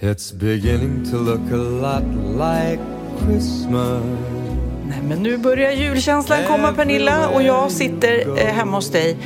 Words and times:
It's 0.00 0.32
beginning 0.32 1.04
to 1.10 1.18
look 1.18 1.52
a 1.52 1.56
lot 1.56 2.04
like 2.36 2.80
Christmas. 3.18 4.02
Nej, 4.88 5.02
men 5.02 5.22
nu 5.22 5.38
börjar 5.38 5.72
julkänslan 5.72 6.38
komma 6.48 6.72
Pernilla 6.72 7.28
och 7.28 7.42
jag 7.42 7.70
sitter 7.70 8.38
eh, 8.38 8.54
hemma 8.54 8.76
hos 8.76 8.90
dig 8.90 9.16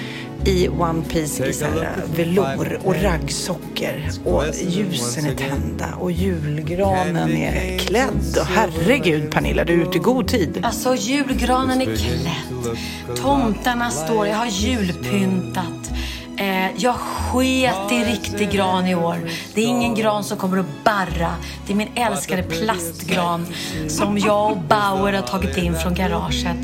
i 0.44 0.68
One 0.68 1.02
Piece 1.08 1.46
i 1.48 1.52
så 1.52 1.64
här 1.64 1.96
velour 2.16 2.80
och 2.84 3.02
raggsockor 3.02 4.02
och 4.24 4.44
ljusen 4.68 5.26
är 5.26 5.34
tända 5.34 5.94
och 5.98 6.12
julgranen 6.12 7.30
är 7.36 7.78
klädd 7.78 8.36
och 8.40 8.46
herregud 8.46 9.30
Pernilla, 9.30 9.64
du 9.64 9.72
är 9.72 9.88
ute 9.88 9.98
i 9.98 10.00
god 10.00 10.28
tid. 10.28 10.60
Alltså 10.62 10.94
julgranen 10.94 11.80
är 11.80 11.96
klädd. 11.96 12.76
Tomtarna 13.16 13.90
står, 13.90 14.26
jag 14.26 14.36
har 14.36 14.46
julpyntat. 14.46 15.90
Eh, 16.38 16.70
jag 16.76 16.94
sket 16.94 17.92
i 17.92 18.04
riktig 18.04 18.50
gran 18.50 18.86
i 18.86 18.94
år. 18.94 19.16
Det 19.54 19.60
är 19.60 19.66
ingen 19.66 19.94
gran 19.94 20.24
som 20.24 20.38
kommer 20.38 20.58
att 20.58 20.84
barra. 20.84 21.34
Det 21.66 21.72
är 21.72 21.76
min 21.76 21.88
älskade 21.94 22.42
plastgran 22.42 23.46
som 23.88 24.18
jag 24.18 24.50
och 24.50 24.58
Bauer 24.58 25.12
har 25.12 25.22
tagit 25.22 25.56
in 25.56 25.74
från 25.74 25.94
garaget. 25.94 26.56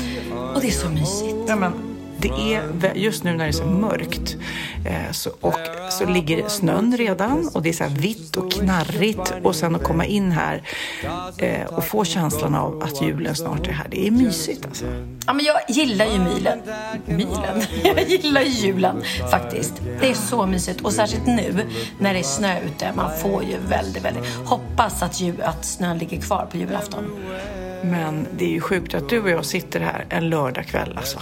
Och 0.55 0.61
det 0.61 0.67
är 0.67 0.71
så 0.71 0.89
mysigt. 0.89 1.35
Ja, 1.47 1.55
men 1.55 1.94
det 2.25 2.53
är 2.53 2.93
just 2.95 3.23
nu 3.23 3.31
när 3.31 3.43
det 3.43 3.49
är 3.49 3.51
så 3.51 3.65
mörkt 3.65 4.37
eh, 4.85 5.11
så, 5.11 5.29
och 5.41 5.59
så 5.89 6.05
ligger 6.05 6.47
snön 6.47 6.97
redan 6.97 7.49
och 7.53 7.61
det 7.61 7.69
är 7.69 7.73
så 7.73 7.83
här 7.83 7.95
vitt 7.95 8.35
och 8.35 8.51
knarrigt 8.51 9.33
och 9.43 9.55
sen 9.55 9.75
att 9.75 9.83
komma 9.83 10.05
in 10.05 10.31
här 10.31 10.61
eh, 11.37 11.65
och 11.65 11.83
få 11.83 12.05
känslan 12.05 12.55
av 12.55 12.83
att 12.83 13.01
julen 13.01 13.35
snart 13.35 13.67
är 13.67 13.71
här. 13.71 13.87
Det 13.89 14.07
är 14.07 14.11
mysigt 14.11 14.65
alltså. 14.65 14.85
Ja, 15.25 15.33
men 15.33 15.45
jag 15.45 15.55
gillar 15.67 16.05
ju 16.05 16.19
mylen. 16.19 16.59
Mylen? 17.05 17.61
Jag 17.83 18.09
gillar 18.09 18.41
ju 18.41 18.49
julen 18.49 19.01
faktiskt. 19.31 19.73
Det 20.01 20.09
är 20.09 20.13
så 20.13 20.45
mysigt. 20.45 20.81
Och 20.81 20.93
särskilt 20.93 21.25
nu 21.25 21.65
när 21.99 22.13
det 22.13 22.19
är 22.19 22.23
snö 22.23 22.59
ute. 22.59 22.91
Man 22.95 23.17
får 23.17 23.43
ju 23.43 23.57
väldigt, 23.57 24.05
väldigt... 24.05 24.25
Hoppas 24.45 25.03
att, 25.03 25.21
jul, 25.21 25.41
att 25.41 25.65
snön 25.65 25.97
ligger 25.97 26.21
kvar 26.21 26.47
på 26.51 26.57
julafton. 26.57 27.11
Men 27.91 28.27
det 28.37 28.45
är 28.45 28.49
ju 28.49 28.61
sjukt 28.61 28.93
att 28.93 29.09
du 29.09 29.21
och 29.21 29.29
jag 29.29 29.45
sitter 29.45 29.79
här 29.79 30.05
en 30.09 30.29
lördagkväll 30.29 30.97
alltså. 30.97 31.19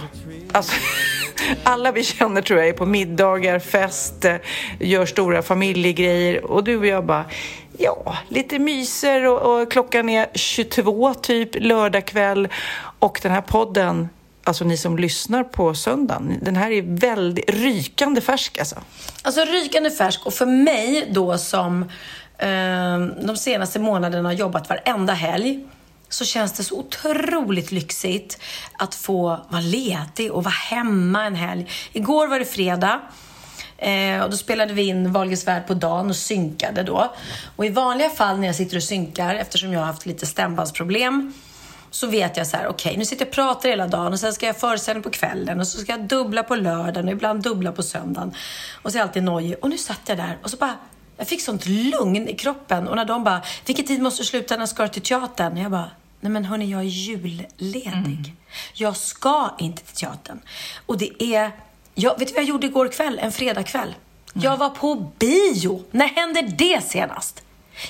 alltså 0.52 0.72
alla 1.62 1.92
vi 1.92 2.04
känner 2.04 2.42
tror 2.42 2.58
jag 2.58 2.68
är 2.68 2.72
på 2.72 2.86
middagar, 2.86 3.58
fest, 3.58 4.26
gör 4.80 5.06
stora 5.06 5.42
familjegrejer 5.42 6.44
och 6.44 6.64
du 6.64 6.76
och 6.76 6.86
jag 6.86 7.04
bara 7.04 7.24
Ja, 7.78 8.16
lite 8.28 8.58
myser 8.58 9.26
och, 9.26 9.60
och 9.60 9.72
klockan 9.72 10.08
är 10.08 10.26
22 10.34 11.14
typ 11.14 11.50
lördagkväll 11.54 12.48
och 12.98 13.20
den 13.22 13.32
här 13.32 13.40
podden 13.40 14.08
Alltså 14.46 14.64
ni 14.64 14.76
som 14.76 14.98
lyssnar 14.98 15.44
på 15.44 15.74
söndagen, 15.74 16.38
den 16.42 16.56
här 16.56 16.70
är 16.70 16.82
väldigt 16.82 17.50
rykande 17.50 18.20
färsk 18.20 18.58
alltså. 18.58 18.76
Alltså 19.22 19.44
rykande 19.44 19.90
färsk 19.90 20.26
och 20.26 20.34
för 20.34 20.46
mig 20.46 21.08
då 21.10 21.38
som 21.38 21.82
eh, 22.38 22.98
de 23.26 23.36
senaste 23.36 23.78
månaderna 23.78 24.28
har 24.28 24.34
jobbat 24.34 24.68
varenda 24.68 25.12
helg 25.12 25.64
så 26.14 26.24
känns 26.24 26.52
det 26.52 26.64
så 26.64 26.78
otroligt 26.78 27.72
lyxigt 27.72 28.38
att 28.78 28.94
få 28.94 29.40
vara 29.48 29.62
ledig 29.62 30.32
och 30.32 30.44
vara 30.44 30.54
hemma 30.54 31.24
en 31.24 31.34
helg. 31.34 31.70
Igår 31.92 32.26
var 32.26 32.38
det 32.38 32.44
fredag. 32.44 33.00
Eh, 33.78 34.22
och 34.22 34.30
då 34.30 34.36
spelade 34.36 34.72
vi 34.72 34.82
in 34.82 35.12
Wahlgrens 35.12 35.46
värld 35.46 35.66
på 35.66 35.74
dagen 35.74 36.10
och 36.10 36.16
synkade 36.16 36.82
då. 36.82 37.14
Och 37.56 37.66
i 37.66 37.68
vanliga 37.68 38.10
fall 38.10 38.38
när 38.38 38.46
jag 38.46 38.56
sitter 38.56 38.76
och 38.76 38.82
synkar, 38.82 39.34
eftersom 39.34 39.72
jag 39.72 39.80
har 39.80 39.86
haft 39.86 40.06
lite 40.06 40.26
stämbandsproblem, 40.26 41.32
så 41.90 42.06
vet 42.06 42.36
jag 42.36 42.46
så 42.46 42.56
här, 42.56 42.66
okej, 42.66 42.96
nu 42.96 43.04
sitter 43.04 43.24
jag 43.24 43.28
och 43.28 43.34
pratar 43.34 43.68
hela 43.68 43.86
dagen 43.86 44.12
och 44.12 44.20
sen 44.20 44.32
ska 44.32 44.46
jag 44.46 44.56
föreställning 44.56 45.02
på 45.02 45.10
kvällen 45.10 45.60
och 45.60 45.66
så 45.66 45.78
ska 45.78 45.92
jag 45.92 46.06
dubbla 46.08 46.42
på 46.42 46.56
lördagen 46.56 47.04
och 47.04 47.12
ibland 47.12 47.42
dubbla 47.42 47.72
på 47.72 47.82
söndagen. 47.82 48.34
Och 48.82 48.92
så 48.92 48.98
är 48.98 49.00
jag 49.00 49.08
alltid 49.08 49.22
nojig. 49.22 49.56
Och 49.62 49.70
nu 49.70 49.78
satt 49.78 50.00
jag 50.06 50.18
där 50.18 50.38
och 50.42 50.50
så 50.50 50.56
bara, 50.56 50.74
jag 51.16 51.28
fick 51.28 51.42
sånt 51.42 51.66
lugn 51.66 52.28
i 52.28 52.34
kroppen. 52.34 52.88
Och 52.88 52.96
när 52.96 53.04
de 53.04 53.24
bara, 53.24 53.42
vilken 53.66 53.84
tid 53.84 54.02
måste 54.02 54.22
du 54.22 54.26
sluta, 54.26 54.56
när 54.56 54.66
ska 54.66 54.82
du 54.82 54.88
till 54.88 55.02
teatern? 55.02 55.52
Och 55.52 55.58
jag 55.58 55.70
bara, 55.70 55.90
nej 56.24 56.30
men 56.32 56.44
hörni, 56.44 56.70
jag 56.70 56.80
är 56.80 56.84
julledig. 56.84 58.34
Jag 58.74 58.96
ska 58.96 59.54
inte 59.58 59.82
till 59.82 59.96
teatern. 59.96 60.40
Och 60.86 60.98
det 60.98 61.22
är, 61.22 61.50
jag, 61.94 62.18
vet 62.18 62.28
du 62.28 62.34
vad 62.34 62.42
jag 62.42 62.48
gjorde 62.48 62.66
igår 62.66 62.88
kväll, 62.88 63.18
en 63.22 63.32
fredagkväll? 63.32 63.94
Jag 64.32 64.56
var 64.56 64.70
på 64.70 65.12
bio. 65.18 65.84
När 65.90 66.06
hände 66.06 66.42
det 66.42 66.84
senast? 66.84 67.42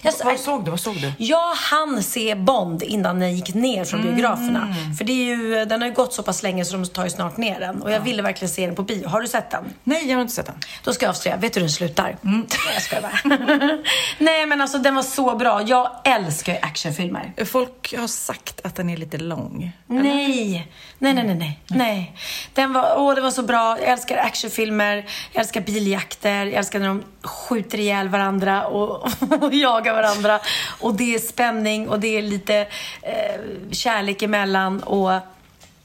Jag, 0.02 0.12
Vad 0.24 0.40
såg 0.40 0.64
du? 0.64 0.70
Vad 0.70 0.80
såg 0.80 0.96
du? 1.00 1.12
jag 1.18 1.54
hann 1.54 2.02
se 2.02 2.34
Bond 2.34 2.82
innan 2.82 3.20
den 3.20 3.36
gick 3.36 3.54
ner 3.54 3.84
från 3.84 4.02
biograferna. 4.02 4.74
För 4.98 5.04
det 5.04 5.12
är 5.12 5.36
ju, 5.36 5.64
den 5.64 5.80
har 5.80 5.88
ju 5.88 5.94
gått 5.94 6.12
så 6.12 6.22
pass 6.22 6.42
länge 6.42 6.64
så 6.64 6.76
de 6.76 6.86
tar 6.86 7.04
ju 7.04 7.10
snart 7.10 7.36
ner 7.36 7.60
den. 7.60 7.82
Och 7.82 7.90
jag 7.90 8.00
ville 8.00 8.22
verkligen 8.22 8.48
se 8.48 8.66
den 8.66 8.74
på 8.74 8.82
bio. 8.82 9.08
Har 9.08 9.20
du 9.20 9.28
sett 9.28 9.50
den? 9.50 9.64
Nej, 9.84 10.08
jag 10.08 10.16
har 10.16 10.22
inte 10.22 10.34
sett 10.34 10.46
den. 10.46 10.54
Då 10.84 10.92
ska 10.92 11.06
jag 11.06 11.10
avslöja. 11.10 11.36
Vet 11.36 11.52
du 11.52 11.60
hur 11.60 11.64
den 11.64 11.70
slutar? 11.72 12.16
Nej, 12.22 12.44
jag 12.74 12.82
skojar 12.82 13.02
bara. 13.02 13.36
Nej, 14.18 14.46
men 14.46 14.60
alltså 14.60 14.78
den 14.78 14.94
var 14.94 15.02
så 15.02 15.36
bra. 15.36 15.62
Jag 15.62 15.90
älskar 16.04 16.52
ju 16.52 16.58
actionfilmer. 16.58 17.44
Folk 17.44 17.94
har 17.98 18.06
sagt 18.06 18.60
att 18.64 18.74
den 18.76 18.90
är 18.90 18.96
lite 18.96 19.18
lång. 19.18 19.72
Nej. 19.86 20.68
Nej, 20.98 21.14
nej, 21.14 21.24
nej, 21.24 21.34
nej. 21.34 21.60
nej. 21.68 22.16
Den 22.54 22.72
var, 22.72 22.94
åh, 22.96 23.14
det 23.14 23.20
var 23.20 23.30
så 23.30 23.42
bra. 23.42 23.78
Jag 23.80 23.88
älskar 23.88 24.16
actionfilmer, 24.16 24.96
jag 25.32 25.40
älskar 25.40 25.60
biljakter, 25.60 26.44
jag 26.46 26.54
älskar 26.54 26.78
när 26.78 26.88
de 26.88 27.02
skjuter 27.22 27.80
ihjäl 27.80 28.08
varandra 28.08 28.66
och, 28.66 29.08
och 29.42 29.54
jagar 29.74 29.94
varandra. 29.94 30.40
Och 30.80 30.94
det 30.94 31.14
är 31.14 31.18
spänning 31.18 31.88
och 31.88 32.00
det 32.00 32.18
är 32.18 32.22
lite 32.22 32.66
eh, 33.02 33.40
kärlek 33.70 34.22
emellan. 34.22 34.82
Och, 34.82 35.10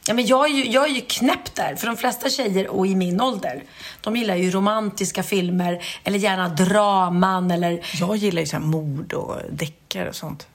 ja, 0.06 0.14
men 0.14 0.26
jag, 0.26 0.46
är 0.46 0.50
ju, 0.50 0.66
jag 0.66 0.90
är 0.90 0.94
ju 0.94 1.02
knäpp 1.02 1.56
där, 1.56 1.76
för 1.76 1.88
de 1.88 1.98
flesta 1.98 2.30
tjejer 2.30 2.68
och 2.68 2.88
i 2.88 2.96
min 2.96 3.22
ålder, 3.22 3.64
de 4.02 4.16
gillar 4.16 4.36
ju 4.36 4.52
romantiska 4.52 5.24
filmer 5.24 5.84
eller 6.04 6.20
gärna 6.20 6.50
draman 6.50 7.52
eller 7.52 7.86
Jag 8.00 8.16
gillar 8.16 8.42
ju 8.42 8.48
så 8.48 8.56
här 8.56 8.64
mord 8.64 9.14
och 9.14 9.36
deckare 9.52 10.10
och 10.10 10.16
sånt. 10.16 10.48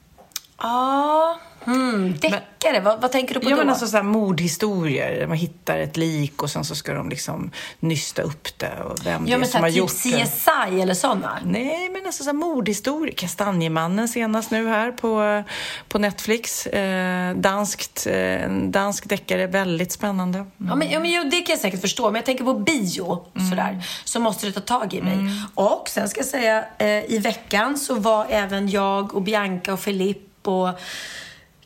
Ja, 0.58 1.38
mm, 1.66 2.14
deckare. 2.20 2.80
vad, 2.80 3.00
vad 3.00 3.12
tänker 3.12 3.34
du 3.34 3.40
på 3.40 3.46
Ja, 3.46 3.50
då? 3.50 3.56
men 3.56 3.68
alltså 3.68 3.86
så 3.86 3.96
här 3.96 4.04
mordhistorier. 4.04 5.18
där 5.20 5.26
Man 5.26 5.36
hittar 5.36 5.78
ett 5.78 5.96
lik 5.96 6.42
och 6.42 6.50
sen 6.50 6.64
så 6.64 6.74
ska 6.74 6.94
de 6.94 7.08
liksom 7.08 7.50
nysta 7.80 8.22
upp 8.22 8.58
det 8.58 8.72
och 8.84 9.06
vem 9.06 9.26
ja, 9.26 9.38
det 9.38 9.44
är 9.44 9.46
som 9.46 9.60
har 9.60 9.68
typ 9.68 9.76
gjort 9.78 10.02
det. 10.02 10.26
CSI 10.26 10.80
eller 10.80 10.94
sådana. 10.94 11.38
Nej, 11.44 11.90
men 11.92 12.06
alltså 12.06 12.24
så 12.24 12.28
här 12.30 12.34
mordhistorier. 12.36 13.14
Kastanjemannen 13.14 14.08
senast 14.08 14.50
nu 14.50 14.68
här 14.68 14.92
på, 14.92 15.44
på 15.88 15.98
Netflix. 15.98 16.66
Eh, 16.66 17.36
danskt, 17.36 18.06
eh, 18.06 18.50
dansk 18.50 19.08
deckare, 19.08 19.46
väldigt 19.46 19.92
spännande. 19.92 20.38
Mm. 20.38 20.50
Ja, 20.68 20.74
men, 20.74 20.90
ja, 20.90 21.00
men, 21.00 21.10
jo, 21.10 21.22
det 21.24 21.40
kan 21.40 21.52
jag 21.52 21.60
säkert 21.60 21.80
förstå, 21.80 22.04
men 22.04 22.14
jag 22.14 22.24
tänker 22.24 22.44
på 22.44 22.54
bio 22.54 23.24
sådär, 23.50 23.84
så 24.04 24.20
måste 24.20 24.46
du 24.46 24.52
ta 24.52 24.60
tag 24.60 24.94
i 24.94 25.02
mig. 25.02 25.18
Och 25.54 25.88
sen 25.88 26.08
ska 26.08 26.20
jag 26.20 26.26
säga, 26.26 26.64
eh, 26.78 26.88
i 26.88 27.18
veckan 27.18 27.78
så 27.78 27.94
var 27.94 28.26
även 28.30 28.68
jag 28.68 29.14
och 29.14 29.22
Bianca 29.22 29.72
och 29.72 29.80
Filip 29.80 30.48
och 30.48 30.68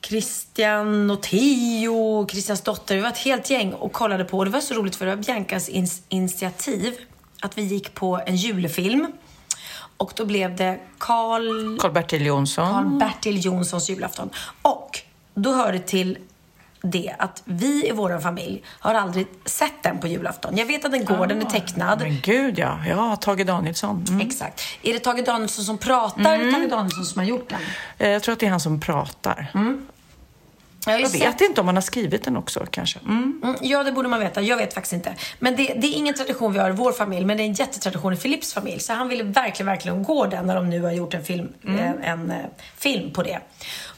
Christian 0.02 1.10
och 1.10 1.22
Theo 1.22 1.94
och 1.94 2.30
Christians 2.30 2.60
dotter, 2.60 2.94
vi 2.96 3.00
var 3.00 3.08
ett 3.08 3.18
helt 3.18 3.50
gäng 3.50 3.72
och 3.72 3.92
kollade 3.92 4.24
på, 4.24 4.38
och 4.38 4.44
det 4.44 4.50
var 4.50 4.60
så 4.60 4.74
roligt 4.74 4.96
för 4.96 5.06
det 5.06 5.16
var 5.16 5.22
Biancas 5.22 5.68
ins- 5.68 6.02
initiativ 6.08 6.94
att 7.40 7.58
vi 7.58 7.62
gick 7.62 7.94
på 7.94 8.20
en 8.26 8.36
julfilm. 8.36 9.12
Och 9.96 10.12
då 10.16 10.24
blev 10.24 10.56
det 10.56 10.80
Karl 10.98 11.78
Karl-Bertil 11.78 12.26
Jonsson. 12.26 12.66
Karl-Bertil 12.66 13.44
Jonssons 13.44 13.90
julafton. 13.90 14.30
Och 14.62 15.00
då 15.34 15.52
hör 15.52 15.72
det 15.72 15.78
till 15.78 16.18
det 16.82 17.14
att 17.19 17.42
vi 17.44 17.88
i 17.88 17.92
vår 17.92 18.19
familj 18.20 18.62
har 18.66 18.94
aldrig 18.94 19.26
sett 19.44 19.82
den 19.82 19.98
på 19.98 20.06
julafton. 20.06 20.56
Jag 20.56 20.66
vet 20.66 20.84
att 20.84 20.92
den 20.92 21.04
går, 21.04 21.26
den 21.26 21.40
är 21.42 21.44
tecknad. 21.50 22.00
Men 22.00 22.20
gud 22.22 22.58
ja, 22.58 22.78
ja, 22.88 23.16
Tage 23.16 23.46
Danielsson. 23.46 24.04
Mm. 24.08 24.20
Exakt. 24.26 24.60
Är 24.82 24.92
det 24.92 24.98
Tage 24.98 25.25
Danielsson 25.25 25.64
som 25.64 25.78
pratar 25.78 26.34
eller 26.34 26.52
Tage 26.52 26.69
Danielsson 26.70 27.04
som 27.04 27.19
har 27.19 27.26
gjort 27.26 27.48
den? 27.50 27.60
Eh, 27.98 28.08
Jag 28.08 28.22
tror 28.22 28.32
att 28.32 28.40
det 28.40 28.46
är 28.46 28.50
han 28.50 28.60
som 28.60 28.80
pratar. 28.80 29.50
Jag, 30.86 30.96
ju 30.96 31.02
Jag 31.02 31.10
sett- 31.10 31.20
vet 31.22 31.40
inte 31.40 31.60
om 31.60 31.66
han 31.66 31.76
har 31.76 31.82
skrivit 31.82 32.25
den 32.25 32.36
också 32.36 32.66
kanske. 32.70 32.98
Mm. 32.98 33.40
Mm, 33.44 33.56
ja, 33.60 33.84
det 33.84 33.92
borde 33.92 34.08
man 34.08 34.20
veta. 34.20 34.40
Jag 34.42 34.56
vet 34.56 34.74
faktiskt 34.74 34.92
inte. 34.92 35.14
Men 35.38 35.56
det, 35.56 35.66
det 35.76 35.86
är 35.86 35.94
ingen 35.96 36.14
tradition 36.14 36.52
vi 36.52 36.58
har 36.58 36.70
i 36.70 36.72
vår 36.72 36.92
familj, 36.92 37.24
men 37.24 37.36
det 37.36 37.42
är 37.42 37.46
en 37.46 37.52
jättetradition 37.52 38.12
i 38.12 38.16
Philips 38.16 38.52
familj. 38.54 38.81
Så 38.81 38.92
han 38.92 39.08
ville 39.08 39.22
verkligen, 39.22 39.66
verkligen 39.66 40.02
gå 40.02 40.26
den 40.26 40.46
när 40.46 40.54
de 40.54 40.70
nu 40.70 40.82
har 40.82 40.92
gjort 40.92 41.14
en 41.14 41.24
film, 41.24 41.48
en, 41.66 42.02
en 42.02 42.31
eh, 42.31 42.36
film 42.76 43.12
på 43.12 43.22
det. 43.22 43.38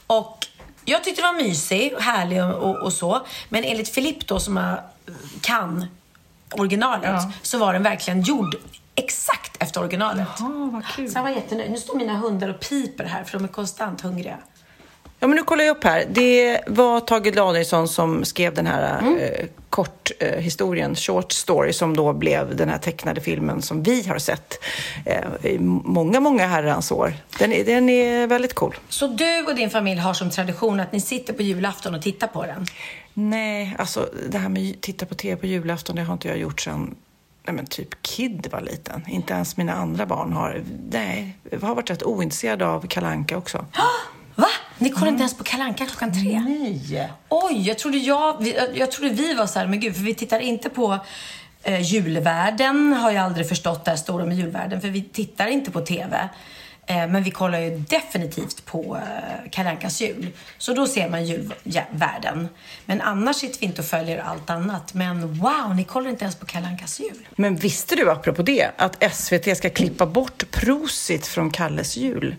Och 0.07 0.47
jag 0.85 1.03
tyckte 1.03 1.21
den 1.21 1.35
var 1.35 1.43
mysig, 1.43 1.93
härlig 1.99 2.43
och, 2.43 2.53
och, 2.53 2.75
och 2.75 2.93
så. 2.93 3.25
Men 3.49 3.63
enligt 3.63 3.93
Philippe 3.93 4.25
då, 4.27 4.39
som 4.39 4.77
kan 5.41 5.85
originalet, 6.51 7.21
så 7.41 7.57
var 7.57 7.73
den 7.73 7.83
verkligen 7.83 8.21
gjord 8.21 8.55
exakt 8.95 9.63
efter 9.63 9.81
originalet. 9.81 10.27
Jaha, 10.39 10.69
vad 10.73 10.85
kul. 10.85 11.09
Så 11.09 11.17
han 11.17 11.23
var 11.23 11.31
jättenöjd. 11.31 11.71
Nu 11.71 11.77
står 11.77 11.95
mina 11.95 12.17
hundar 12.17 12.49
och 12.49 12.59
piper 12.59 13.03
här, 13.03 13.23
för 13.23 13.37
de 13.37 13.43
är 13.43 13.47
konstant 13.47 14.01
hungriga. 14.01 14.37
Ja, 15.23 15.27
men 15.27 15.35
nu 15.35 15.43
kollar 15.43 15.63
jag 15.63 15.77
upp 15.77 15.83
här. 15.83 16.05
Det 16.09 16.61
var 16.67 16.99
Tage 16.99 17.33
Danielsson 17.33 17.87
som 17.87 18.25
skrev 18.25 18.53
den 18.53 18.67
här 18.67 18.99
Mm. 18.99 19.17
eh, 19.17 19.45
kort 19.69 20.11
eh, 20.19 20.95
short 20.95 21.31
story, 21.31 21.73
som 21.73 21.95
då 21.95 22.13
blev 22.13 22.55
den 22.55 22.69
här 22.69 22.77
tecknade 22.77 23.21
filmen 23.21 23.61
som 23.61 23.83
vi 23.83 24.07
har 24.07 24.17
sett 24.19 24.63
eh, 25.05 25.51
i 25.51 25.59
många, 25.59 26.19
många 26.19 26.47
herrans 26.47 26.91
år. 26.91 27.13
Den 27.39 27.53
är, 27.53 27.65
den 27.65 27.89
är 27.89 28.27
väldigt 28.27 28.53
cool. 28.53 28.75
Så 28.89 29.07
du 29.07 29.45
och 29.47 29.55
din 29.55 29.69
familj 29.69 29.99
har 29.99 30.13
som 30.13 30.29
tradition 30.29 30.79
att 30.79 30.91
ni 30.91 31.01
sitter 31.01 31.33
på 31.33 31.41
julafton 31.41 31.95
och 31.95 32.01
tittar 32.01 32.27
på 32.27 32.45
den? 32.45 32.65
Nej, 33.13 33.75
alltså 33.79 34.09
det 34.29 34.37
här 34.37 34.49
med 34.49 34.71
att 34.75 34.81
titta 34.81 35.05
på 35.05 35.15
tv 35.15 35.35
på 35.35 35.47
julafton, 35.47 35.95
det 35.95 36.03
har 36.03 36.13
inte 36.13 36.27
jag 36.27 36.37
gjort 36.37 36.61
sedan 36.61 36.95
Nej, 37.45 37.55
men 37.55 37.65
typ 37.65 38.01
Kid 38.01 38.47
var 38.51 38.61
liten. 38.61 39.03
Inte 39.07 39.33
ens 39.33 39.57
mina 39.57 39.73
andra 39.73 40.05
barn 40.05 40.33
har. 40.33 40.63
Nej, 40.91 41.37
jag 41.51 41.59
har 41.59 41.75
varit 41.75 41.89
rätt 41.89 42.03
ointresserad 42.03 42.61
av 42.61 42.87
Kalanka 42.87 43.37
också. 43.37 43.65
Ni 44.81 44.89
kollar 44.89 45.07
inte 45.07 45.21
ens 45.21 45.37
på 45.37 45.43
Kalanka 45.43 45.85
klockan 45.85 46.13
tre? 46.13 46.39
Nej! 46.39 47.11
Oj, 47.29 47.67
jag 47.67 47.77
trodde, 47.77 47.97
jag, 47.97 48.47
jag, 48.47 48.77
jag 48.77 48.91
trodde 48.91 49.09
vi 49.09 49.33
var 49.33 49.47
så 49.47 49.59
här, 49.59 49.67
men 49.67 49.79
gud, 49.79 49.95
för 49.95 50.03
vi 50.03 50.13
tittar 50.13 50.39
inte 50.39 50.69
på 50.69 50.99
eh, 51.63 51.81
julvärlden, 51.81 52.93
har 52.93 53.11
jag 53.11 53.23
aldrig 53.23 53.49
förstått 53.49 53.85
det 53.85 53.91
här 53.91 53.97
stora 53.97 54.25
med 54.25 54.37
julvärden, 54.37 54.81
för 54.81 54.87
vi 54.87 55.01
tittar 55.01 55.47
inte 55.47 55.71
på 55.71 55.81
TV. 55.81 56.29
Eh, 56.85 57.07
men 57.07 57.23
vi 57.23 57.31
kollar 57.31 57.59
ju 57.59 57.77
definitivt 57.77 58.65
på 58.65 58.97
eh, 58.97 59.49
Kalle 59.51 59.69
Ankas 59.69 60.01
jul. 60.01 60.27
Så 60.57 60.73
då 60.73 60.87
ser 60.87 61.09
man 61.09 61.25
julvärlden. 61.25 62.49
Men 62.85 63.01
annars 63.01 63.35
sitter 63.35 63.59
vi 63.59 63.65
inte 63.65 63.81
och 63.81 63.87
följer 63.87 64.17
allt 64.17 64.49
annat. 64.49 64.93
Men 64.93 65.33
wow, 65.33 65.75
ni 65.75 65.83
kollar 65.83 66.09
inte 66.09 66.23
ens 66.23 66.35
på 66.35 66.45
Kalle 66.45 66.67
Ankas 66.67 66.99
jul. 66.99 67.27
Men 67.35 67.55
visste 67.55 67.95
du, 67.95 68.11
apropå 68.11 68.41
det, 68.41 68.71
att 68.77 69.13
SVT 69.13 69.57
ska 69.57 69.69
klippa 69.69 70.05
bort 70.05 70.51
Prosit 70.51 71.27
från 71.27 71.51
Kalles 71.51 71.97
jul? 71.97 72.35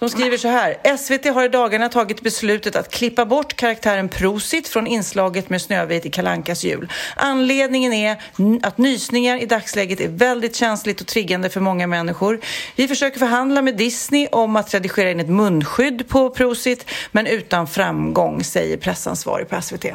De 0.00 0.10
skriver 0.10 0.36
så 0.36 0.48
här. 0.48 0.96
SVT 0.96 1.34
har 1.34 1.44
i 1.44 1.48
dagarna 1.48 1.88
tagit 1.88 2.20
beslutet 2.20 2.76
att 2.76 2.90
klippa 2.90 3.26
bort 3.26 3.56
karaktären 3.56 4.08
Prosit 4.08 4.68
från 4.68 4.86
inslaget 4.86 5.50
med 5.50 5.62
Snövit 5.62 6.06
i 6.06 6.10
Kalankas 6.10 6.64
jul. 6.64 6.92
Anledningen 7.16 7.92
är 7.92 8.22
att 8.62 8.78
nysningar 8.78 9.42
i 9.42 9.46
dagsläget 9.46 10.00
är 10.00 10.08
väldigt 10.08 10.56
känsligt 10.56 11.00
och 11.00 11.06
triggande 11.06 11.50
för 11.50 11.60
många 11.60 11.86
människor. 11.86 12.40
Vi 12.76 12.88
försöker 12.88 13.18
förhandla 13.18 13.62
med 13.62 13.76
Disney 13.76 14.26
om 14.32 14.56
att 14.56 14.74
redigera 14.74 15.10
in 15.10 15.20
ett 15.20 15.28
munskydd 15.28 16.08
på 16.08 16.30
Prosit, 16.30 16.90
men 17.12 17.26
utan 17.26 17.66
framgång, 17.66 18.44
säger 18.44 18.76
pressansvarig 18.76 19.48
på 19.48 19.62
SVT. 19.62 19.86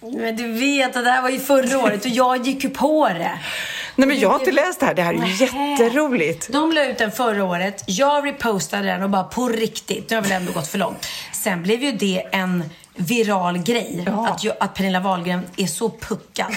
Men 0.00 0.36
du 0.36 0.52
vet, 0.52 0.96
att 0.96 1.04
det 1.04 1.10
här 1.10 1.22
var 1.22 1.30
ju 1.30 1.38
förra 1.38 1.78
året 1.78 2.04
och 2.04 2.10
jag 2.10 2.46
gick 2.46 2.64
ju 2.64 2.70
på 2.70 3.08
det. 3.08 3.38
Nej, 3.98 4.08
men 4.08 4.18
jag 4.18 4.28
har 4.28 4.38
inte 4.38 4.52
läst 4.52 4.80
det 4.80 4.86
här. 4.86 4.94
Det 4.94 5.02
här 5.02 5.14
är 5.14 5.26
ju 5.26 5.44
jätteroligt. 5.44 6.48
De 6.52 6.72
la 6.72 6.84
ut 6.84 6.98
den 6.98 7.12
förra 7.12 7.44
året. 7.44 7.84
Jag 7.86 8.26
repostade 8.26 8.86
den 8.86 9.02
och 9.02 9.10
bara 9.10 9.24
på 9.24 9.48
riktigt. 9.48 10.10
Nu 10.10 10.16
har 10.16 10.22
väl 10.22 10.32
ändå 10.32 10.52
gått 10.52 10.68
för 10.68 10.78
långt. 10.78 11.06
Sen 11.32 11.62
blev 11.62 11.82
ju 11.82 11.92
det 11.92 12.22
en 12.32 12.64
viral 12.98 13.58
grej. 13.58 14.02
Ja. 14.06 14.28
Att, 14.28 14.44
jag, 14.44 14.54
att 14.60 14.74
Pernilla 14.74 15.00
Wahlgren 15.00 15.40
är 15.56 15.66
så 15.66 15.90
puckad 15.90 16.54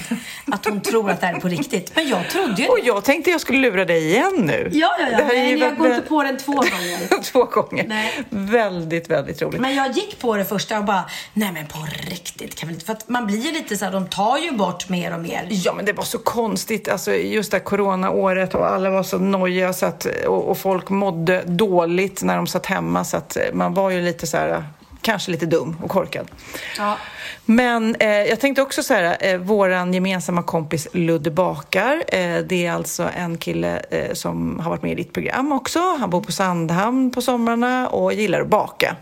att 0.52 0.66
hon 0.66 0.82
tror 0.82 1.10
att 1.10 1.20
det 1.22 1.26
här 1.28 1.34
är 1.36 1.40
på 1.40 1.48
riktigt. 1.48 1.92
Men 1.96 2.08
jag 2.08 2.30
trodde 2.30 2.62
ju 2.62 2.68
Och 2.68 2.80
jag 2.84 3.04
tänkte 3.04 3.32
jag 3.32 3.42
skulle 3.42 3.60
lura 3.60 3.86
dig 3.86 4.06
igen 4.06 4.34
nu. 4.38 4.70
Ja, 4.74 4.96
ja, 5.00 5.08
ja. 5.12 5.18
Det 5.18 5.24
här 5.24 5.34
är 5.34 5.38
Nej, 5.38 5.52
ju 5.52 5.58
jag 5.58 5.78
går 5.78 5.88
inte 5.88 6.08
på 6.08 6.24
den 6.24 6.38
två 6.38 6.54
gånger. 6.56 7.24
Två 7.24 7.44
gånger. 7.44 7.86
Nej. 7.88 8.24
Väldigt, 8.30 9.10
väldigt 9.10 9.42
roligt. 9.42 9.62
Men 9.62 9.76
jag 9.76 9.92
gick 9.92 10.20
på 10.20 10.36
det 10.36 10.46
första 10.46 10.78
och 10.78 10.86
bara, 10.86 11.04
nej 11.34 11.52
men 11.54 11.68
på 11.68 11.78
riktigt 12.10 12.56
kan 12.56 12.68
väl 12.68 12.74
inte... 12.74 12.86
För 12.86 12.94
att 12.94 13.10
man 13.10 13.28
blir 13.28 13.38
ju 13.40 13.52
lite 13.52 13.78
så 13.78 13.86
här, 13.86 13.92
de 13.92 14.08
tar 14.08 14.38
ju 14.38 14.52
bort 14.52 14.90
mer 14.90 15.14
och 15.14 15.20
mer. 15.20 15.48
Ja, 15.50 15.74
men 15.74 15.86
det 15.86 15.94
var 15.94 16.04
så 16.04 16.18
konstigt. 16.18 16.90
Alltså, 16.90 17.14
just 17.14 17.52
det 17.52 17.58
här 17.58 17.64
coronaåret 17.64 18.56
och 18.56 18.68
alla 18.68 18.90
var 18.90 19.04
så 19.04 19.18
nojiga 19.18 19.74
så 19.74 19.86
att, 19.86 20.06
och, 20.28 20.50
och 20.50 20.58
folk 20.58 20.90
mådde 20.90 21.44
dåligt 21.46 22.24
när 22.24 22.36
de 22.36 22.48
satt 22.48 22.66
hemma. 22.66 23.04
Så 23.04 23.18
att 23.18 23.38
man 23.54 23.74
var 23.74 23.90
ju 23.90 24.02
lite 24.02 24.28
så 24.28 24.38
här, 24.38 24.64
kanske 25.02 25.32
lite 25.32 25.46
dum 25.46 25.78
och 25.84 25.90
korkad. 25.90 26.32
Ja. 26.78 26.98
Men 27.46 27.96
eh, 27.96 28.10
jag 28.10 28.40
tänkte 28.40 28.62
också 28.62 28.84
så 28.84 28.94
här, 28.94 29.18
eh, 29.20 29.38
våran 29.38 29.94
gemensamma 29.94 30.44
kompis 30.44 30.88
Ludde 30.94 31.32
Bakar. 31.32 32.04
Eh, 32.08 32.38
det 32.38 32.66
är 32.66 32.72
alltså 32.72 33.10
en 33.18 33.38
kille 33.38 33.82
eh, 33.90 34.14
som 34.14 34.60
har 34.60 34.70
varit 34.70 34.84
med 34.84 34.92
i 34.92 34.96
ditt 34.96 35.14
program 35.14 35.52
också. 35.52 35.80
Han 36.00 36.10
bor 36.10 36.22
på 36.22 36.32
Sandhamn 36.32 37.12
på 37.12 37.22
somrarna 37.22 37.90
och 37.90 38.14
gillar 38.14 38.42
att 38.42 38.48
baka. 38.48 38.96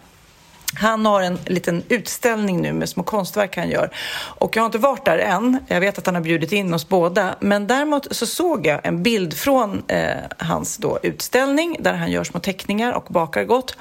Han 0.74 1.06
har 1.06 1.22
en 1.22 1.40
liten 1.46 1.84
utställning 1.90 2.62
nu 2.62 2.74
med 2.74 2.90
små 2.90 3.04
konstverk 3.04 3.58
han 3.58 3.70
gör. 3.70 3.90
Och 4.16 4.56
jag 4.56 4.62
har 4.62 4.66
inte 4.66 4.78
varit 4.78 5.06
där 5.06 5.18
än. 5.18 5.60
Jag 5.68 5.80
vet 5.80 5.98
att 5.98 6.06
han 6.06 6.16
har 6.16 6.22
bjudit 6.22 6.52
in 6.52 6.74
oss 6.74 6.90
båda. 6.90 7.36
Men 7.40 7.68
däremot 7.68 8.16
så 8.16 8.26
såg 8.26 8.68
jag 8.68 8.80
en 8.84 9.04
bild 9.04 9.38
från 9.38 9.84
eh, 9.88 10.10
hans 10.38 10.78
då 10.78 11.00
utställning 11.04 11.78
där 11.80 11.94
han 11.94 12.12
gör 12.12 12.24
små 12.24 12.40
teckningar 12.40 12.94
och 12.94 13.06
bakar 13.10 13.44
gott. 13.44 13.78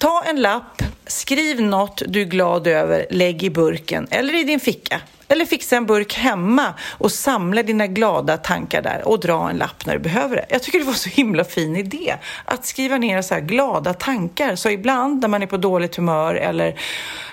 Ta 0.00 0.22
en 0.22 0.40
lapp, 0.40 0.82
skriv 1.06 1.60
något 1.62 2.02
du 2.06 2.20
är 2.20 2.24
glad 2.24 2.66
över, 2.66 3.06
lägg 3.10 3.42
i 3.42 3.50
burken 3.50 4.06
eller 4.10 4.40
i 4.40 4.44
din 4.44 4.60
ficka. 4.60 5.00
Eller 5.28 5.44
fixa 5.44 5.76
en 5.76 5.86
burk 5.86 6.14
hemma 6.14 6.74
och 6.88 7.12
samla 7.12 7.62
dina 7.62 7.86
glada 7.86 8.36
tankar 8.36 8.82
där 8.82 9.08
och 9.08 9.20
dra 9.20 9.50
en 9.50 9.56
lapp 9.56 9.86
när 9.86 9.92
du 9.92 9.98
behöver 9.98 10.36
det. 10.36 10.46
Jag 10.48 10.62
tycker 10.62 10.78
det 10.78 10.84
var 10.84 10.92
så 10.92 11.08
himla 11.08 11.44
fin 11.44 11.76
idé 11.76 12.16
att 12.44 12.66
skriva 12.66 12.98
ner 12.98 13.22
så 13.22 13.34
här 13.34 13.40
glada 13.40 13.94
tankar. 13.94 14.56
Så 14.56 14.70
ibland 14.70 15.20
när 15.20 15.28
man 15.28 15.42
är 15.42 15.46
på 15.46 15.56
dåligt 15.56 15.96
humör 15.96 16.34
eller 16.34 16.80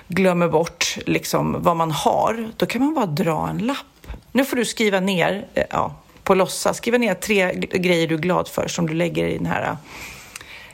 glömmer 0.07 0.47
bort 0.47 0.97
liksom 1.05 1.55
vad 1.59 1.75
man 1.75 1.91
har, 1.91 2.49
då 2.57 2.65
kan 2.65 2.81
man 2.81 2.93
bara 2.93 3.05
dra 3.05 3.49
en 3.49 3.57
lapp. 3.57 4.07
Nu 4.31 4.45
får 4.45 4.57
du 4.57 4.65
skriva 4.65 4.99
ner, 4.99 5.47
eh, 5.53 5.63
ja, 5.69 5.95
på 6.23 6.35
låtsas, 6.35 6.77
skriva 6.77 6.97
ner 6.97 7.13
tre 7.13 7.53
grejer 7.53 8.07
du 8.07 8.15
är 8.15 8.19
glad 8.19 8.47
för 8.47 8.67
som 8.67 8.87
du 8.87 8.93
lägger 8.93 9.27
i 9.27 9.37
den 9.37 9.45
här 9.45 9.77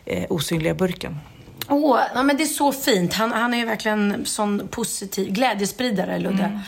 eh, 0.06 0.26
osynliga 0.30 0.74
burken. 0.74 1.20
Åh, 1.68 2.00
ja, 2.16 2.24
men 2.24 2.38
det 2.38 2.44
är 2.44 2.48
så 2.48 2.72
fint. 2.72 3.14
Han, 3.14 3.32
han 3.32 3.54
är 3.54 3.58
ju 3.58 3.66
verkligen 3.66 4.26
sån 4.26 4.68
positiv 4.68 5.30
glädjespridare, 5.32 6.20
Ludde. 6.20 6.62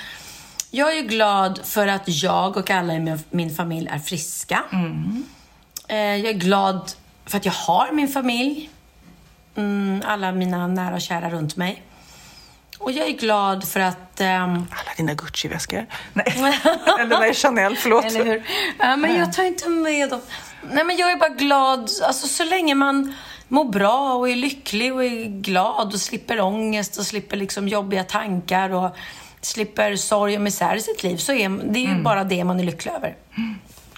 Jag 0.72 0.92
är 0.92 0.96
ju 0.96 1.08
glad 1.08 1.60
för 1.64 1.88
att 1.88 2.04
jag 2.06 2.58
och 2.58 2.70
alla 2.70 2.94
i 2.94 3.00
min, 3.00 3.20
min 3.30 3.56
familj 3.56 3.88
är 3.92 4.00
friska. 4.00 4.64
Eh, 5.88 5.98
jag 5.98 6.26
är 6.30 6.34
glad 6.34 6.92
för 7.26 7.38
att 7.38 7.46
jag 7.46 7.54
har 7.54 7.92
min 7.92 8.08
familj. 8.08 8.70
Mm, 9.56 10.02
alla 10.06 10.32
mina 10.32 10.68
nära 10.68 10.96
och 10.96 11.02
kära 11.02 11.30
runt 11.30 11.56
mig. 11.56 11.84
Och 12.80 12.92
jag 12.92 13.08
är 13.08 13.12
glad 13.12 13.68
för 13.68 13.80
att... 13.80 14.22
ehm, 14.22 14.52
Alla 14.54 14.92
dina 14.98 15.14
Gucci-väskor. 15.14 15.86
Nej, 16.14 16.36
eller 17.00 17.20
nej, 17.20 17.34
Chanel, 17.34 17.76
förlåt. 17.76 18.06
Eller 18.06 18.26
hur? 18.26 18.44
Ja, 18.80 18.96
men 18.96 19.16
jag 19.20 19.34
tar 19.34 19.44
inte 19.44 19.70
med 19.70 20.10
dem. 20.10 20.22
Nej, 20.72 20.84
men 20.84 20.98
jag 20.98 21.12
är 21.12 21.16
bara 21.18 21.30
glad. 21.30 21.90
Alltså, 22.04 22.28
så 22.28 22.44
länge 22.44 22.76
man 22.76 23.14
mår 23.48 23.66
bra 23.66 24.14
och 24.14 24.30
är 24.30 24.36
lycklig 24.36 24.94
och 24.94 25.04
är 25.04 25.26
glad 25.26 25.94
och 25.94 26.00
slipper 26.00 26.42
ångest 26.42 26.98
och 26.98 27.06
slipper 27.06 27.38
liksom 27.38 27.68
jobbiga 27.68 28.04
tankar 28.04 28.70
och 28.70 28.96
slipper 29.42 29.96
sorg 29.96 30.36
och 30.36 30.42
misär 30.42 30.76
i 30.76 30.82
sitt 30.82 31.04
liv 31.04 31.18
så 31.18 31.34
är 31.34 31.50
det 31.50 31.80
är 31.80 31.96
ju 31.96 32.02
bara 32.02 32.24
det 32.24 32.44
man 32.44 32.60
är 32.60 32.64
lycklig 32.64 32.92
över. 32.92 33.16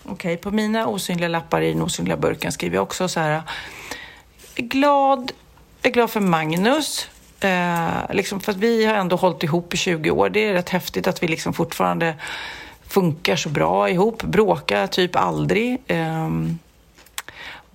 Okej, 0.04 0.38
på 0.38 0.52
mina 0.52 0.88
osynliga 0.88 1.28
lappar 1.28 1.62
i 1.62 1.74
den 1.74 1.82
osynliga 1.82 2.18
burken 2.18 2.52
skriver 2.52 2.76
jag 2.76 2.84
också 2.84 3.08
så 3.08 3.20
här. 3.20 3.32
"Jag 3.32 3.44
är 4.56 4.64
Glad, 4.64 5.32
jag 5.82 5.90
är 5.90 5.94
glad 5.94 6.10
för 6.10 6.20
Magnus. 6.20 7.08
Eh, 7.40 7.90
liksom 8.10 8.40
för 8.40 8.52
att 8.52 8.58
vi 8.58 8.86
har 8.86 8.94
ändå 8.94 9.16
hållit 9.16 9.44
ihop 9.44 9.74
i 9.74 9.78
20 9.78 10.12
år. 10.12 10.30
Det 10.30 10.40
är 10.48 10.54
rätt 10.54 10.70
häftigt 10.70 11.08
att 11.08 11.24
vi 11.24 11.28
liksom 11.28 11.54
fortfarande 11.54 12.16
funkar 12.88 13.36
så 13.36 13.50
bra 13.50 13.90
ihop. 13.90 14.24
Bråkar 14.24 14.88
typ 14.88 15.16
aldrig. 15.16 15.78
Ehm, 15.88 16.60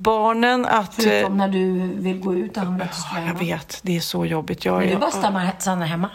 barnen 0.02 0.66
att... 0.66 0.98
eh, 0.98 1.04
Förutom 1.04 1.36
när 1.36 1.48
du 1.48 1.92
vill 1.96 2.20
gå 2.20 2.34
ut 2.34 2.56
och 2.56 2.62
handla 2.62 2.84
till 2.86 2.94
Ja, 3.14 3.20
jag 3.26 3.38
vet, 3.38 3.78
det 3.82 3.96
är 3.96 4.00
så 4.00 4.26
jobbigt. 4.26 4.64
Jag, 4.64 4.78
Men 4.78 4.88
du 4.88 4.96
bara 4.96 5.10
stannar, 5.10 5.50
stannar 5.58 5.86
hemma. 5.86 6.08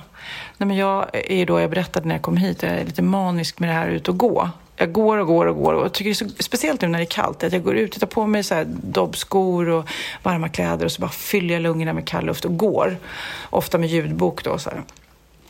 Nej, 0.57 0.67
men 0.67 0.77
jag 0.77 1.05
är 1.13 1.45
då, 1.45 1.59
jag 1.59 1.69
berättade 1.69 2.07
när 2.07 2.15
jag 2.15 2.21
kom 2.21 2.37
hit, 2.37 2.63
jag 2.63 2.71
är 2.71 2.85
lite 2.85 3.01
manisk 3.01 3.59
med 3.59 3.69
det 3.69 3.73
här 3.73 3.87
ut 3.87 4.07
och 4.09 4.17
gå. 4.17 4.49
Jag 4.75 4.91
går 4.91 5.17
och 5.17 5.27
går 5.27 5.45
och 5.45 5.55
går 5.55 5.73
och 5.73 5.83
jag 5.85 5.93
tycker 5.93 6.09
det 6.09 6.25
är 6.25 6.29
så, 6.29 6.43
speciellt 6.43 6.81
nu 6.81 6.87
när 6.87 6.99
det 6.99 7.03
är 7.03 7.09
kallt, 7.09 7.43
att 7.43 7.53
jag 7.53 7.63
går 7.63 7.75
ut 7.75 7.93
och 7.95 7.99
tar 7.99 8.07
på 8.07 8.27
mig 8.27 8.43
så 8.43 8.55
här 8.55 8.65
dobbskor 8.69 9.69
och 9.69 9.85
varma 10.23 10.49
kläder 10.49 10.85
och 10.85 10.91
så 10.91 11.01
bara 11.01 11.11
fyller 11.11 11.53
jag 11.53 11.61
lungorna 11.61 11.93
med 11.93 12.07
kall 12.07 12.25
luft 12.25 12.45
och 12.45 12.57
går. 12.57 12.97
Ofta 13.49 13.77
med 13.77 13.89
ljudbok 13.89 14.43
då. 14.43 14.57
Så 14.57 14.69
här. 14.69 14.81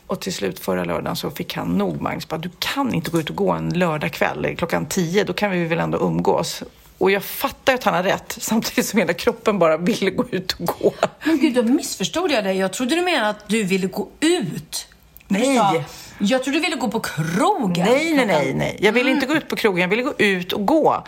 Och 0.06 0.20
till 0.20 0.32
slut 0.34 0.58
förra 0.58 0.84
lördagen 0.84 1.16
så 1.16 1.30
fick 1.30 1.56
han 1.56 1.68
nog, 1.68 2.00
Magnus. 2.00 2.28
Bara, 2.28 2.36
du 2.36 2.50
kan 2.58 2.94
inte 2.94 3.10
gå 3.10 3.20
ut 3.20 3.30
och 3.30 3.36
gå 3.36 3.50
en 3.52 3.68
lördagkväll 3.68 4.54
klockan 4.58 4.86
tio, 4.86 5.24
då 5.24 5.32
kan 5.32 5.50
vi 5.50 5.64
väl 5.64 5.78
ändå 5.80 5.98
umgås. 5.98 6.62
Och 6.98 7.10
jag 7.10 7.24
fattar 7.24 7.74
att 7.74 7.84
han 7.84 7.94
har 7.94 8.02
rätt, 8.02 8.36
samtidigt 8.40 8.86
som 8.86 8.98
hela 8.98 9.12
kroppen 9.12 9.58
bara 9.58 9.76
ville 9.76 10.10
gå 10.10 10.24
ut 10.30 10.52
och 10.52 10.66
gå. 10.66 10.94
Men 11.24 11.38
gud, 11.40 11.54
då 11.54 11.62
missförstod 11.62 12.30
jag 12.30 12.44
dig. 12.44 12.56
Jag 12.56 12.72
trodde 12.72 12.94
du 12.94 13.02
menade 13.02 13.28
att 13.28 13.48
du 13.48 13.62
ville 13.62 13.86
gå 13.86 14.08
ut. 14.20 14.88
Nej. 15.28 15.56
Sa, 15.56 15.84
jag 16.18 16.42
trodde 16.44 16.58
du 16.58 16.62
ville 16.62 16.76
gå 16.76 16.88
på 16.88 17.00
krogen. 17.00 17.86
Nej, 17.86 18.14
nej, 18.14 18.26
nej, 18.26 18.54
nej. 18.54 18.76
Jag 18.80 18.92
ville 18.92 19.10
inte 19.10 19.26
gå 19.26 19.34
ut 19.34 19.48
på 19.48 19.56
krogen, 19.56 19.80
jag 19.80 19.88
ville 19.88 20.02
gå 20.02 20.14
ut 20.18 20.52
och 20.52 20.66
gå. 20.66 21.04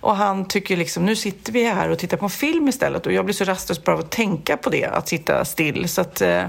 Och 0.00 0.16
han 0.16 0.48
tycker 0.48 0.76
liksom, 0.76 1.06
nu 1.06 1.16
sitter 1.16 1.52
vi 1.52 1.64
här 1.64 1.88
och 1.88 1.98
tittar 1.98 2.16
på 2.16 2.24
en 2.24 2.30
film 2.30 2.68
istället. 2.68 3.06
Och 3.06 3.12
jag 3.12 3.24
blir 3.24 3.34
så 3.34 3.44
rastlös 3.44 3.84
bara 3.84 3.96
av 3.96 4.00
att 4.00 4.10
tänka 4.10 4.56
på 4.56 4.70
det, 4.70 4.84
att 4.84 5.08
sitta 5.08 5.44
still. 5.44 5.88
Så 5.88 6.00
att, 6.00 6.20
eh, 6.20 6.44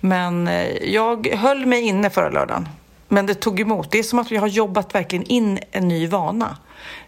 men 0.00 0.48
eh, 0.48 0.66
jag 0.92 1.26
höll 1.26 1.66
mig 1.66 1.82
inne 1.82 2.10
förra 2.10 2.30
lördagen. 2.30 2.68
Men 3.08 3.26
det 3.26 3.34
tog 3.34 3.60
emot. 3.60 3.90
Det 3.90 3.98
är 3.98 4.02
som 4.02 4.18
att 4.18 4.30
jag 4.30 4.40
har 4.40 4.48
jobbat 4.48 4.94
verkligen 4.94 5.24
in 5.24 5.58
en 5.70 5.88
ny 5.88 6.06
vana. 6.06 6.56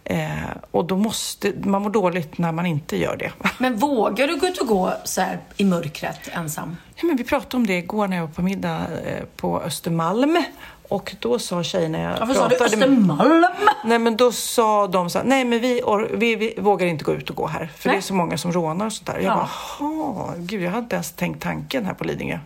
Eh, 0.05 0.27
och 0.71 0.85
då 0.85 0.97
måste, 0.97 1.53
man 1.63 1.81
mår 1.81 1.89
dåligt 1.89 2.37
när 2.37 2.51
man 2.51 2.65
inte 2.65 2.97
gör 2.97 3.15
det. 3.17 3.31
Men 3.57 3.75
vågar 3.75 4.27
du 4.27 4.39
gå 4.39 4.47
ut 4.47 4.57
och 4.57 4.67
gå 4.67 4.93
så 5.03 5.21
här 5.21 5.39
i 5.57 5.65
mörkret 5.65 6.19
ensam? 6.31 6.77
Ja, 6.95 7.05
men 7.07 7.15
vi 7.17 7.23
pratade 7.23 7.57
om 7.57 7.67
det 7.67 7.77
igår 7.77 8.07
när 8.07 8.17
jag 8.17 8.23
var 8.27 8.33
på 8.33 8.41
middag 8.41 8.77
eh, 9.05 9.23
på 9.35 9.61
Östermalm. 9.61 10.43
Och 10.89 11.15
då 11.19 11.39
sa 11.39 11.63
tjejerna 11.63 11.99
jag 11.99 12.19
Varför 12.19 12.33
sa 12.33 12.47
du 12.47 12.55
pratade 12.57 12.77
med- 12.77 12.89
Östermalm? 12.89 13.45
Nej 13.85 13.99
men 13.99 14.17
då 14.17 14.31
sa 14.31 14.87
de 14.87 15.09
så 15.09 15.17
här, 15.17 15.25
nej 15.25 15.45
men 15.45 15.59
vi, 15.59 15.81
or- 15.81 16.15
vi, 16.17 16.35
vi 16.35 16.55
vågar 16.57 16.87
inte 16.87 17.03
gå 17.03 17.13
ut 17.13 17.29
och 17.29 17.35
gå 17.35 17.47
här. 17.47 17.71
För 17.77 17.89
Nej. 17.89 17.95
det 17.95 17.99
är 17.99 18.01
så 18.01 18.13
många 18.13 18.37
som 18.37 18.51
rånar 18.51 18.85
och 18.85 18.93
sånt 18.93 19.07
där. 19.07 19.19
Jag 19.19 19.23
Ja. 19.23 19.49
bara, 19.79 20.33
gud 20.37 20.61
jag 20.61 20.71
hade 20.71 20.83
inte 20.83 20.95
ens 20.95 21.11
tänkt 21.11 21.43
tanken 21.43 21.85
här 21.85 21.93
på 21.93 22.03
Lidingö. 22.03 22.39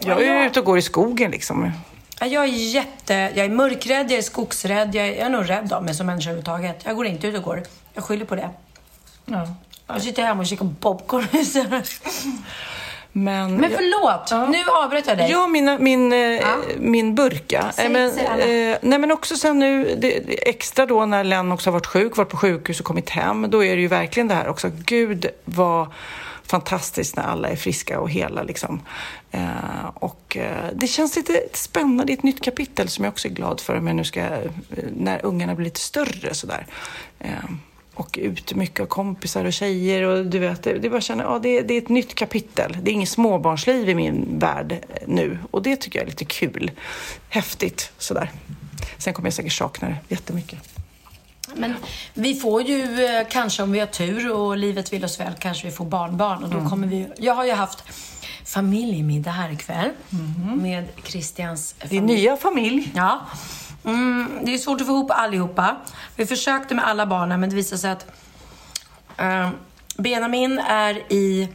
Jag 0.00 0.22
är 0.22 0.40
ju 0.42 0.46
ute 0.46 0.60
och 0.60 0.66
går 0.66 0.78
i 0.78 0.82
skogen 0.82 1.30
liksom. 1.30 1.70
Ja, 2.20 2.26
Jag 2.26 2.44
är 2.44 2.48
jätte... 2.48 3.14
Jag 3.14 3.38
är 3.46 3.48
mörkrädd, 3.48 4.10
jag 4.10 4.18
är 4.18 4.22
skogsrädd, 4.22 4.94
jag 4.94 5.06
är, 5.08 5.12
jag 5.12 5.26
är 5.26 5.30
nog 5.30 5.50
rädd 5.50 5.72
av 5.72 5.84
mig 5.84 5.94
som 5.94 6.06
människa 6.06 6.30
överhuvudtaget. 6.30 6.80
Jag 6.84 6.96
går 6.96 7.06
inte 7.06 7.26
ut 7.26 7.36
och 7.36 7.42
går. 7.42 7.62
Jag 7.94 8.04
skyller 8.04 8.24
på 8.24 8.36
det. 8.36 8.50
Ja. 9.24 9.48
Jag 9.86 10.02
sitter 10.02 10.22
hemma 10.22 10.40
och 10.40 10.46
kikar 10.46 10.74
popcorn. 10.80 11.26
Men, 13.12 13.54
Men 13.56 13.70
förlåt, 13.70 14.50
nu 14.50 14.58
avbröt 14.84 15.06
jag 15.06 15.18
dig. 15.18 15.30
Ja, 15.30 15.46
mina, 15.46 15.78
min, 15.78 16.12
eh, 16.12 16.46
min 16.78 17.14
burka. 17.14 17.64
Säg- 17.74 17.88
men, 17.88 18.12
säg 18.12 18.70
eh, 18.70 18.78
nej, 18.82 18.98
men 18.98 19.12
också 19.12 19.36
sen 19.36 19.58
nu, 19.58 19.94
det, 19.98 20.48
extra 20.48 20.86
då 20.86 21.06
när 21.06 21.24
Len 21.24 21.52
också 21.52 21.70
har 21.70 21.72
varit 21.72 21.86
sjuk, 21.86 22.16
varit 22.16 22.28
på 22.28 22.36
sjukhus 22.36 22.80
och 22.80 22.86
kommit 22.86 23.10
hem, 23.10 23.50
då 23.50 23.64
är 23.64 23.76
det 23.76 23.82
ju 23.82 23.88
verkligen 23.88 24.28
det 24.28 24.34
här 24.34 24.48
också. 24.48 24.70
Gud 24.84 25.26
vad 25.44 25.86
fantastiskt 26.48 27.16
när 27.16 27.22
alla 27.22 27.48
är 27.48 27.56
friska 27.56 28.00
och 28.00 28.10
hela 28.10 28.42
liksom. 28.42 28.80
Eh, 29.30 29.86
och 29.94 30.36
eh, 30.36 30.70
det 30.74 30.86
känns 30.86 31.16
lite 31.16 31.42
spännande, 31.52 32.04
det 32.04 32.12
är 32.12 32.16
ett 32.16 32.22
nytt 32.22 32.44
kapitel 32.44 32.88
som 32.88 33.04
jag 33.04 33.12
också 33.12 33.28
är 33.28 33.32
glad 33.32 33.60
för, 33.60 33.80
men 33.80 33.96
nu 33.96 34.04
ska, 34.04 34.20
eh, 34.20 34.50
när 34.96 35.24
ungarna 35.24 35.54
blir 35.54 35.64
lite 35.64 35.80
större 35.80 36.34
sådär. 36.34 36.66
Eh, 37.18 37.30
och 37.94 38.18
ut 38.22 38.54
mycket 38.54 38.80
av 38.80 38.86
kompisar 38.86 39.44
och 39.44 39.52
tjejer 39.52 40.02
och 40.02 40.26
du 40.26 40.38
vet, 40.38 40.62
det, 40.62 40.78
det 40.78 40.90
bara 40.90 41.00
känner, 41.00 41.24
ja 41.24 41.38
det, 41.38 41.62
det 41.62 41.74
är 41.74 41.78
ett 41.78 41.88
nytt 41.88 42.14
kapitel. 42.14 42.78
Det 42.82 42.90
är 42.90 42.92
inget 42.92 43.08
småbarnsliv 43.08 43.88
i 43.88 43.94
min 43.94 44.38
värld 44.38 44.72
eh, 44.72 44.78
nu 45.06 45.38
och 45.50 45.62
det 45.62 45.76
tycker 45.76 45.98
jag 45.98 46.06
är 46.06 46.10
lite 46.10 46.24
kul. 46.24 46.70
Häftigt 47.28 47.92
sådär. 47.98 48.30
Sen 48.98 49.14
kommer 49.14 49.26
jag 49.26 49.34
säkert 49.34 49.52
sakna 49.52 49.88
det 49.88 49.96
jättemycket. 50.08 50.58
Men 51.54 51.74
vi 52.14 52.34
får 52.34 52.62
ju 52.62 53.04
eh, 53.04 53.26
kanske 53.30 53.62
om 53.62 53.72
vi 53.72 53.78
har 53.80 53.86
tur 53.86 54.32
och 54.32 54.56
livet 54.56 54.92
vill 54.92 55.04
oss 55.04 55.20
väl 55.20 55.32
kanske 55.38 55.66
vi 55.66 55.72
får 55.72 55.84
barnbarn 55.84 56.42
och 56.44 56.50
då 56.50 56.56
Mm. 56.58 56.70
kommer 56.70 56.86
vi 56.86 57.08
Jag 57.18 57.34
har 57.34 57.44
ju 57.44 57.52
haft 57.52 57.84
familjemiddag 58.44 59.30
här 59.30 59.52
ikväll 59.52 59.90
med 60.56 60.88
Christians 61.04 61.74
Mm-hmm. 61.78 61.88
Din 61.88 62.06
nya 62.06 62.36
familj. 62.36 62.92
Ja. 62.94 63.20
Mm, 63.84 64.38
det 64.44 64.54
är 64.54 64.58
svårt 64.58 64.80
att 64.80 64.86
få 64.86 64.92
ihop 64.92 65.10
allihopa. 65.10 65.76
Vi 66.16 66.26
försökte 66.26 66.74
med 66.74 66.86
alla 66.88 67.06
barnen 67.06 67.40
men 67.40 67.50
det 67.50 67.56
visade 67.56 67.78
sig 67.78 67.90
att 67.90 68.06
eh, 69.18 69.50
Benjamin 69.96 70.58
är 70.58 71.12
i... 71.12 71.48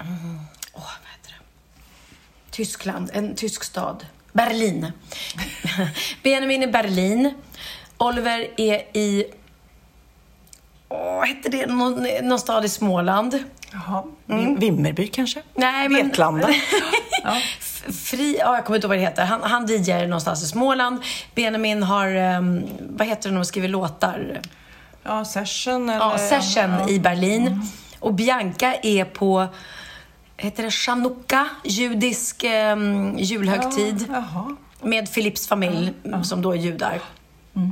Mm, 0.00 0.40
åh, 0.72 0.82
vad 0.82 1.10
heter 1.12 1.30
det? 1.38 1.44
Tyskland, 2.50 3.10
en 3.12 3.34
tysk 3.34 3.64
stad. 3.64 4.06
Berlin. 4.32 4.92
Benjamin 6.22 6.62
är 6.62 6.72
Berlin. 6.72 7.34
Oliver 8.02 8.46
är 8.56 8.96
i... 8.96 9.24
Åh, 10.88 11.24
hette 11.24 11.48
det? 11.48 11.66
Någon, 11.66 12.06
någon 12.22 12.38
stad 12.38 12.64
i 12.64 12.68
Småland. 12.68 13.38
Jaha. 13.72 14.04
Vimmerby 14.58 15.06
kanske? 15.06 15.40
Mm. 15.40 15.50
Nej, 15.54 15.88
men... 15.88 16.08
Vetlanda. 16.08 16.48
F- 17.58 17.84
Fri, 18.04 18.36
ja, 18.38 18.54
jag 18.54 18.64
kommer 18.64 18.76
inte 18.76 18.86
ihåg 18.86 18.88
vad 18.90 18.98
det 18.98 19.02
heter. 19.02 19.24
Han, 19.24 19.42
han 19.42 19.66
DJar 19.66 20.06
någonstans 20.06 20.42
i 20.42 20.46
Småland. 20.46 21.02
Benjamin 21.34 21.82
har, 21.82 22.06
ehm, 22.06 22.62
vad 22.80 23.06
heter 23.06 23.22
det 23.22 23.28
när 23.32 23.38
man 23.38 23.44
skriver 23.44 23.68
låtar? 23.68 24.40
Ja, 25.02 25.24
session 25.24 25.88
eller... 25.90 25.98
Ja, 26.00 26.18
Session 26.18 26.70
ja. 26.70 26.88
i 26.88 27.00
Berlin. 27.00 27.66
Och 27.98 28.14
Bianca 28.14 28.74
är 28.82 29.04
på, 29.04 29.46
heter 30.36 30.62
det 30.62 30.70
Chanukka? 30.70 31.48
Judisk 31.64 32.44
ehm, 32.44 33.18
julhögtid. 33.18 34.06
Jaha. 34.10 34.56
Med 34.82 35.14
Philips 35.14 35.48
familj, 35.48 35.92
som 36.24 36.42
då 36.42 36.52
är 36.52 36.56
judar. 36.56 37.00
Eh, 37.56 37.62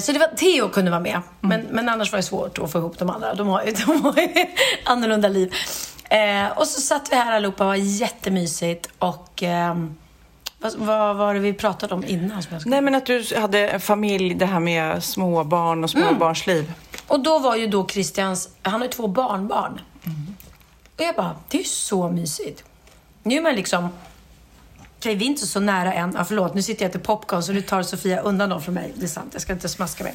Så 0.00 0.12
det 0.12 0.18
var, 0.18 0.36
Theo 0.36 0.68
kunde 0.68 0.90
vara 0.90 1.00
med, 1.00 1.20
men, 1.40 1.60
men 1.60 1.88
annars 1.88 2.12
var 2.12 2.16
det 2.16 2.22
svårt 2.22 2.58
att 2.58 2.72
få 2.72 2.78
ihop 2.78 2.98
de 2.98 3.10
andra. 3.10 3.34
De 3.34 3.48
har 3.48 3.64
ju, 3.64 3.72
de 3.86 4.02
har 4.02 4.18
ju 4.18 4.46
annorlunda 4.84 5.28
liv. 5.28 5.54
Eh, 6.10 6.58
och 6.58 6.66
så 6.66 6.80
satt 6.80 7.12
vi 7.12 7.16
här 7.16 7.36
allihopa, 7.36 7.64
det 7.64 7.68
var 7.68 7.74
jättemysigt. 7.74 8.88
Och 8.98 9.42
ehm, 9.42 9.94
vad, 10.58 10.74
vad 10.76 11.16
var 11.16 11.34
det 11.34 11.40
vi 11.40 11.52
pratade 11.52 11.94
om 11.94 12.04
innan? 12.04 12.42
Som 12.42 12.52
jag 12.52 12.60
ska... 12.60 12.70
Nej, 12.70 12.80
men 12.80 12.94
att 12.94 13.06
du 13.06 13.24
hade 13.36 13.68
en 13.68 13.80
familj, 13.80 14.34
det 14.34 14.46
här 14.46 14.60
med 14.60 15.04
småbarn 15.04 15.84
och 15.84 15.90
småbarnsliv. 15.90 16.72
Och 17.06 17.20
då 17.20 17.38
var 17.38 17.56
ju 17.56 17.66
då 17.66 17.88
Christians, 17.88 18.48
han 18.62 18.74
har 18.74 18.82
ju 18.82 18.88
två 18.88 19.06
barnbarn. 19.06 19.80
Och 20.96 21.04
jag 21.04 21.14
bara, 21.14 21.34
det 21.48 21.56
är 21.56 21.62
ju 21.62 21.68
så 21.68 22.08
mysigt. 22.08 22.64
Nu 23.22 23.36
är 23.36 23.42
man 23.42 23.54
liksom, 23.54 23.88
okej 24.98 25.14
vi 25.14 25.24
är 25.24 25.28
inte 25.28 25.46
så 25.46 25.60
nära 25.60 25.92
än. 25.92 26.12
Ja, 26.16 26.24
förlåt, 26.24 26.54
nu 26.54 26.62
sitter 26.62 26.84
jag 26.84 26.90
äter 26.90 27.00
popcorn 27.00 27.42
så 27.42 27.52
nu 27.52 27.62
tar 27.62 27.82
Sofia 27.82 28.20
undan 28.20 28.48
dem 28.48 28.62
från 28.62 28.74
mig. 28.74 28.92
Det 28.94 29.04
är 29.04 29.08
sant, 29.08 29.30
jag 29.32 29.42
ska 29.42 29.52
inte 29.52 29.68
smaska 29.68 30.04
mer. 30.04 30.14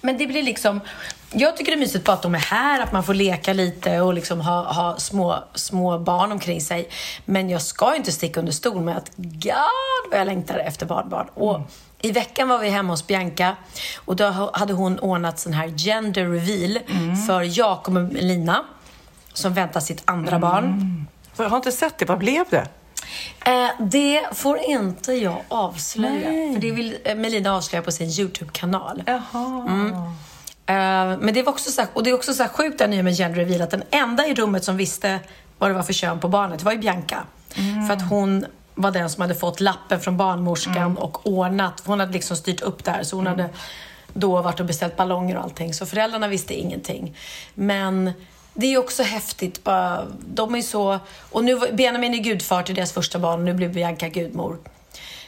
Men 0.00 0.18
det 0.18 0.26
blir 0.26 0.42
liksom, 0.42 0.80
jag 1.32 1.56
tycker 1.56 1.72
det 1.72 1.76
är 1.76 1.80
mysigt 1.80 2.04
bara 2.04 2.12
att 2.12 2.22
de 2.22 2.34
är 2.34 2.38
här, 2.38 2.80
att 2.80 2.92
man 2.92 3.04
får 3.04 3.14
leka 3.14 3.52
lite 3.52 4.00
och 4.00 4.14
liksom 4.14 4.40
ha, 4.40 4.72
ha 4.72 4.96
små, 4.96 5.44
små 5.54 5.98
barn 5.98 6.32
omkring 6.32 6.60
sig. 6.60 6.88
Men 7.24 7.50
jag 7.50 7.62
ska 7.62 7.90
ju 7.90 7.96
inte 7.96 8.12
sticka 8.12 8.40
under 8.40 8.52
stol 8.52 8.80
med 8.80 8.96
att 8.96 9.10
God 9.16 10.10
vad 10.10 10.20
jag 10.20 10.26
längtar 10.26 10.58
efter 10.58 10.86
barnbarn. 10.86 11.28
Och 11.34 11.60
i 12.00 12.12
veckan 12.12 12.48
var 12.48 12.58
vi 12.58 12.68
hemma 12.68 12.92
hos 12.92 13.06
Bianca 13.06 13.56
och 13.96 14.16
då 14.16 14.50
hade 14.52 14.72
hon 14.72 14.98
ordnat 14.98 15.38
sån 15.38 15.52
här 15.52 15.68
gender 15.68 16.26
reveal 16.26 16.78
för 17.26 17.58
Jakob 17.58 17.96
och 17.96 18.12
Lina 18.12 18.64
som 19.32 19.54
väntar 19.54 19.80
sitt 19.80 20.02
andra 20.04 20.38
barn. 20.38 21.06
För 21.34 21.44
Jag 21.44 21.50
har 21.50 21.56
inte 21.56 21.72
sett 21.72 21.98
det, 21.98 22.04
vad 22.04 22.18
blev 22.18 22.44
det? 22.50 22.68
Eh, 23.46 23.68
det 23.78 24.22
får 24.32 24.58
inte 24.58 25.12
jag 25.12 25.42
avslöja. 25.48 26.52
För 26.54 26.60
det 26.60 26.70
vill 26.70 26.96
eh, 27.04 27.14
Melina 27.14 27.56
avslöja 27.56 27.82
på 27.82 27.92
sin 27.92 28.08
YouTube-kanal. 28.08 29.02
Jaha. 29.06 29.64
Eh, 30.66 31.18
men 31.18 31.34
det 31.34 31.42
var 31.42 31.52
också 31.52 31.70
så 31.70 31.80
här, 31.80 31.90
och 31.92 32.02
det 32.02 32.10
är 32.10 32.14
också 32.14 32.34
så 32.34 32.42
här 32.42 32.50
sjukt 32.50 32.78
det 32.78 32.86
nya 32.86 33.02
med 33.02 33.16
gender 33.16 33.38
reveal 33.38 33.62
att 33.62 33.70
den 33.70 33.82
enda 33.90 34.26
i 34.26 34.34
rummet 34.34 34.64
som 34.64 34.76
visste 34.76 35.18
vad 35.58 35.70
det 35.70 35.74
var 35.74 35.82
för 35.82 35.92
kön 35.92 36.20
på 36.20 36.28
barnet 36.28 36.62
var 36.62 36.72
ju 36.72 36.78
Bianca. 36.78 37.24
För 37.88 37.94
att 37.94 38.10
hon 38.10 38.46
var 38.74 38.90
den 38.90 39.10
som 39.10 39.22
hade 39.22 39.34
fått 39.34 39.60
lappen 39.60 40.00
från 40.00 40.16
barnmorskan 40.16 40.98
och 40.98 41.26
ordnat. 41.26 41.82
Hon 41.84 42.00
hade 42.00 42.12
liksom 42.12 42.36
styrt 42.36 42.60
upp 42.60 42.84
där 42.84 43.02
så 43.02 43.16
hon 43.16 43.26
hade 43.26 43.50
då 44.12 44.42
varit 44.42 44.60
och 44.60 44.66
beställt 44.66 44.96
ballonger 44.96 45.36
och 45.36 45.42
allting. 45.42 45.74
Så 45.74 45.86
föräldrarna 45.86 46.28
visste 46.28 46.54
ingenting. 46.54 47.16
Men 47.54 48.12
det 48.60 48.74
är 48.74 48.78
också 48.78 49.02
häftigt. 49.02 49.64
Bara, 49.64 50.06
de 50.34 50.54
är 50.54 50.62
så... 50.62 50.98
Och 51.30 51.44
nu 51.44 51.58
Benjamin 51.72 52.14
är 52.14 52.18
gudfar 52.18 52.62
till 52.62 52.74
deras 52.74 52.92
första 52.92 53.18
barn 53.18 53.38
och 53.38 53.44
nu 53.44 53.54
blir 53.54 53.68
Bianca 53.68 54.08
gudmor. 54.08 54.58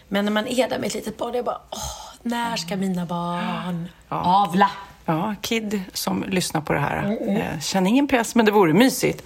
Men 0.09 0.25
när 0.25 0.33
man 0.33 0.47
är 0.47 0.69
där 0.69 0.79
med 0.79 0.87
ett 0.87 0.95
litet 0.95 1.17
barn, 1.17 1.33
det 1.33 1.39
är 1.39 1.43
bara 1.43 1.61
åh, 1.71 2.17
när 2.23 2.57
ska 2.57 2.77
mina 2.77 3.07
barn 3.07 3.89
avla? 4.09 4.71
Ja, 5.05 5.35
Kid 5.41 5.83
som 5.93 6.25
lyssnar 6.29 6.61
på 6.61 6.73
det 6.73 6.79
här. 6.79 7.19
Eh, 7.29 7.61
känner 7.61 7.91
ingen 7.91 8.09
press, 8.09 8.35
men 8.35 8.45
det 8.47 8.53
vore 8.53 8.73
mysigt. 8.73 9.23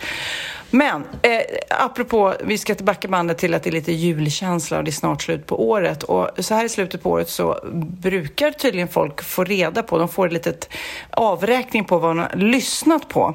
Men 0.71 1.05
eh, 1.23 1.41
apropå, 1.81 2.35
vi 2.45 2.59
ska 2.59 2.75
tillbaka 2.75 3.09
bandet 3.09 3.39
till 3.39 3.55
att 3.55 3.63
det 3.63 3.71
är 3.71 3.73
lite 3.73 3.93
julkänsla 3.93 4.79
och 4.79 4.85
det 4.85 4.91
är 4.91 4.93
snart 4.93 5.23
slut 5.23 5.47
på 5.47 5.69
året. 5.69 6.03
Och 6.03 6.31
så 6.39 6.55
här 6.55 6.65
i 6.65 6.69
slutet 6.69 7.03
på 7.03 7.11
året 7.11 7.31
så 7.31 7.61
brukar 7.73 8.51
tydligen 8.51 8.89
folk 8.89 9.23
få 9.23 9.45
reda 9.45 9.83
på, 9.83 9.99
de 9.99 10.09
får 10.09 10.27
ett 10.27 10.33
litet 10.33 10.69
avräkning 11.11 11.85
på 11.85 11.99
vad 11.99 12.11
de 12.11 12.19
har 12.19 12.37
lyssnat 12.37 13.09
på 13.09 13.35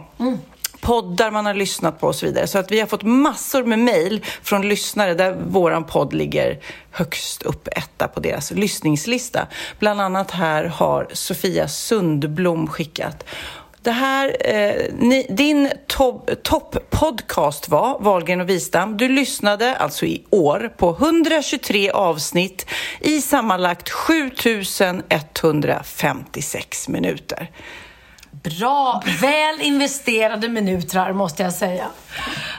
poddar 0.82 1.32
man 1.32 1.46
har 1.46 1.54
lyssnat 1.54 2.00
på 2.00 2.08
och 2.08 2.16
så 2.16 2.26
vidare. 2.26 2.48
Så 2.48 2.60
att 2.60 2.72
vi 2.72 2.80
har 2.80 2.88
fått 2.88 3.04
massor 3.04 3.64
med 3.64 3.80
mejl 3.80 4.26
från 4.44 4.70
lyssnare 4.70 5.14
där 5.14 5.38
våran 5.48 5.84
podd 5.84 6.14
ligger 6.14 6.60
högst 6.92 7.44
upp 7.44 7.68
etta 7.72 8.08
på 8.08 8.20
deras 8.20 8.52
lyssningslista. 8.52 9.48
Bland 9.80 10.02
annat 10.02 10.32
här 10.32 10.64
har 10.64 11.08
Sofia 11.14 11.68
Sundblom 11.68 12.68
skickat 12.68 13.26
Det 13.82 13.92
här, 13.92 14.38
eh, 14.40 14.76
ni, 14.98 15.28
din 15.30 15.72
topp-podcast 16.44 17.70
var 17.70 18.00
Wahlgren 18.00 18.42
och 18.42 18.50
Wistam. 18.50 18.98
Du 18.98 19.10
lyssnade 19.10 19.76
alltså 19.76 20.06
i 20.06 20.26
år 20.30 20.74
på 20.78 20.98
123 21.00 21.92
avsnitt 21.92 22.66
i 23.00 23.22
sammanlagt 23.22 23.90
7156 23.90 26.88
minuter. 26.88 27.50
Bra, 28.44 29.04
väl 29.22 29.62
investerade 29.62 30.50
minuter 30.50 31.14
måste 31.14 31.44
jag 31.44 31.54
säga. 31.54 31.88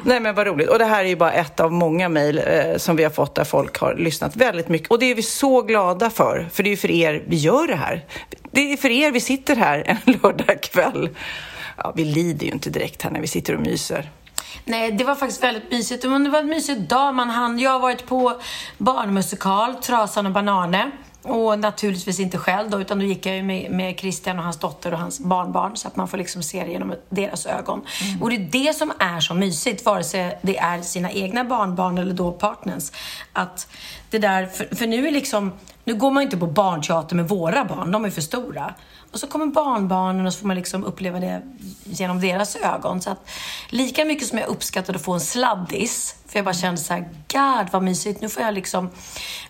Nej 0.04 0.20
men 0.20 0.34
vad 0.34 0.46
roligt. 0.46 0.68
Och 0.68 0.78
det 0.78 0.84
här 0.84 1.04
är 1.04 1.08
ju 1.08 1.16
bara 1.16 1.32
ett 1.32 1.60
av 1.60 1.72
många 1.72 2.08
mejl 2.08 2.38
eh, 2.38 2.76
som 2.76 2.96
vi 2.96 3.02
har 3.02 3.10
fått 3.10 3.34
där 3.34 3.44
folk 3.44 3.78
har 3.78 3.94
lyssnat 3.94 4.36
väldigt 4.36 4.68
mycket. 4.68 4.90
Och 4.90 4.98
det 4.98 5.06
är 5.06 5.14
vi 5.14 5.22
så 5.22 5.62
glada 5.62 6.10
för, 6.10 6.48
för 6.52 6.62
det 6.62 6.68
är 6.68 6.70
ju 6.70 6.76
för 6.76 6.90
er 6.90 7.24
vi 7.26 7.36
gör 7.36 7.66
det 7.66 7.76
här. 7.76 8.04
Det 8.50 8.72
är 8.72 8.76
för 8.76 8.90
er 8.90 9.10
vi 9.10 9.20
sitter 9.20 9.56
här 9.56 9.82
en 9.86 9.96
lördagkväll. 10.22 11.08
Ja, 11.76 11.92
vi 11.96 12.04
lider 12.04 12.46
ju 12.46 12.52
inte 12.52 12.70
direkt 12.70 13.02
här 13.02 13.10
när 13.10 13.20
vi 13.20 13.26
sitter 13.26 13.54
och 13.54 13.60
myser. 13.60 14.10
Nej, 14.64 14.92
det 14.92 15.04
var 15.04 15.14
faktiskt 15.14 15.42
väldigt 15.42 15.70
mysigt. 15.70 16.04
Men 16.04 16.24
det 16.24 16.30
var 16.30 16.40
en 16.40 16.46
mysig 16.46 16.80
dag. 16.80 17.14
Man 17.14 17.30
hann. 17.30 17.58
Jag 17.58 17.70
har 17.70 17.80
varit 17.80 18.06
på 18.06 18.40
barnmusikal, 18.78 19.74
Trasan 19.74 20.26
och 20.26 20.32
Bananer. 20.32 20.90
Och 21.22 21.58
naturligtvis 21.58 22.20
inte 22.20 22.38
själv 22.38 22.70
då, 22.70 22.80
utan 22.80 22.98
då 22.98 23.04
gick 23.04 23.26
jag 23.26 23.36
ju 23.36 23.42
med, 23.42 23.70
med 23.70 23.98
Christian 23.98 24.38
och 24.38 24.44
hans 24.44 24.58
dotter 24.58 24.92
och 24.92 24.98
hans 24.98 25.20
barnbarn 25.20 25.76
så 25.76 25.88
att 25.88 25.96
man 25.96 26.08
får 26.08 26.18
liksom 26.18 26.42
se 26.42 26.64
det 26.64 26.70
genom 26.70 26.94
deras 27.08 27.46
ögon. 27.46 27.82
Och 28.20 28.30
det 28.30 28.36
är 28.36 28.66
det 28.66 28.74
som 28.74 28.92
är 28.98 29.20
så 29.20 29.34
mysigt, 29.34 29.84
vare 29.84 30.04
sig 30.04 30.38
det 30.42 30.58
är 30.58 30.82
sina 30.82 31.10
egna 31.10 31.44
barnbarn 31.44 31.98
eller 31.98 32.14
då 32.14 32.32
partners. 32.32 32.92
Att 33.32 33.68
det 34.10 34.18
där, 34.18 34.46
för, 34.46 34.76
för 34.76 34.86
nu 34.86 35.08
är 35.08 35.12
liksom, 35.12 35.52
nu 35.84 35.94
går 35.94 36.10
man 36.10 36.22
ju 36.22 36.24
inte 36.24 36.36
på 36.36 36.46
barnteater 36.46 37.16
med 37.16 37.28
våra 37.28 37.64
barn, 37.64 37.92
de 37.92 38.04
är 38.04 38.10
för 38.10 38.20
stora. 38.20 38.74
Och 39.12 39.20
så 39.20 39.26
kommer 39.26 39.46
barnbarnen 39.46 40.26
och 40.26 40.32
så 40.32 40.38
får 40.38 40.46
man 40.46 40.56
liksom 40.56 40.84
uppleva 40.84 41.20
det 41.20 41.42
genom 41.84 42.20
deras 42.20 42.56
ögon. 42.56 43.00
Så 43.00 43.10
att 43.10 43.28
lika 43.68 44.04
mycket 44.04 44.28
som 44.28 44.38
jag 44.38 44.48
uppskattade 44.48 44.98
att 44.98 45.04
få 45.04 45.12
en 45.12 45.20
sladdis, 45.20 46.16
för 46.28 46.38
jag 46.38 46.44
bara 46.44 46.54
kände 46.54 46.80
så 46.80 46.92
här, 46.92 47.08
God 47.32 47.72
vad 47.72 47.82
mysigt, 47.82 48.20
nu 48.20 48.28
får 48.28 48.42
jag 48.42 48.54
liksom 48.54 48.90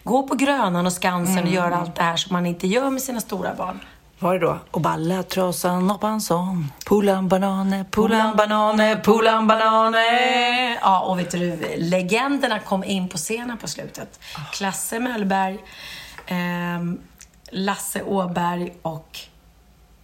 gå 0.02 0.22
på 0.22 0.34
Grönan 0.34 0.86
och 0.86 0.92
Skansen 0.92 1.44
och 1.44 1.50
göra 1.50 1.76
allt 1.76 1.94
det 1.94 2.02
här 2.02 2.16
som 2.16 2.32
man 2.32 2.46
inte 2.46 2.66
gör 2.66 2.90
med 2.90 3.02
sina 3.02 3.20
stora 3.20 3.54
barn. 3.54 3.80
Var 4.18 4.32
det 4.32 4.38
då? 4.38 4.58
Och 4.70 4.80
balla 4.80 5.22
trasan 5.22 5.90
hoppanson, 5.90 6.72
pulan 6.86 7.28
banane, 7.28 7.84
pulan 7.90 8.36
banane, 8.36 9.00
pulan 9.04 9.46
banane. 9.46 10.74
Ja, 10.80 11.00
och 11.00 11.18
vet 11.18 11.30
du, 11.30 11.76
legenderna 11.76 12.58
kom 12.58 12.84
in 12.84 13.08
på 13.08 13.16
scenen 13.16 13.58
på 13.58 13.68
slutet. 13.68 14.20
Klasse 14.52 15.00
Möllberg, 15.00 15.58
ehm, 16.26 17.00
Lasse 17.50 18.02
Åberg 18.02 18.72
och 18.82 19.18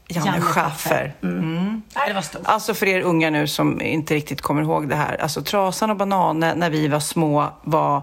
Janne 0.08 0.40
Schaffer. 0.40 1.14
Mm. 1.22 1.82
Nej, 1.96 2.08
det 2.08 2.14
var 2.14 2.22
stort. 2.22 2.42
Alltså 2.44 2.74
för 2.74 2.86
er 2.86 3.00
unga 3.00 3.30
nu 3.30 3.46
som 3.46 3.80
inte 3.82 4.14
riktigt 4.14 4.40
kommer 4.40 4.62
ihåg 4.62 4.88
det 4.88 4.94
här. 4.96 5.16
Alltså 5.22 5.42
Trasan 5.42 5.90
och 5.90 5.96
Bananer 5.96 6.54
när 6.54 6.70
vi 6.70 6.88
var 6.88 7.00
små 7.00 7.52
var 7.62 8.02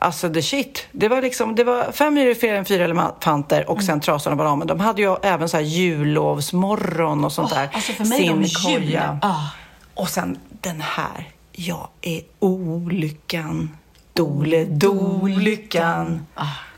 Alltså 0.00 0.32
the 0.32 0.42
shit. 0.42 0.86
Det 0.92 1.08
var 1.08 1.22
liksom, 1.22 1.54
det 1.54 1.64
var 1.64 1.92
fem 1.92 2.14
myror 2.14 2.34
fler 2.34 2.54
än 2.54 2.64
fyra 2.64 2.84
elefanter 2.84 3.70
och 3.70 3.82
sen 3.82 4.00
Trasan 4.00 4.32
och 4.32 4.36
Bananer. 4.36 4.66
De 4.66 4.80
hade 4.80 5.02
ju 5.02 5.16
även 5.22 5.48
så 5.48 5.56
här 5.56 5.64
jullovsmorgon 5.64 7.24
och 7.24 7.32
sånt 7.32 7.52
Åh, 7.52 7.58
där. 7.58 7.68
alltså 7.72 7.92
för 7.92 8.04
mig 8.04 8.28
de 8.28 8.44
Sin 8.48 8.70
julen. 8.72 8.88
koja. 8.90 9.18
Ah. 9.22 9.40
Och 9.94 10.08
sen 10.08 10.38
den 10.50 10.80
här. 10.80 11.28
Jag 11.52 11.88
är 12.02 12.20
olyckan. 12.38 13.76
Dole, 14.12 14.64
dolyckan. 14.64 16.26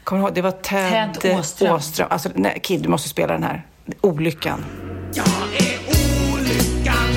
Kommer 0.04 0.22
du 0.22 0.26
ihåg? 0.26 0.34
Det 0.34 0.42
var 0.42 0.50
Ted, 0.50 1.20
Ted 1.20 1.38
Åström. 1.38 1.74
Åström. 1.74 2.08
Alltså, 2.10 2.28
nej, 2.34 2.60
Kid, 2.62 2.82
du 2.82 2.88
måste 2.88 3.08
spela 3.08 3.32
den 3.32 3.42
här. 3.42 3.66
Olyckan. 4.00 4.64
Jag 5.14 5.26
är 5.58 5.78
olyckan, 5.88 7.10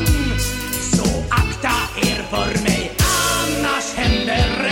Så 0.92 1.06
akta 1.30 1.72
er 2.02 2.22
för 2.30 2.52
mig, 2.64 2.92
annars 2.98 3.94
händer 3.96 4.70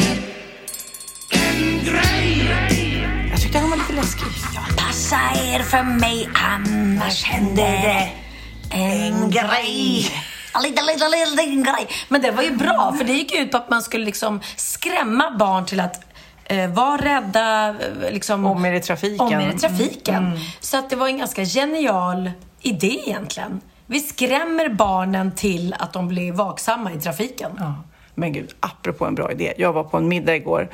en 1.31 1.83
grej. 1.85 3.07
Jag 3.31 3.41
tyckte 3.41 3.57
han 3.59 3.69
var 3.69 3.77
lite 3.77 3.93
läskig. 3.93 4.27
Passa 4.77 5.19
er 5.35 5.63
för 5.63 5.83
mig, 5.83 6.29
annars 6.33 7.23
händer 7.23 7.81
det 7.81 8.09
en 8.71 9.29
grej. 9.29 10.11
En 10.55 10.61
liten, 10.63 10.85
liten, 10.85 11.11
liten, 11.11 11.63
grej. 11.63 11.87
Men 12.09 12.21
det 12.21 12.31
var 12.31 12.43
ju 12.43 12.55
bra, 12.55 12.93
för 12.97 13.05
det 13.05 13.13
gick 13.13 13.35
ut 13.35 13.51
på 13.51 13.57
att 13.57 13.69
man 13.69 13.81
skulle 13.81 14.05
liksom 14.05 14.41
skrämma 14.55 15.31
barn 15.39 15.65
till 15.65 15.79
att 15.79 16.01
eh, 16.45 16.69
vara 16.69 16.97
rädda. 16.97 17.69
eh, 17.69 18.11
Liksom, 18.11 18.45
Om 18.45 18.65
er 18.65 18.73
i 18.73 18.79
trafiken. 18.81 19.19
Om 19.27 19.33
er 19.33 19.49
i 19.55 19.59
trafiken. 19.59 20.39
Så 20.59 20.77
att 20.77 20.89
det 20.89 20.95
var 20.95 21.07
en 21.07 21.17
ganska 21.17 21.43
genial 21.45 22.31
idé 22.61 22.99
egentligen. 23.07 23.61
Vi 23.85 23.99
skrämmer 23.99 24.69
barnen 24.69 25.31
till 25.35 25.75
att 25.79 25.93
de 25.93 26.07
blir 26.07 26.31
vaksamma 26.31 26.91
i 26.93 26.99
trafiken. 27.01 27.51
Ja. 27.59 27.73
Men 28.19 28.33
gud, 28.33 28.55
apropå 28.59 29.05
en 29.05 29.15
bra 29.15 29.31
idé. 29.31 29.53
Jag 29.57 29.73
var 29.73 29.83
på 29.83 29.97
en 29.97 30.07
middag 30.07 30.35
igår, 30.35 30.69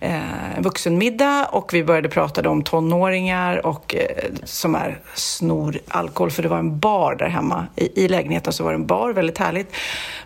eh, 0.00 0.56
en 0.56 0.62
vuxenmiddag 0.62 1.46
och 1.52 1.74
vi 1.74 1.84
började 1.84 2.08
prata 2.08 2.50
om 2.50 2.62
tonåringar 2.62 3.66
och 3.66 3.94
eh, 3.94 4.24
som 4.44 4.74
är 4.74 4.98
snor 5.14 5.78
alkohol 5.88 6.30
för 6.30 6.42
det 6.42 6.48
var 6.48 6.58
en 6.58 6.78
bar 6.78 7.14
där 7.14 7.28
hemma. 7.28 7.66
I, 7.76 8.04
I 8.04 8.08
lägenheten 8.08 8.52
så 8.52 8.64
var 8.64 8.70
det 8.70 8.76
en 8.76 8.86
bar, 8.86 9.12
väldigt 9.12 9.38
härligt. 9.38 9.76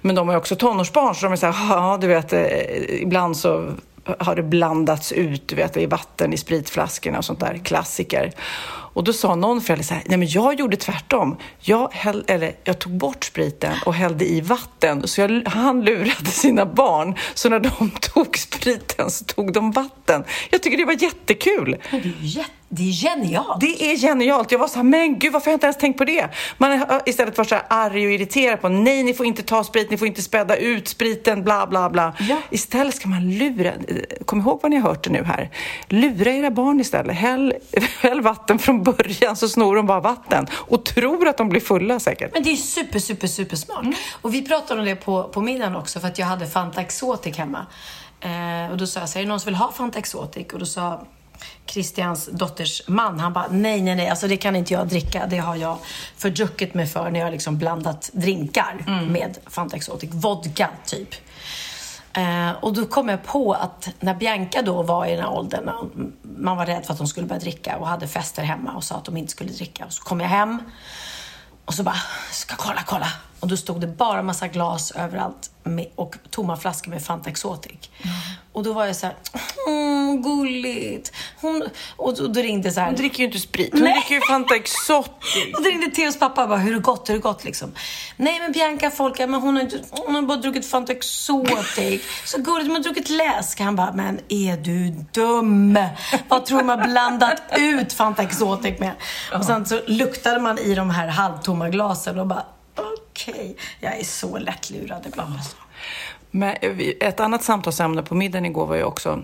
Men 0.01 0.15
de 0.15 0.29
har 0.29 0.35
ju 0.35 0.39
också 0.39 0.57
tonårsbarn 0.57 1.15
så 1.15 1.27
de 1.27 1.33
är 1.33 1.37
så 1.37 1.47
här, 1.47 1.77
ja 1.77 1.99
du 2.01 2.07
vet, 2.07 2.33
eh, 2.33 3.03
ibland 3.03 3.37
så 3.37 3.71
har 4.19 4.35
det 4.35 4.43
blandats 4.43 5.13
ut, 5.13 5.49
du 5.49 5.57
vet, 5.57 5.77
i 5.77 5.87
vatten 5.87 6.33
i 6.33 6.37
spritflaskorna 6.37 7.19
och 7.19 7.25
sånt 7.25 7.41
där, 7.41 7.61
klassiker. 7.65 8.33
Och 8.93 9.05
då 9.05 9.13
sa 9.13 9.35
någon 9.35 9.61
förälder 9.61 9.85
så 9.85 9.95
här, 9.95 10.03
nej 10.07 10.19
men 10.19 10.29
jag 10.29 10.61
gjorde 10.61 10.77
tvärtom. 10.77 11.37
Jag, 11.61 11.89
häll, 11.93 12.25
eller, 12.27 12.53
jag 12.65 12.79
tog 12.79 12.93
bort 12.93 13.25
spriten 13.25 13.77
och 13.87 13.95
hällde 13.95 14.25
i 14.25 14.41
vatten, 14.41 15.09
så 15.09 15.21
jag, 15.21 15.43
han 15.49 15.85
lurade 15.85 16.31
sina 16.31 16.67
barn. 16.67 17.15
Så 17.35 17.49
när 17.49 17.61
de 17.61 17.91
tog 18.01 18.39
spriten 18.39 19.11
så 19.11 19.25
tog 19.25 19.53
de 19.53 19.73
vatten. 19.73 20.25
Jag 20.51 20.63
tycker 20.63 20.77
det 20.77 20.85
var 20.85 21.03
jättekul. 21.03 21.77
Men 21.91 22.03
det 22.03 22.09
är 22.09 22.15
jätte, 22.21 22.51
det 22.73 22.83
är 22.89 22.93
genialt. 22.93 23.61
Det 23.61 23.93
är 23.93 23.97
genialt. 23.97 24.53
Jag 24.53 24.59
var 24.59 24.69
så 24.69 24.77
här, 24.77 24.83
men 24.83 25.19
gud 25.19 25.33
varför 25.33 25.47
har 25.47 25.53
jag 25.53 25.57
inte 25.57 25.67
ens 25.67 25.77
tänkt 25.77 25.99
på 25.99 26.05
det? 26.05 26.29
Man 26.59 26.79
har 26.79 27.03
istället 27.07 27.39
varit 27.39 27.49
så 27.49 27.55
här 27.55 27.65
arg 27.69 28.07
och 28.07 28.13
irriterad 28.13 28.61
på, 28.61 28.69
nej 28.69 29.03
ni 29.03 29.15
får 29.15 29.27
inte 29.27 29.43
ta 29.43 29.65
sprit, 29.65 29.91
ni 29.91 29.97
får 29.97 30.09
inte 30.09 30.23
späda 30.23 30.57
ut 30.57 30.89
spriten, 30.89 31.45
bla 31.45 31.67
bla 31.67 31.91
bla. 31.91 32.15
Ja. 32.19 32.37
Istället 32.51 32.95
ska 32.95 33.09
man 33.09 33.31
lura, 33.31 33.73
kom 34.25 34.41
ihåg 34.41 34.61
vad 34.63 34.71
ni 34.71 34.77
har 34.77 34.89
hört 34.89 35.05
det 35.05 35.11
nu 35.11 35.25
här. 35.25 35.51
Lura 35.89 36.31
era 36.31 36.51
barn 36.51 36.81
istället. 36.81 37.17
Häll, 37.17 37.55
häll 38.01 38.21
vatten 38.21 38.59
från 38.59 38.83
början 38.83 39.37
så 39.37 39.49
snor 39.49 39.77
de 39.77 39.87
bara 39.87 40.01
vatten 40.01 40.47
och 40.53 40.85
tror 40.85 41.29
att 41.29 41.37
de 41.37 41.49
blir 41.49 41.61
fulla 41.61 42.01
säkert. 42.01 42.31
Men 42.35 42.43
det 42.43 42.51
är 42.51 42.57
super, 42.57 42.99
super, 42.99 43.27
super 43.27 43.57
smart. 43.57 43.87
Och 44.23 44.35
vi 44.35 44.43
pratade 44.43 44.81
om 44.81 44.87
det 44.87 44.97
på, 44.97 45.23
på 45.23 45.41
middagen 45.41 45.77
också 45.77 46.01
för 46.01 46.09
att 46.09 46.19
jag 46.19 46.27
hade 46.27 46.47
Fanta 46.47 46.81
Exotic 46.81 47.37
hemma. 47.37 47.67
Eh, 48.21 48.71
och 48.71 48.77
då 48.77 48.87
sa 48.87 49.01
jag 49.01 49.09
så 49.09 49.15
här, 49.15 49.21
är 49.21 49.27
det 49.27 49.29
någon 49.29 49.41
som 49.41 49.49
vill 49.49 49.55
ha 49.55 49.73
Fanta 49.73 49.99
Exotic? 49.99 50.47
Och 50.53 50.59
då 50.59 50.67
sa 50.67 51.07
Christians 51.71 52.29
dotters 52.33 52.83
man, 52.87 53.21
han 53.21 53.33
bara 53.33 53.47
nej, 53.51 53.83
nej, 53.83 53.95
nej, 53.95 54.09
alltså 54.09 54.29
det 54.29 54.37
kan 54.37 54.57
inte 54.57 54.73
jag 54.73 54.89
dricka. 54.89 55.27
Det 55.27 55.39
har 55.39 55.57
jag 55.57 55.79
fördruckit 56.17 56.75
mig 56.75 56.87
för 56.87 57.11
när 57.11 57.21
jag 57.21 57.31
liksom 57.33 57.59
blandat 57.59 58.11
drinkar 58.13 59.07
med 59.09 59.39
Fanta 59.47 59.77
Exotic. 59.77 60.11
Vodka, 60.13 60.69
typ. 60.87 61.15
Eh, 62.13 62.51
och 62.51 62.73
då 62.73 62.87
kom 62.87 63.09
jag 63.09 63.25
på 63.25 63.53
att 63.53 63.89
när 64.01 64.15
Bianca 64.15 64.63
då 64.63 64.83
var 64.83 65.07
i 65.07 65.11
den 65.11 65.21
här 65.21 65.33
åldern, 65.33 65.71
man 66.23 66.57
var 66.57 66.67
rädd 66.67 66.87
för 66.87 66.93
att 66.93 66.99
de 66.99 67.07
skulle 67.07 67.27
börja 67.27 67.41
dricka 67.41 67.77
och 67.77 67.87
hade 67.87 68.09
fester 68.09 68.43
hemma 68.43 68.73
och 68.73 68.85
sa 68.85 68.95
att 68.95 69.05
de 69.05 69.17
inte 69.17 69.31
skulle 69.31 69.51
dricka. 69.51 69.85
Och 69.85 69.93
så 69.93 70.03
kom 70.03 70.21
jag 70.21 70.29
hem 70.29 70.63
och 71.65 71.75
så 71.75 71.83
bara, 71.83 71.97
ska 72.31 72.57
kolla, 72.57 72.83
kolla. 72.87 73.09
Och 73.41 73.49
då 73.49 73.57
stod 73.57 73.81
det 73.81 73.87
bara 73.87 74.23
massa 74.23 74.49
glas 74.49 74.91
överallt 74.91 75.51
med, 75.63 75.87
och 75.95 76.17
tomma 76.31 76.57
flaskor 76.57 76.91
med 76.91 77.03
Fanta 77.03 77.31
Exotic. 77.31 77.91
Och 78.53 78.63
då 78.63 78.73
var 78.73 78.87
jag 78.87 78.97
så 78.97 79.07
här, 79.07 79.17
mm, 79.67 80.23
gulligt. 80.23 81.13
Hon, 81.41 81.69
och 81.97 82.17
då, 82.17 82.27
då 82.27 82.41
ringde 82.41 82.73
så 82.73 82.81
här. 82.81 82.87
Hon 82.87 82.97
dricker 82.97 83.19
ju 83.19 83.25
inte 83.25 83.39
sprit, 83.39 83.73
hon 83.73 83.83
Nej. 83.83 83.93
dricker 83.93 84.15
ju 84.15 84.21
Fanta 84.21 84.57
Exotic. 84.57 85.55
Och 85.57 85.63
då 85.63 85.71
ringde 85.71 85.91
Theos 85.91 86.19
pappa 86.19 86.43
och 86.43 86.49
bara, 86.49 86.59
hur 86.59 86.71
är 86.71 86.75
det 86.75 86.81
gått, 86.81 87.09
hur 87.09 87.15
är 87.15 87.19
det 87.19 87.23
gått 87.23 87.45
liksom? 87.45 87.73
Nej 88.17 88.41
men 88.41 88.53
Bianca, 88.53 88.91
folk, 88.91 89.19
men 89.19 89.35
hon 89.35 89.57
har, 89.57 89.63
inte, 89.63 89.81
hon 89.91 90.15
har 90.15 90.23
bara 90.23 90.39
druckit 90.39 90.67
Fanta 90.67 90.93
Exotic. 90.93 92.03
Så 92.25 92.39
gulligt, 92.39 92.67
hon 92.67 92.77
har 92.77 92.83
druckit 92.83 93.11
läsk. 93.11 93.61
Han 93.61 93.77
bara, 93.77 93.93
men 93.93 94.21
är 94.29 94.57
du 94.57 94.89
dum? 95.13 95.79
Vad 96.29 96.47
tror 96.47 96.63
man 96.63 96.79
har 96.79 96.87
blandat 96.87 97.43
ut 97.57 97.93
Fanta 97.93 98.23
Exotic 98.23 98.79
med? 98.79 98.93
Och 99.35 99.45
sen 99.45 99.67
så 99.67 99.81
luktade 99.87 100.41
man 100.41 100.59
i 100.59 100.75
de 100.75 100.91
här 100.91 101.09
halvtomma 101.09 101.69
glasen 101.69 102.19
och 102.19 102.27
bara, 102.27 102.45
okej, 103.29 103.57
jag 103.81 103.99
är 103.99 104.05
så 104.05 104.39
lättlurad 104.39 105.07
ibland. 105.07 105.35
Alltså. 105.35 105.57
Men 106.31 106.57
eh, 106.61 106.79
ett 107.01 107.21
annat 107.21 107.45
samtalsämne 107.45 108.03
på 108.03 108.15
middagen 108.15 108.47
igår 108.47 108.67
var 108.67 108.77
ju 108.77 108.85
också 108.85 109.23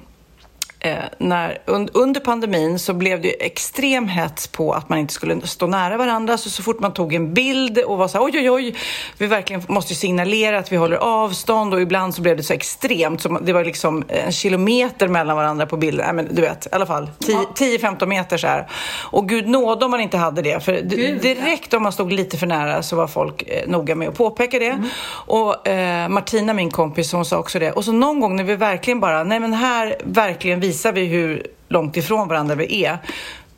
eh, 0.80 0.96
när, 1.18 1.58
un, 1.66 1.88
under 1.92 2.20
pandemin 2.20 2.78
så 2.78 2.94
blev 2.94 3.20
det 3.22 3.28
ju 3.28 3.34
extrem 3.40 4.08
hets 4.08 4.46
på 4.46 4.72
att 4.72 4.88
man 4.88 4.98
inte 4.98 5.14
skulle 5.14 5.46
stå 5.46 5.66
nära 5.66 5.96
varandra. 5.96 6.38
Så, 6.38 6.50
så 6.50 6.62
fort 6.62 6.80
man 6.80 6.92
tog 6.94 7.14
en 7.14 7.34
bild 7.34 7.78
och 7.78 7.98
var 7.98 8.08
så 8.08 8.18
här, 8.18 8.24
oj, 8.24 8.32
oj, 8.38 8.50
oj, 8.50 8.74
vi 9.18 9.26
verkligen 9.26 9.62
måste 9.68 9.94
signalera 9.94 10.58
att 10.58 10.72
vi 10.72 10.76
håller 10.76 10.96
avstånd 10.96 11.74
och 11.74 11.80
ibland 11.80 12.14
så 12.14 12.22
blev 12.22 12.36
det 12.36 12.42
så 12.42 12.52
extremt. 12.52 13.20
Så 13.20 13.28
det 13.42 13.52
var 13.52 13.64
liksom 13.64 14.04
en 14.08 14.32
kilometer 14.32 15.08
mellan 15.08 15.36
varandra 15.36 15.66
på 15.66 15.76
bilden. 15.76 16.04
Nej, 16.06 16.14
men 16.24 16.34
du 16.34 16.42
vet, 16.42 16.66
i 16.66 16.68
alla 16.72 16.86
fall 16.86 17.10
10-15 17.54 18.06
meter 18.06 18.36
så 18.36 18.46
här. 18.46 18.66
Och 19.02 19.28
gud 19.28 19.48
nåde 19.48 19.84
om 19.84 19.90
man 19.90 20.00
inte 20.00 20.16
hade 20.16 20.42
det. 20.42 20.64
För 20.64 20.72
d- 20.72 21.18
direkt 21.22 21.74
om 21.74 21.82
man 21.82 21.92
stod 21.92 22.12
lite 22.12 22.36
för 22.36 22.46
nära 22.46 22.82
så 22.82 22.96
var 22.96 23.06
folk 23.06 23.42
eh, 23.46 23.68
noga 23.68 23.94
med 23.94 24.08
att 24.08 24.14
påpeka 24.16 24.58
det. 24.58 24.78
Och 25.08 25.68
eh, 25.68 26.08
Martina, 26.08 26.52
min 26.52 26.70
kompis, 26.70 27.12
hon 27.12 27.24
sa 27.24 27.38
också 27.38 27.58
det. 27.58 27.72
Och 27.72 27.84
så 27.84 27.92
någon 27.92 28.20
gång 28.20 28.36
när 28.36 28.44
vi 28.44 28.56
verkligen 28.56 29.00
bara, 29.00 29.24
nej 29.24 29.40
men 29.40 29.52
här 29.52 29.96
verkligen 30.04 30.60
visar 30.60 30.75
vi 30.92 31.04
hur 31.04 31.46
långt 31.68 31.96
ifrån 31.96 32.28
varandra 32.28 32.54
vi 32.54 32.84
är. 32.84 32.98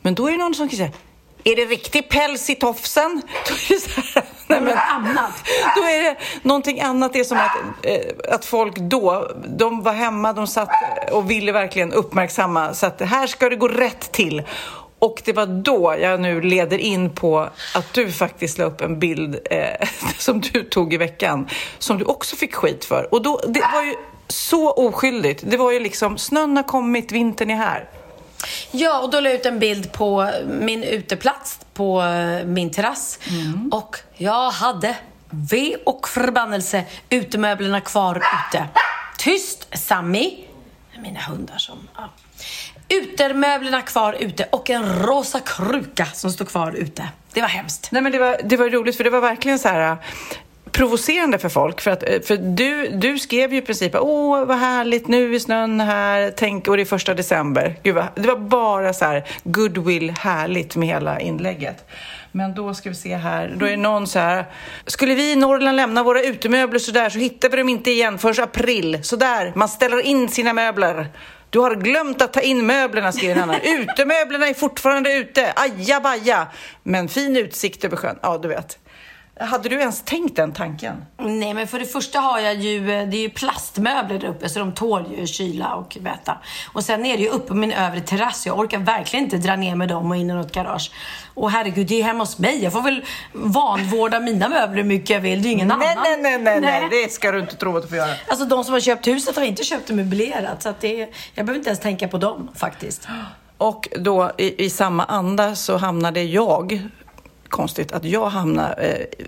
Men 0.01 0.15
då 0.15 0.27
är 0.27 0.31
det 0.31 0.37
någon 0.37 0.55
som 0.55 0.69
kan 0.69 0.77
säga, 0.77 0.91
är 1.43 1.55
det 1.55 1.65
riktig 1.65 2.09
päls 2.09 2.49
i 2.49 2.55
tofsen? 2.55 3.21
Då 3.47 3.53
är 3.53 3.69
det 3.69 3.79
så 3.79 4.01
här, 4.01 4.23
nej 4.47 4.61
men, 4.61 4.77
annat. 4.77 5.31
då 5.75 5.81
är 5.81 6.03
det 6.03 6.17
någonting 6.41 6.81
annat. 6.81 7.13
Det 7.13 7.19
är 7.19 7.23
som 7.23 7.37
att, 7.37 7.85
eh, 7.85 8.33
att 8.33 8.45
folk 8.45 8.75
då, 8.75 9.31
de 9.57 9.83
var 9.83 9.93
hemma, 9.93 10.33
de 10.33 10.47
satt 10.47 10.69
och 11.11 11.31
ville 11.31 11.51
verkligen 11.51 11.93
uppmärksamma 11.93 12.73
så 12.73 12.85
att 12.85 13.01
här 13.01 13.27
ska 13.27 13.49
det 13.49 13.55
gå 13.55 13.67
rätt 13.67 14.11
till. 14.11 14.43
Och 14.99 15.21
det 15.25 15.33
var 15.33 15.45
då 15.45 15.95
jag 16.01 16.21
nu 16.21 16.41
leder 16.41 16.77
in 16.77 17.09
på 17.09 17.39
att 17.75 17.93
du 17.93 18.11
faktiskt 18.11 18.57
la 18.57 18.65
upp 18.65 18.81
en 18.81 18.99
bild 18.99 19.39
eh, 19.45 19.87
som 20.17 20.41
du 20.41 20.63
tog 20.63 20.93
i 20.93 20.97
veckan, 20.97 21.47
som 21.77 21.97
du 21.97 22.05
också 22.05 22.35
fick 22.35 22.55
skit 22.55 22.85
för. 22.85 23.13
Och 23.13 23.21
då, 23.21 23.41
det 23.47 23.63
var 23.73 23.83
ju 23.83 23.95
så 24.29 24.71
oskyldigt. 24.71 25.43
Det 25.45 25.57
var 25.57 25.71
ju 25.71 25.79
liksom, 25.79 26.17
snön 26.17 26.57
har 26.57 26.63
kommit, 26.63 27.11
vintern 27.11 27.49
är 27.49 27.55
här. 27.55 27.89
Ja, 28.71 28.99
och 28.99 29.09
då 29.09 29.19
la 29.19 29.29
jag 29.29 29.39
ut 29.39 29.45
en 29.45 29.59
bild 29.59 29.91
på 29.91 30.31
min 30.47 30.83
uteplats 30.83 31.59
på 31.73 32.01
eh, 32.01 32.45
min 32.45 32.71
terrass. 32.71 33.19
Och 33.71 33.97
jag 34.13 34.51
hade 34.51 34.95
ve 35.29 35.75
och 35.85 36.07
förbannelse 36.07 36.83
utemöblerna 37.09 37.81
kvar 37.81 38.15
ute. 38.15 38.67
Tyst, 39.17 39.67
Sammy. 39.73 40.45
Mina 40.97 41.19
hundar 41.19 41.57
som... 41.57 41.87
Ja. 41.95 42.09
Utemöblerna 42.89 43.81
kvar 43.81 44.13
ute 44.19 44.47
och 44.51 44.69
en 44.69 44.99
rosa 44.99 45.39
kruka 45.39 46.05
som 46.05 46.31
står 46.31 46.45
kvar 46.45 46.71
ute. 46.71 47.09
Det 47.33 47.41
var 47.41 47.47
hemskt. 47.47 47.91
Nej, 47.91 48.01
men 48.01 48.11
det 48.11 48.19
var, 48.19 48.41
det 48.43 48.57
var 48.57 48.69
roligt, 48.69 48.97
för 48.97 49.03
det 49.03 49.09
var 49.09 49.21
verkligen 49.21 49.59
så 49.59 49.67
här 49.67 49.97
provocerande 50.71 51.37
för 51.37 51.49
folk. 51.49 51.81
För, 51.81 51.91
att, 51.91 52.09
eh, 52.09 52.21
för 52.21 52.37
du, 52.37 52.87
du 52.87 53.19
skrev 53.19 53.53
ju 53.53 53.57
i 53.57 53.61
princip 53.61 53.95
åh 53.95 54.45
vad 54.45 54.57
härligt, 54.57 55.07
nu 55.07 55.35
är 55.35 55.39
snön 55.39 55.79
här, 55.79 56.33
tänk, 56.37 56.67
och 56.67 56.77
det 56.77 56.83
är 56.83 56.85
första 56.85 57.13
december. 57.13 57.75
Gud, 57.83 57.95
vad, 57.95 58.05
det 58.15 58.27
var 58.27 58.35
bara 58.35 58.93
så 58.93 59.05
här 59.05 59.23
goodwill, 59.43 60.13
härligt 60.19 60.75
med 60.75 60.87
hela 60.87 61.19
inlägget. 61.19 61.85
Men 62.31 62.55
då 62.55 62.73
ska 62.73 62.89
vi 62.89 62.95
se 62.95 63.15
här, 63.15 63.55
då 63.57 63.65
är 63.65 63.71
det 63.71 63.77
någon 63.77 64.07
så 64.07 64.19
här, 64.19 64.45
skulle 64.85 65.15
vi 65.15 65.31
i 65.31 65.35
Norrland 65.35 65.77
lämna 65.77 66.03
våra 66.03 66.21
utemöbler 66.21 66.79
så 66.79 66.91
där 66.91 67.09
så 67.09 67.19
hittar 67.19 67.49
vi 67.49 67.57
dem 67.57 67.69
inte 67.69 67.91
igen 67.91 68.17
förrän 68.17 68.43
april. 68.43 68.99
Så 69.03 69.15
där, 69.15 69.51
man 69.55 69.69
ställer 69.69 70.01
in 70.01 70.29
sina 70.29 70.53
möbler. 70.53 71.07
Du 71.49 71.59
har 71.59 71.75
glömt 71.75 72.21
att 72.21 72.33
ta 72.33 72.41
in 72.41 72.65
möblerna, 72.65 73.11
skriver 73.11 73.35
en 73.35 73.41
annan. 73.41 73.61
Utemöblerna 73.63 74.47
är 74.47 74.53
fortfarande 74.53 75.13
ute. 75.13 75.53
Ajabaja. 75.55 76.47
Men 76.83 77.09
fin 77.09 77.37
utsikt 77.37 77.83
över 77.83 77.97
sjön. 77.97 78.19
Ja, 78.21 78.37
du 78.37 78.47
vet. 78.47 78.77
Hade 79.39 79.69
du 79.69 79.79
ens 79.79 80.01
tänkt 80.01 80.35
den 80.35 80.53
tanken? 80.53 81.05
Nej, 81.17 81.53
men 81.53 81.67
för 81.67 81.79
det 81.79 81.85
första 81.85 82.19
har 82.19 82.39
jag 82.39 82.55
ju, 82.55 82.85
det 82.85 83.17
är 83.17 83.21
ju 83.21 83.29
plastmöbler 83.29 84.19
där 84.19 84.27
uppe 84.27 84.49
så 84.49 84.59
de 84.59 84.71
tål 84.71 85.05
ju 85.17 85.27
kyla 85.27 85.75
och 85.75 85.97
väta. 86.01 86.37
Och 86.73 86.83
sen 86.83 87.05
är 87.05 87.17
det 87.17 87.23
ju 87.23 87.29
uppe 87.29 87.47
på 87.47 87.55
min 87.55 87.71
övre 87.71 88.01
terrass. 88.01 88.45
Jag 88.45 88.59
orkar 88.59 88.77
verkligen 88.77 89.25
inte 89.25 89.37
dra 89.37 89.55
ner 89.55 89.75
med 89.75 89.89
dem 89.89 90.11
och 90.11 90.17
in 90.17 90.29
i 90.29 90.33
något 90.33 90.51
garage. 90.51 90.91
Och 91.33 91.51
herregud, 91.51 91.87
det 91.87 91.99
är 91.99 92.03
hemma 92.03 92.19
hos 92.19 92.39
mig. 92.39 92.63
Jag 92.63 92.73
får 92.73 92.81
väl 92.81 93.05
vanvårda 93.33 94.19
mina 94.19 94.49
möbler 94.49 94.77
hur 94.77 94.89
mycket 94.89 95.09
jag 95.09 95.19
vill. 95.19 95.41
Det 95.41 95.47
är 95.47 95.49
ju 95.49 95.55
ingen 95.55 95.67
Nej, 95.67 95.87
annan. 95.87 96.03
nej, 96.03 96.17
nej, 96.21 96.39
nej, 96.41 96.61
nej, 96.61 97.03
det 97.03 97.11
ska 97.11 97.31
du 97.31 97.39
inte 97.39 97.55
tro 97.55 97.77
att 97.77 97.83
du 97.83 97.89
får 97.89 97.97
göra. 97.97 98.11
Alltså 98.27 98.45
de 98.45 98.63
som 98.63 98.73
har 98.73 98.79
köpt 98.79 99.07
huset 99.07 99.35
har 99.35 99.43
inte 99.43 99.63
köpt 99.63 99.87
det 99.87 99.93
möblerat. 99.93 100.63
Så 100.63 100.69
att 100.69 100.81
det, 100.81 100.95
jag 101.33 101.45
behöver 101.45 101.55
inte 101.55 101.69
ens 101.69 101.79
tänka 101.79 102.07
på 102.07 102.17
dem 102.17 102.49
faktiskt. 102.55 103.07
Och 103.57 103.87
då 103.99 104.31
i, 104.37 104.65
i 104.65 104.69
samma 104.69 105.03
anda 105.05 105.55
så 105.55 105.77
hamnade 105.77 106.23
jag 106.23 106.89
Konstigt 107.49 107.91
att 107.91 108.05
jag 108.05 108.29
hamnar 108.29 108.75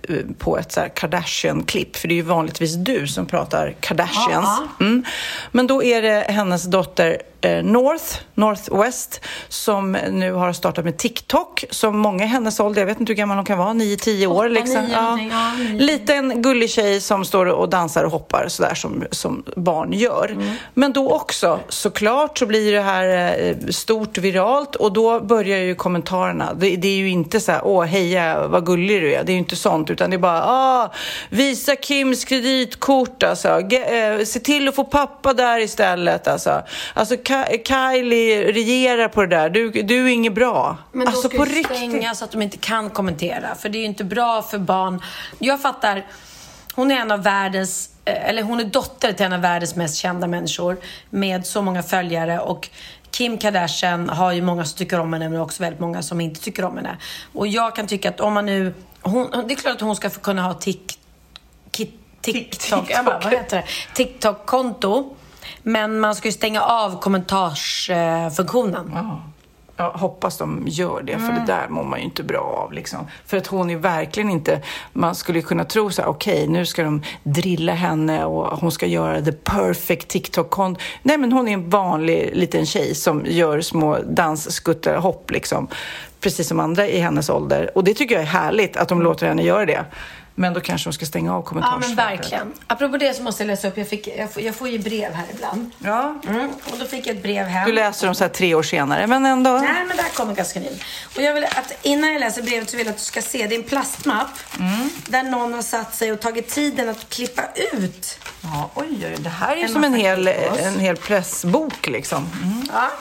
eh, 0.09 0.17
på 0.37 0.57
ett 0.57 0.77
Kardashian-klipp, 0.95 1.95
för 1.95 2.07
det 2.07 2.13
är 2.13 2.15
ju 2.15 2.21
vanligtvis 2.21 2.75
du 2.75 3.07
som 3.07 3.25
pratar 3.25 3.75
Kardashians. 3.79 4.61
Mm. 4.79 5.03
Men 5.51 5.67
då 5.67 5.83
är 5.83 6.01
det 6.01 6.25
hennes 6.29 6.63
dotter 6.63 7.21
eh, 7.41 7.63
North, 7.63 8.19
Northwest, 8.33 9.21
som 9.47 9.91
nu 9.91 10.33
har 10.33 10.53
startat 10.53 10.85
med 10.85 10.97
TikTok, 10.97 11.65
som 11.69 11.97
många 11.97 12.23
i 12.23 12.27
hennes 12.27 12.59
ålder, 12.59 12.81
jag 12.81 12.87
vet 12.87 12.99
inte 12.99 13.09
hur 13.09 13.17
gammal 13.17 13.37
hon 13.37 13.45
kan 13.45 13.57
vara, 13.57 13.73
9-10 13.73 14.25
år. 14.25 14.49
Liksom. 14.49 14.87
ja. 14.93 15.19
Liten 15.79 16.41
gullig 16.41 16.69
tjej 16.69 17.01
som 17.01 17.25
står 17.25 17.45
och 17.45 17.69
dansar 17.69 18.03
och 18.03 18.11
hoppar 18.11 18.47
sådär 18.47 18.73
som, 18.73 19.03
som 19.11 19.43
barn 19.55 19.93
gör. 19.93 20.31
Mm. 20.31 20.55
Men 20.73 20.93
då 20.93 21.11
också, 21.11 21.59
såklart 21.69 22.37
så 22.37 22.45
blir 22.45 22.71
det 22.71 22.81
här 22.81 23.37
eh, 23.39 23.55
stort 23.69 24.17
viralt 24.17 24.75
och 24.75 24.93
då 24.93 25.19
börjar 25.19 25.57
ju 25.57 25.75
kommentarerna. 25.75 26.53
Det, 26.53 26.75
det 26.75 26.87
är 26.87 26.97
ju 26.97 27.09
inte 27.09 27.39
så 27.39 27.51
här, 27.51 27.61
åh 27.63 27.85
heja 28.11 28.47
vad 28.47 28.65
gullig 28.65 29.01
du 29.01 29.13
är. 29.15 29.23
Det 29.23 29.31
är 29.31 29.33
ju 29.33 29.39
inte 29.39 29.55
sånt, 29.55 29.89
utan 29.89 30.09
det 30.09 30.15
är 30.15 30.19
bara, 30.19 30.43
ah, 30.45 30.91
visa 31.29 31.75
Kims 31.75 32.25
kreditkort 32.25 33.23
alltså. 33.23 33.61
Ge, 33.69 34.03
eh, 34.03 34.23
se 34.25 34.39
till 34.39 34.67
att 34.67 34.75
få 34.75 34.83
pappa 34.83 35.33
där 35.33 35.59
istället 35.59 36.27
alltså. 36.27 36.61
Alltså 36.93 37.15
Ka- 37.15 37.63
Kylie 37.67 38.51
regerar 38.51 39.07
på 39.07 39.21
det 39.21 39.27
där. 39.27 39.49
Du, 39.49 39.69
du 39.71 40.05
är 40.05 40.13
inget 40.13 40.33
bra. 40.33 40.77
Men 40.91 41.07
alltså 41.07 41.21
då 41.23 41.29
ska 41.29 41.37
på 41.37 41.45
riktigt. 41.45 41.65
stänga 41.77 42.15
så 42.15 42.25
att 42.25 42.31
de 42.31 42.41
inte 42.41 42.57
kan 42.57 42.89
kommentera. 42.89 43.55
För 43.55 43.69
det 43.69 43.77
är 43.77 43.79
ju 43.79 43.85
inte 43.85 44.03
bra 44.03 44.41
för 44.41 44.57
barn. 44.57 45.01
Jag 45.39 45.61
fattar. 45.61 46.05
Hon 46.75 46.91
är 46.91 46.95
en 46.95 47.11
av 47.11 47.23
världens, 47.23 47.89
eh, 48.05 48.29
eller 48.29 48.43
hon 48.43 48.59
är 48.59 48.63
dotter 48.63 49.13
till 49.13 49.25
en 49.25 49.33
av 49.33 49.41
världens 49.41 49.75
mest 49.75 49.95
kända 49.95 50.27
människor 50.27 50.77
med 51.09 51.45
så 51.45 51.61
många 51.61 51.83
följare 51.83 52.39
och 52.39 52.69
Kim 53.11 53.37
Kardashian 53.37 54.09
har 54.09 54.31
ju 54.31 54.41
många 54.41 54.65
som 54.65 54.77
tycker 54.77 54.99
om 54.99 55.13
henne 55.13 55.29
men 55.29 55.39
också 55.41 55.63
väldigt 55.63 55.79
många 55.79 56.01
som 56.01 56.21
inte 56.21 56.41
tycker 56.41 56.65
om 56.65 56.77
henne. 56.77 56.97
Och 57.33 57.47
jag 57.47 57.75
kan 57.75 57.87
tycka 57.87 58.09
att 58.09 58.19
om 58.19 58.33
man 58.33 58.45
nu, 58.45 58.73
hon, 59.01 59.31
det 59.47 59.53
är 59.53 59.55
klart 59.55 59.75
att 59.75 59.81
hon 59.81 59.95
ska 59.95 60.09
få 60.09 60.19
kunna 60.19 60.41
ha 60.41 60.53
tik, 60.53 60.99
ki- 61.71 61.91
TikTok, 62.21 62.89
jag 62.89 63.05
bara, 63.05 63.19
vad 63.23 63.33
heter 63.33 63.57
det? 63.57 63.63
TikTok-konto. 63.93 65.15
Men 65.63 65.99
man 65.99 66.15
ska 66.15 66.27
ju 66.27 66.31
stänga 66.31 66.61
av 66.61 66.99
kommentarsfunktionen. 66.99 68.91
Jag 69.81 69.91
hoppas 69.91 70.37
de 70.37 70.63
gör 70.67 71.01
det, 71.03 71.17
för 71.19 71.33
det 71.33 71.43
där 71.47 71.67
mår 71.69 71.83
man 71.83 71.99
ju 71.99 72.05
inte 72.05 72.23
bra 72.23 72.63
av. 72.63 72.73
Liksom. 72.73 73.07
För 73.25 73.37
att 73.37 73.47
hon 73.47 73.69
är 73.69 73.75
verkligen 73.75 74.29
inte... 74.29 74.61
Man 74.93 75.15
skulle 75.15 75.41
kunna 75.41 75.65
tro 75.65 75.91
så 75.91 76.01
här, 76.01 76.09
okej, 76.09 76.47
nu 76.47 76.65
ska 76.65 76.83
de 76.83 77.03
drilla 77.23 77.73
henne 77.73 78.25
och 78.25 78.59
hon 78.59 78.71
ska 78.71 78.85
göra 78.85 79.21
the 79.21 79.31
perfect 79.31 80.07
TikTok-konto. 80.07 80.81
Nej, 81.03 81.17
men 81.17 81.31
hon 81.31 81.47
är 81.47 81.53
en 81.53 81.69
vanlig 81.69 82.29
liten 82.33 82.65
tjej 82.65 82.95
som 82.95 83.23
gör 83.25 83.61
små 83.61 83.97
dansskuttehopp, 83.97 85.31
liksom. 85.31 85.67
Precis 86.19 86.47
som 86.47 86.59
andra 86.59 86.87
i 86.87 86.99
hennes 86.99 87.29
ålder. 87.29 87.71
Och 87.75 87.83
det 87.83 87.93
tycker 87.93 88.15
jag 88.15 88.21
är 88.21 88.27
härligt, 88.27 88.77
att 88.77 88.87
de 88.87 89.01
låter 89.01 89.27
henne 89.27 89.43
göra 89.43 89.65
det. 89.65 89.85
Men 90.35 90.53
då 90.53 90.59
kanske 90.61 90.89
de 90.89 90.93
ska 90.93 91.05
stänga 91.05 91.31
av 91.33 91.37
Ja, 91.41 91.45
kommentarsfältet. 91.45 91.95
men 91.97 92.07
verkligen. 92.07 92.53
Apropå 92.67 92.97
det 92.97 93.13
så 93.13 93.23
måste 93.23 93.43
jag 93.43 93.47
läsa 93.47 93.67
upp. 93.67 93.77
Jag, 93.77 93.87
fick, 93.89 94.07
jag, 94.07 94.33
får, 94.33 94.43
jag 94.43 94.55
får 94.55 94.69
ju 94.69 94.79
brev 94.79 95.13
här 95.13 95.25
ibland. 95.33 95.71
Ja. 95.79 96.15
Mm, 96.27 96.49
och 96.71 96.77
då 96.79 96.85
fick 96.85 97.07
jag 97.07 97.15
ett 97.15 97.23
brev 97.23 97.45
hem. 97.45 97.65
Du 97.69 97.73
läser 97.75 98.05
dem 98.07 98.15
så 98.15 98.23
här 98.23 98.29
tre 98.31 98.55
år 98.55 98.63
senare, 98.63 99.07
men 99.07 99.25
ändå. 99.25 99.49
Nej, 99.57 99.85
men 99.87 99.97
det 99.97 100.03
här 100.03 100.09
kommer 100.09 100.35
ganska 100.35 100.59
nyligen. 100.59 100.79
Och 101.15 101.21
jag 101.21 101.33
vill 101.33 101.43
att 101.43 101.73
innan 101.81 102.13
jag 102.13 102.19
läser 102.19 102.41
brevet 102.41 102.69
så 102.69 102.77
vill 102.77 102.85
jag 102.85 102.91
att 102.93 102.99
du 102.99 103.03
ska 103.05 103.21
se. 103.21 103.47
Det 103.47 103.55
är 103.55 103.59
en 103.59 103.63
plastmapp 103.63 104.27
Mm. 104.59 104.89
där 105.07 105.23
någon 105.23 105.53
har 105.53 105.61
satt 105.61 105.95
sig 105.95 106.11
och 106.11 106.19
tagit 106.19 106.49
tiden 106.49 106.89
att 106.89 107.09
klippa 107.09 107.43
ut. 107.73 108.19
Ja, 108.43 108.69
oj, 108.75 108.87
oj, 109.05 109.15
det 109.19 109.29
här 109.29 109.51
är 109.51 109.55
ju 109.57 109.63
En 109.63 109.69
som 109.73 109.83
en 109.83 109.93
hel, 109.93 110.27
en 110.27 110.79
hel 110.79 110.97
pressbok 110.97 111.87
liksom. 111.87 112.29
Mm. 112.43 112.67
Ja. 112.73 112.91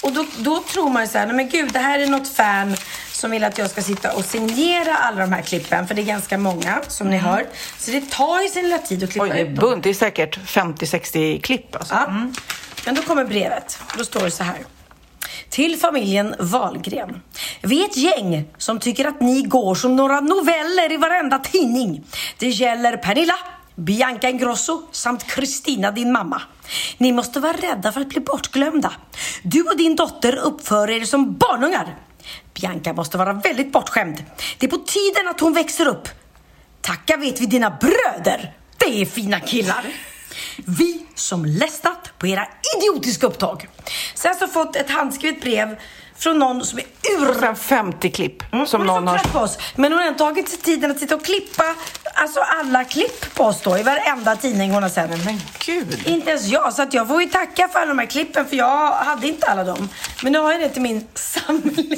Och 0.00 0.12
då, 0.12 0.26
då 0.38 0.62
tror 0.72 0.90
man 0.90 1.02
ju 1.02 1.08
så 1.08 1.18
här, 1.18 1.26
nej 1.26 1.36
men 1.36 1.48
gud, 1.48 1.72
det 1.72 1.78
här 1.78 1.98
är 2.00 2.06
något 2.06 2.28
fan 2.28 2.76
som 3.16 3.30
vill 3.30 3.44
att 3.44 3.58
jag 3.58 3.70
ska 3.70 3.82
sitta 3.82 4.12
och 4.12 4.24
signera 4.24 4.94
alla 4.96 5.20
de 5.20 5.32
här 5.32 5.42
klippen. 5.42 5.86
För 5.88 5.94
det 5.94 6.02
är 6.02 6.06
ganska 6.06 6.38
många, 6.38 6.82
som 6.88 7.10
ni 7.10 7.16
hör. 7.16 7.46
Så 7.78 7.90
det 7.90 8.10
tar 8.10 8.42
ju 8.42 8.48
sin 8.48 8.62
lilla 8.62 8.78
tid 8.78 9.04
att 9.04 9.10
klippa 9.10 9.26
Mm. 9.26 9.36
Oj, 9.38 9.44
det 9.44 9.48
är 9.48 9.52
ut 9.52 9.56
dem. 9.60 9.70
bunt. 9.70 9.84
Det 9.84 9.90
är 9.90 9.94
säkert 9.94 10.38
50-60 10.38 11.40
klipp 11.40 11.76
alltså. 11.76 11.94
Ja. 11.94 12.12
Men 12.86 12.94
då 12.94 13.02
kommer 13.02 13.24
brevet. 13.24 13.78
Då 13.98 14.04
står 14.04 14.20
det 14.20 14.30
så 14.30 14.44
här. 14.44 14.56
Till 15.48 15.76
familjen 15.78 16.34
Wahlgren. 16.38 17.22
Vi 17.62 17.80
är 17.80 17.84
ett 17.84 17.96
gäng 17.96 18.44
som 18.58 18.80
tycker 18.80 19.04
att 19.04 19.20
ni 19.20 19.42
går 19.42 19.74
som 19.74 19.96
några 19.96 20.20
noveller 20.20 20.92
i 20.92 20.96
varenda 20.96 21.38
tidning. 21.38 22.04
Det 22.38 22.48
gäller 22.48 22.96
Pernilla, 22.96 23.38
Bianca 23.74 24.28
Ingrosso 24.28 24.82
samt 24.92 25.24
Kristina, 25.26 25.90
din 25.90 26.12
mamma. 26.12 26.42
Ni 26.98 27.12
måste 27.12 27.40
vara 27.40 27.52
rädda 27.52 27.92
för 27.92 28.00
att 28.00 28.08
bli 28.08 28.20
bortglömda. 28.20 28.92
Du 29.42 29.62
och 29.62 29.76
din 29.76 29.96
dotter 29.96 30.36
uppför 30.36 30.90
er 30.90 31.04
som 31.04 31.36
barnungar. 31.36 31.94
Bianca 32.54 32.92
måste 32.92 33.18
vara 33.18 33.32
väldigt 33.32 33.72
bortskämd. 33.72 34.24
Det 34.58 34.66
är 34.66 34.70
på 34.70 34.78
tiden 34.78 35.28
att 35.28 35.40
hon 35.40 35.52
växer 35.52 35.88
upp. 35.88 36.08
Tacka 36.80 37.16
vet 37.16 37.40
vi 37.40 37.46
dina 37.46 37.70
bröder. 37.70 38.52
Det 38.76 39.02
är 39.02 39.06
fina 39.06 39.40
killar. 39.40 39.84
Vi 40.56 41.06
som 41.14 41.44
lästat 41.44 42.12
på 42.18 42.26
era 42.26 42.48
idiotiska 42.78 43.26
upptag. 43.26 43.68
Sen 44.14 44.34
så 44.34 44.46
fått 44.46 44.76
ett 44.76 44.90
handskrivet 44.90 45.40
brev 45.40 45.76
från 46.18 46.38
någon 46.38 46.64
som 46.64 46.78
är 46.78 46.84
ur... 47.18 47.30
Och 47.30 47.36
sen 47.36 47.56
50 47.56 48.10
klipp 48.10 48.42
som 48.66 48.80
hon 48.80 48.86
någon 48.86 49.08
har... 49.08 49.18
på 49.18 49.38
oss. 49.38 49.58
Men 49.76 49.92
hon 49.92 50.00
har 50.00 50.08
inte 50.08 50.18
tagit 50.18 50.48
sig 50.48 50.58
tiden 50.58 50.90
att 50.90 50.98
sitta 50.98 51.14
och 51.14 51.24
klippa 51.24 51.64
alltså 52.14 52.40
alla 52.40 52.84
klipp 52.84 53.34
på 53.34 53.44
oss 53.44 53.60
då 53.62 53.78
i 53.78 53.82
varenda 53.82 54.36
tidning 54.36 54.70
hon 54.70 54.82
har 54.82 54.90
sett. 54.90 55.24
Men 55.24 55.40
gud! 55.66 56.02
Inte 56.06 56.30
ens 56.30 56.46
jag, 56.46 56.72
så 56.72 56.82
att 56.82 56.94
jag 56.94 57.08
får 57.08 57.22
ju 57.22 57.28
tacka 57.28 57.68
för 57.68 57.78
alla 57.78 57.88
de 57.88 57.98
här 57.98 58.06
klippen 58.06 58.46
för 58.46 58.56
jag 58.56 58.92
hade 58.92 59.26
inte 59.28 59.46
alla 59.46 59.64
dem. 59.64 59.88
Men 60.22 60.32
nu 60.32 60.38
har 60.38 60.52
jag 60.52 60.60
det 60.60 60.68
till 60.68 60.82
min 60.82 61.06
samling. 61.14 61.96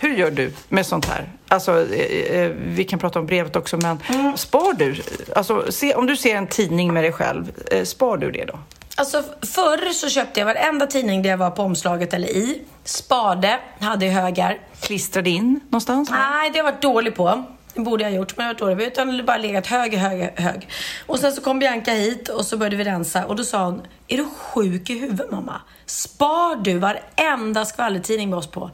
Hur 0.00 0.14
gör 0.14 0.30
du 0.30 0.52
med 0.68 0.86
sånt 0.86 1.06
här? 1.06 1.28
Alltså, 1.48 1.92
eh, 1.94 2.40
eh, 2.40 2.50
vi 2.66 2.84
kan 2.84 2.98
prata 2.98 3.18
om 3.18 3.26
brevet 3.26 3.56
också, 3.56 3.76
men 3.76 3.98
Mm. 4.08 4.36
spar 4.36 4.72
du? 4.72 4.96
Alltså, 5.36 5.72
se, 5.72 5.94
om 5.94 6.06
du 6.06 6.16
ser 6.16 6.36
en 6.36 6.46
tidning 6.46 6.92
med 6.94 7.04
dig 7.04 7.12
själv, 7.12 7.52
eh, 7.70 7.84
spar 7.84 8.16
du 8.16 8.30
det 8.30 8.44
då? 8.44 8.58
Alltså 8.98 9.22
förr 9.42 9.92
så 9.92 10.08
köpte 10.08 10.40
jag 10.40 10.46
varenda 10.46 10.86
tidning 10.86 11.22
där 11.22 11.30
jag 11.30 11.36
var 11.36 11.50
på 11.50 11.62
omslaget 11.62 12.14
eller 12.14 12.28
i. 12.28 12.62
Spade, 12.84 13.58
hade 13.80 14.06
i 14.06 14.08
högar. 14.08 14.58
Klistrade 14.80 15.30
in 15.30 15.60
någonstans? 15.64 16.10
Nej, 16.10 16.50
det 16.50 16.58
har 16.58 16.66
jag 16.66 16.72
varit 16.72 16.82
dålig 16.82 17.14
på. 17.14 17.44
Det 17.74 17.80
borde 17.80 18.04
jag 18.04 18.10
ha 18.10 18.16
gjort, 18.16 18.36
men 18.36 18.46
jag 18.46 18.48
har 18.48 18.54
varit 18.54 18.60
dålig 18.60 18.78
på. 18.78 18.84
Utan 18.84 19.06
det 19.08 19.16
har 19.16 19.22
bara 19.22 19.38
legat 19.38 19.66
hög, 19.66 19.94
hög, 19.94 20.40
hög. 20.40 20.68
Och 21.06 21.18
sen 21.18 21.32
så 21.32 21.40
kom 21.40 21.58
Bianca 21.58 21.90
hit 21.90 22.28
och 22.28 22.46
så 22.46 22.56
började 22.56 22.76
vi 22.76 22.84
rensa. 22.84 23.26
Och 23.26 23.36
då 23.36 23.44
sa 23.44 23.64
hon, 23.64 23.82
är 24.08 24.16
du 24.16 24.24
sjuk 24.24 24.90
i 24.90 24.98
huvudet 24.98 25.30
mamma? 25.30 25.60
Spar 25.86 26.56
du 26.56 26.78
varenda 26.78 27.64
skvallertidning 27.64 28.30
med 28.30 28.38
oss 28.38 28.46
på? 28.50 28.70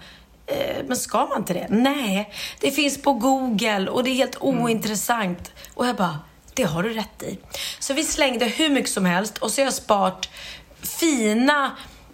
Eh, 0.47 0.77
men 0.87 0.97
ska 0.97 1.27
man 1.27 1.39
inte 1.39 1.53
det? 1.55 1.67
Nej, 1.71 2.33
det 2.61 2.71
finns 2.71 3.03
på 3.03 3.13
Google 3.13 3.89
och 3.91 4.05
det 4.05 4.11
är 4.11 4.15
helt 4.15 4.37
ointressant. 4.41 5.53
Och 5.75 5.87
jag 5.87 5.97
bara, 5.97 6.19
det 6.55 6.63
har 6.63 6.83
du 6.83 6.93
rätt 6.93 7.23
i. 7.23 7.39
Så 7.79 7.95
vi 7.95 8.05
slängde 8.05 8.45
hur 8.45 8.71
mycket 8.71 8.91
som 8.91 9.05
helst 9.05 9.39
och 9.39 9.51
så 9.51 9.61
har 9.61 9.65
jag 9.65 9.75
sparat 9.75 10.29
fina 10.83 11.73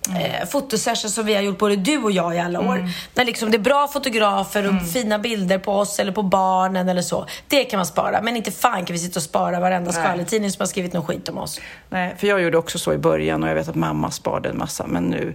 eh, 0.09 0.49
fotosessions 0.49 1.15
som 1.15 1.27
vi 1.27 1.35
har 1.35 1.43
gjort 1.43 1.59
både 1.59 1.77
du 1.77 1.99
och 1.99 2.13
jag 2.13 2.37
i 2.37 2.39
alla 2.39 2.61
år. 2.61 2.89
När 3.15 3.25
liksom 3.25 3.51
det 3.51 3.57
är 3.57 3.59
bra 3.59 3.89
fotografer 3.89 4.69
och 4.69 4.89
fina 4.93 5.19
bilder 5.19 5.59
på 5.59 5.73
oss 5.73 5.99
eller 5.99 6.13
på 6.13 6.23
barnen 6.23 6.89
eller 6.89 7.03
så. 7.03 7.27
Det 7.49 7.65
kan 7.65 7.79
man 7.79 7.87
spara. 7.87 8.23
Men 8.23 8.37
inte 8.37 8.51
fan 8.51 8.85
kan 8.85 8.95
vi 8.95 8.99
sitta 8.99 9.19
och 9.19 9.23
spara 9.23 9.61
varenda 9.61 9.93
skvallertidning 9.93 10.51
som 10.51 10.61
har 10.61 10.67
skrivit 10.67 10.93
något 10.93 11.07
skit 11.07 11.29
om 11.29 11.39
oss. 11.39 11.61
Nej, 11.89 12.15
för 12.19 12.27
jag 12.27 12.43
gjorde 12.43 12.59
också 12.59 12.79
så 12.79 12.93
i 12.93 12.99
början 12.99 13.43
och 13.43 13.49
jag 13.49 13.55
vet 13.55 13.69
att 13.69 13.75
mamma 13.75 14.11
sparade 14.11 14.49
en 14.49 14.59
massa, 14.59 14.87
men 14.87 15.05
nu, 15.05 15.35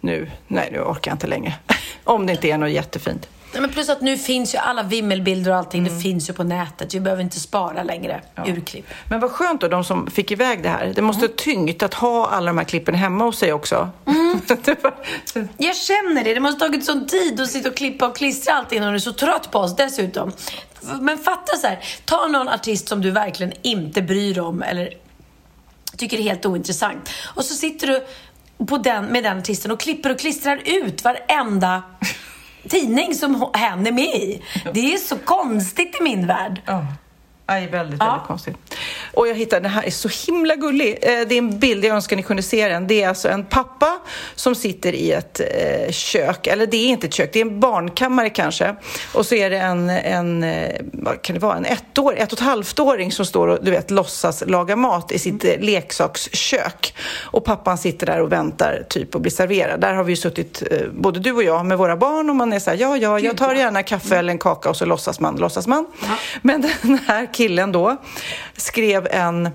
nu, 0.00 0.30
nej, 0.46 0.68
nu 0.72 0.80
orkar 0.80 1.10
jag 1.10 1.14
inte 1.14 1.26
längre. 1.26 1.54
om 2.04 2.26
det 2.26 2.32
inte 2.32 2.48
är 2.48 2.58
något 2.58 2.70
jättefint. 2.70 3.28
Nej, 3.52 3.60
men 3.60 3.70
plus 3.70 3.88
att 3.88 4.00
nu 4.00 4.18
finns 4.18 4.54
ju 4.54 4.58
alla 4.58 4.82
vimmelbilder 4.82 5.50
och 5.50 5.56
allting. 5.56 5.84
Det 5.84 6.00
finns 6.02 6.28
ju 6.28 6.32
på 6.32 6.44
nätet. 6.44 6.94
Vi 6.94 7.00
behöver 7.00 7.22
inte 7.22 7.40
spara 7.40 7.82
längre 7.82 8.20
urklipp. 8.46 8.86
Men 9.10 9.20
vad 9.20 9.30
skönt 9.30 9.60
då, 9.60 9.68
de 9.68 9.84
som 9.84 10.10
fick 10.10 10.30
iväg 10.30 10.62
det 10.62 10.68
här. 10.68 10.92
Det 10.96 11.02
måste 11.02 11.26
ha 11.26 11.32
tyngt 11.36 11.82
att 11.82 11.94
ha 11.94 12.26
alla 12.28 12.46
de 12.46 12.58
här 12.58 12.64
klippen 12.64 12.94
hemma 12.94 13.24
hos 13.24 13.38
sig 13.38 13.52
också. 13.52 13.90
Var- 14.04 14.94
Jag 15.56 15.76
känner 15.76 16.24
det. 16.24 16.34
Det 16.34 16.40
måste 16.40 16.64
ha 16.64 16.68
tagit 16.68 16.84
sån 16.84 17.06
tid 17.06 17.40
att 17.40 17.50
sitta 17.50 17.68
och 17.68 17.76
klippa 17.76 18.06
och 18.08 18.16
klistra 18.16 18.54
allting 18.54 18.80
när 18.80 18.88
du 18.90 18.94
är 18.94 18.98
så 18.98 19.12
trött 19.12 19.50
på 19.50 19.58
oss 19.58 19.76
dessutom. 19.76 20.32
Men 21.00 21.18
fatta 21.18 21.56
så 21.56 21.66
här. 21.66 21.78
Ta 22.04 22.26
någon 22.26 22.48
artist 22.48 22.88
som 22.88 23.00
du 23.02 23.10
verkligen 23.10 23.52
inte 23.62 24.02
bryr 24.02 24.34
dig 24.34 24.42
om 24.42 24.62
eller 24.62 24.94
tycker 25.96 26.18
är 26.18 26.22
helt 26.22 26.46
ointressant. 26.46 27.10
Och 27.34 27.44
så 27.44 27.54
sitter 27.54 27.86
du 27.86 28.06
på 28.66 28.78
den, 28.78 29.04
med 29.04 29.24
den 29.24 29.38
artisten 29.38 29.70
och 29.70 29.80
klipper 29.80 30.10
och 30.10 30.18
klistrar 30.18 30.60
ut 30.64 31.04
varenda 31.04 31.82
tidning 32.68 33.14
som 33.14 33.50
hen 33.54 33.86
är 33.86 33.92
med 33.92 34.04
i. 34.04 34.42
Det 34.72 34.94
är 34.94 34.98
så 34.98 35.16
konstigt 35.18 35.96
i 36.00 36.02
min 36.02 36.26
värld. 36.26 36.62
Ja. 36.66 36.86
Nej, 37.48 37.66
väldigt, 37.66 38.00
Ja. 38.00 38.06
väldigt 38.10 38.26
konstigt. 38.26 38.56
Och 39.14 39.28
jag 39.28 39.34
hittade, 39.34 39.62
den 39.62 39.70
här 39.70 39.82
är 39.86 39.90
så 39.90 40.08
himla 40.26 40.54
gullig. 40.56 40.98
Eh, 41.02 41.08
Det 41.28 41.34
är 41.34 41.38
en 41.38 41.58
bild, 41.58 41.84
jag 41.84 41.94
önskar 41.96 42.16
ni 42.16 42.22
kunde 42.22 42.42
se 42.42 42.68
den. 42.68 42.86
Det 42.86 43.02
är 43.02 43.08
alltså 43.08 43.28
en 43.28 43.44
pappa 43.44 43.98
som 44.34 44.54
sitter 44.54 44.92
i 44.92 45.12
ett 45.12 45.40
eh, 45.40 45.90
kök, 45.92 46.46
eller 46.46 46.66
det 46.66 46.76
är 46.76 46.86
inte 46.88 47.06
ett 47.06 47.14
kök, 47.14 47.30
det 47.32 47.38
är 47.40 47.44
en 47.44 47.60
barnkammare 47.60 48.30
kanske. 48.30 48.74
Och 49.14 49.26
så 49.26 49.34
är 49.34 49.50
det 49.50 49.58
en, 49.58 49.90
en 49.90 50.44
eh, 50.44 50.80
vad 50.92 51.22
kan 51.22 51.34
det 51.34 51.40
vara, 51.40 51.56
en 51.56 51.64
ettår, 51.64 52.14
ett 52.16 52.32
och 52.32 52.38
ett 52.38 52.44
halvt-åring 52.44 53.12
som 53.12 53.26
står 53.26 53.48
och 53.48 53.58
du 53.64 53.70
vet, 53.70 53.90
låtsas 53.90 54.44
laga 54.46 54.76
mat 54.76 55.12
i 55.12 55.18
sitt 55.18 55.44
eh, 55.44 55.50
leksakskök. 55.60 56.94
Och 57.22 57.44
pappan 57.44 57.78
sitter 57.78 58.06
där 58.06 58.20
och 58.20 58.32
väntar 58.32 58.84
typ 58.88 59.14
och 59.14 59.20
blir 59.20 59.32
serverad. 59.32 59.80
Där 59.80 59.94
har 59.94 60.04
vi 60.04 60.12
ju 60.12 60.16
suttit, 60.16 60.62
både 60.92 61.20
du 61.20 61.32
och 61.32 61.42
jag, 61.42 61.66
med 61.66 61.78
våra 61.78 61.96
barn 61.96 62.30
och 62.30 62.36
man 62.36 62.52
är 62.52 62.58
så 62.58 62.70
här, 62.70 62.76
ja, 62.80 62.96
ja, 62.96 63.18
jag 63.18 63.36
tar 63.36 63.54
gärna 63.54 63.82
kaffe 63.82 64.16
eller 64.16 64.32
en 64.32 64.38
kaka 64.38 64.68
och 64.70 64.76
så 64.76 64.84
låtsas 64.84 65.20
man, 65.20 65.36
låtsas 65.36 65.66
man. 65.66 65.86
Men 66.42 66.60
den 66.82 66.98
här 67.06 67.34
killen 67.38 67.72
då 67.72 67.96
skrev 68.56 69.08
en 69.10 69.48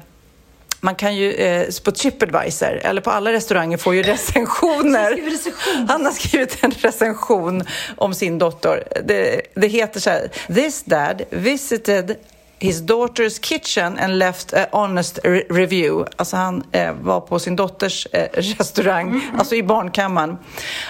man 0.80 0.96
kan 0.96 1.16
ju 1.16 1.34
eh, 1.34 1.68
på 1.84 1.92
Tripadvisor 1.92 2.80
eller 2.84 3.02
på 3.02 3.12
alla 3.12 3.32
restauranger 3.32 3.78
få 3.78 3.94
ju 3.94 4.04
recensioner. 4.14 5.12
recension. 5.32 5.88
Han 5.90 6.06
har 6.06 6.12
skrivit 6.12 6.58
en 6.64 6.72
recension 6.72 7.64
om 7.98 8.14
sin 8.14 8.40
dotter. 8.40 8.84
Det, 9.06 9.42
det 9.56 9.68
heter 9.68 10.00
så 10.00 10.10
här. 10.10 10.30
This 10.54 10.84
dad 10.84 11.22
visited 11.30 12.16
his 12.60 12.82
daughter's 12.82 13.40
kitchen 13.42 14.00
and 14.00 14.18
left 14.20 14.54
a 14.54 14.66
honest 14.72 15.20
re- 15.24 15.44
review. 15.50 16.12
Alltså 16.16 16.36
han 16.36 16.64
eh, 16.72 16.94
var 16.94 17.22
på 17.22 17.40
sin 17.40 17.56
dotters 17.56 18.08
eh, 18.12 18.28
restaurang, 18.34 19.22
alltså 19.38 19.56
i 19.56 19.64
barnkammaren. 19.64 20.38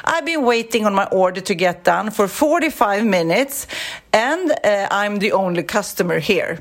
I've 0.04 0.26
been 0.26 0.46
waiting 0.46 0.86
on 0.88 0.96
my 0.96 1.06
order 1.12 1.42
to 1.42 1.54
get 1.54 1.84
done 1.84 2.12
for 2.12 2.28
45 2.28 3.10
minutes 3.10 3.68
and 4.14 4.52
uh, 4.52 4.88
I'm 4.92 5.20
the 5.20 5.32
only 5.32 5.64
customer 5.64 6.20
here. 6.20 6.60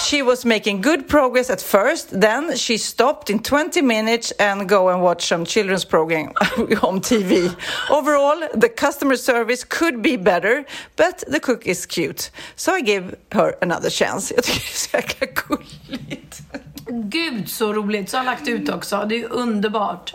She 0.00 0.22
was 0.22 0.44
making 0.44 0.80
good 0.80 1.08
progress 1.08 1.50
at 1.50 1.60
first, 1.60 2.20
then 2.20 2.56
she 2.56 2.78
stopped 2.78 3.30
in 3.30 3.40
20 3.40 3.82
minutes 3.82 4.30
and 4.32 4.68
go 4.68 4.88
and 4.88 5.02
watch 5.02 5.26
some 5.26 5.44
children's 5.44 5.84
program 5.84 6.28
on 6.82 7.00
TV. 7.00 7.54
Overall, 7.90 8.48
the 8.54 8.68
customer 8.68 9.16
service 9.16 9.64
could 9.64 10.02
be 10.02 10.16
better, 10.16 10.64
but 10.96 11.24
the 11.26 11.40
cook 11.40 11.66
is 11.66 11.86
cute. 11.86 12.30
So 12.56 12.72
I 12.74 12.80
give 12.80 13.16
her 13.32 13.56
another 13.62 13.90
chance. 13.90 14.34
Jag 14.34 14.44
tycker 14.44 14.60
det 14.60 14.72
är 14.72 14.76
så 14.76 14.96
jäkla 14.96 15.26
gulligt. 15.26 16.42
Gud 16.88 17.50
så 17.50 17.72
roligt. 17.72 18.10
Så 18.10 18.16
har 18.16 18.24
lagt 18.24 18.48
ut 18.48 18.68
också. 18.68 19.06
Det 19.08 19.22
är 19.22 19.32
underbart. 19.32 20.14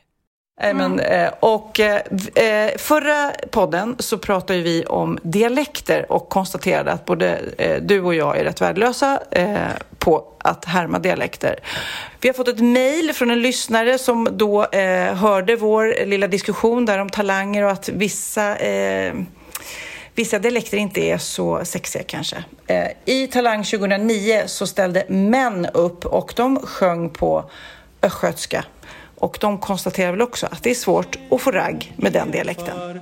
Men, 0.59 0.99
eh, 0.99 1.29
och 1.39 1.79
eh, 1.79 2.01
eh, 2.35 2.77
förra 2.77 3.31
podden 3.51 3.95
så 3.99 4.17
pratade 4.17 4.61
vi 4.61 4.85
om 4.85 5.19
dialekter 5.23 6.11
och 6.11 6.29
konstaterade 6.29 6.91
att 6.91 7.05
både 7.05 7.41
du 7.81 8.01
och 8.01 8.15
jag 8.15 8.37
är 8.37 8.43
rätt 8.43 8.61
värdelösa 8.61 9.19
på 9.97 10.23
att 10.37 10.65
härma 10.65 10.99
dialekter. 10.99 11.59
Vi 12.21 12.29
har 12.29 12.33
fått 12.33 12.47
ett 12.47 12.59
mejl 12.59 13.13
från 13.13 13.31
en 13.31 13.41
lyssnare 13.41 13.97
som 13.97 14.27
då 14.31 14.67
hörde 15.13 15.55
vår 15.55 16.05
lilla 16.05 16.27
diskussion 16.27 16.85
där 16.85 16.99
om 16.99 17.09
talanger 17.09 17.63
och 17.63 17.71
att 17.71 17.89
vissa 17.89 18.57
vissa 20.15 20.39
dialekter 20.39 20.77
inte 20.77 21.01
är 21.01 21.17
så 21.17 21.65
sexiga 21.65 22.03
kanske. 22.03 22.43
I 23.05 23.27
Talang 23.27 23.63
2009 23.63 24.43
så 24.45 24.67
ställde 24.67 25.05
män 25.07 25.65
upp 25.65 26.05
och 26.05 26.33
de 26.35 26.59
sjöng 26.59 27.09
på 27.09 27.49
östgötska 28.01 28.65
och 29.21 29.37
de 29.41 29.57
konstaterar 29.57 30.11
väl 30.11 30.21
också 30.21 30.47
att 30.51 30.63
det 30.63 30.69
är 30.69 30.75
svårt 30.75 31.17
att 31.31 31.41
få 31.41 31.51
ragg 31.51 31.93
med 31.95 32.13
den 32.13 32.31
dialekten. 32.31 33.01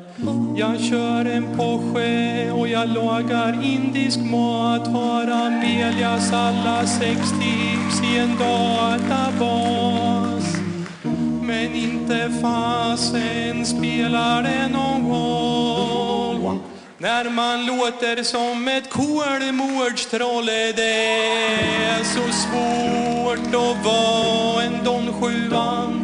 Jag 0.56 0.80
kör 0.80 1.26
en 1.26 1.58
Porsche 1.58 2.52
och 2.52 2.68
jag 2.68 2.90
lagar 2.90 3.64
indisk 3.64 4.20
mat. 4.20 4.88
Har 4.88 5.28
Amelias 5.28 6.34
alla 6.34 6.88
sex 6.88 7.20
tips 7.20 8.02
i 8.14 8.18
en 8.18 8.38
databas. 8.38 9.40
Men 11.42 11.74
inte 11.76 12.32
fasen 12.42 13.66
spelar 13.66 14.44
det 14.44 14.68
någon 14.68 15.12
roll. 15.12 16.60
När 16.98 17.30
man 17.30 17.66
låter 17.66 18.24
som 18.24 18.68
ett 18.68 18.90
kolmårdstroll 18.90 20.46
Det 20.46 21.18
är 21.86 22.04
så 22.04 22.32
svårt 22.32 23.56
att 23.56 23.86
vara 23.86 24.64
en 24.64 24.84
Don 24.84 25.06
Juan 25.22 25.99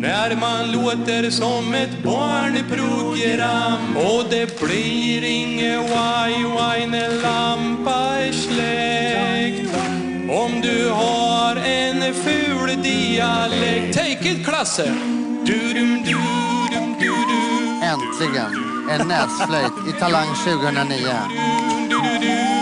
när 0.00 0.36
man 0.36 0.72
låter 0.72 1.30
som 1.30 1.74
ett 1.74 2.02
barnprogram 2.02 3.96
och 3.96 4.24
det 4.30 4.60
blir 4.60 5.24
inget 5.24 5.90
waj-waj 5.90 6.86
när 6.86 7.22
lampa 7.22 7.94
är 7.94 8.32
släckt. 8.32 9.76
Om 10.30 10.60
du 10.60 10.90
har 10.90 11.56
en 11.56 12.14
ful 12.14 12.82
dialekt. 12.82 13.98
Take 13.98 14.28
it 14.30 14.46
Klasse! 14.46 14.94
Äntligen 17.82 18.52
en 18.90 19.08
näsflöjt 19.08 19.72
i 19.88 19.92
Talang 20.00 20.34
2009. 20.34 22.55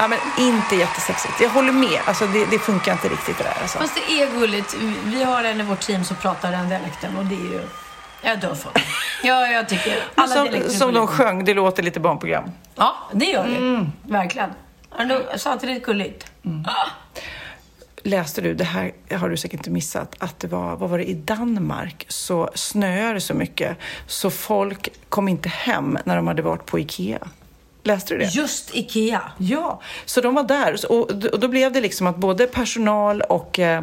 Ja, 0.00 0.08
men 0.08 0.18
inte 0.38 0.76
jättesexigt. 0.76 1.40
Jag 1.40 1.48
håller 1.50 1.72
med. 1.72 2.00
Alltså, 2.04 2.26
det, 2.26 2.44
det 2.50 2.58
funkar 2.58 2.92
inte 2.92 3.08
riktigt 3.08 3.38
det 3.38 3.44
där. 3.44 3.54
Alltså. 3.62 3.78
Fast 3.78 3.94
det 4.08 4.22
är 4.22 4.30
gulligt. 4.40 4.76
Vi 5.04 5.22
har 5.22 5.44
en 5.44 5.60
i 5.60 5.64
vårt 5.64 5.80
team 5.80 6.04
som 6.04 6.16
pratar 6.16 6.52
den 6.52 6.68
dialekten 6.68 7.16
och 7.16 7.24
det 7.24 7.34
är 7.34 7.38
ju... 7.52 7.60
Jag 8.22 8.40
dör 8.40 8.54
för 8.54 8.70
det. 8.74 8.80
Ja, 9.28 9.46
jag 9.46 9.68
tycker 9.68 9.98
alla 10.14 10.34
Som, 10.34 10.70
som 10.70 10.94
de 10.94 11.06
sjöng, 11.06 11.44
det 11.44 11.54
låter 11.54 11.82
lite 11.82 12.00
barnprogram. 12.00 12.50
Ja, 12.74 12.96
det 13.12 13.24
gör 13.24 13.46
det. 13.46 13.90
Verkligen. 14.12 14.50
Ja, 14.98 15.04
då- 15.04 15.38
Samtidigt 15.38 15.84
gulligt. 15.84 16.32
Ah. 16.66 16.86
läste 18.02 18.40
du, 18.40 18.54
det 18.54 18.64
här 18.64 18.92
har 19.18 19.28
du 19.28 19.36
säkert 19.36 19.60
inte 19.60 19.70
missat, 19.70 20.14
att 20.18 20.38
det 20.40 20.48
var, 20.48 20.76
vad 20.76 20.90
var 20.90 20.98
det, 20.98 21.04
i 21.04 21.14
Danmark 21.14 22.04
så 22.08 22.50
snöade 22.54 23.14
det 23.14 23.20
så 23.20 23.34
mycket 23.34 23.76
så 24.06 24.30
folk 24.30 24.88
kom 25.08 25.28
inte 25.28 25.48
hem 25.48 25.98
när 26.04 26.16
de 26.16 26.26
hade 26.26 26.42
varit 26.42 26.66
på 26.66 26.78
Ikea. 26.78 27.18
Läste 27.82 28.14
du 28.14 28.18
det? 28.18 28.24
Just 28.24 28.74
Ikea? 28.74 29.22
Ja, 29.38 29.80
så 30.04 30.20
de 30.20 30.34
var 30.34 30.42
där 30.42 30.92
och 30.92 31.40
då 31.40 31.48
blev 31.48 31.72
det 31.72 31.80
liksom 31.80 32.06
att 32.06 32.16
både 32.16 32.46
personal 32.46 33.20
och 33.20 33.58
eh, 33.58 33.82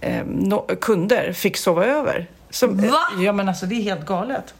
eh, 0.00 0.26
no, 0.26 0.66
kunder 0.80 1.32
fick 1.32 1.56
sova 1.56 1.84
över. 1.84 2.26
Som, 2.50 2.76
Va? 2.76 3.00
Ja, 3.20 3.32
men 3.32 3.48
alltså 3.48 3.66
det 3.66 3.74
är 3.74 3.82
helt 3.82 4.06
galet. 4.06 4.54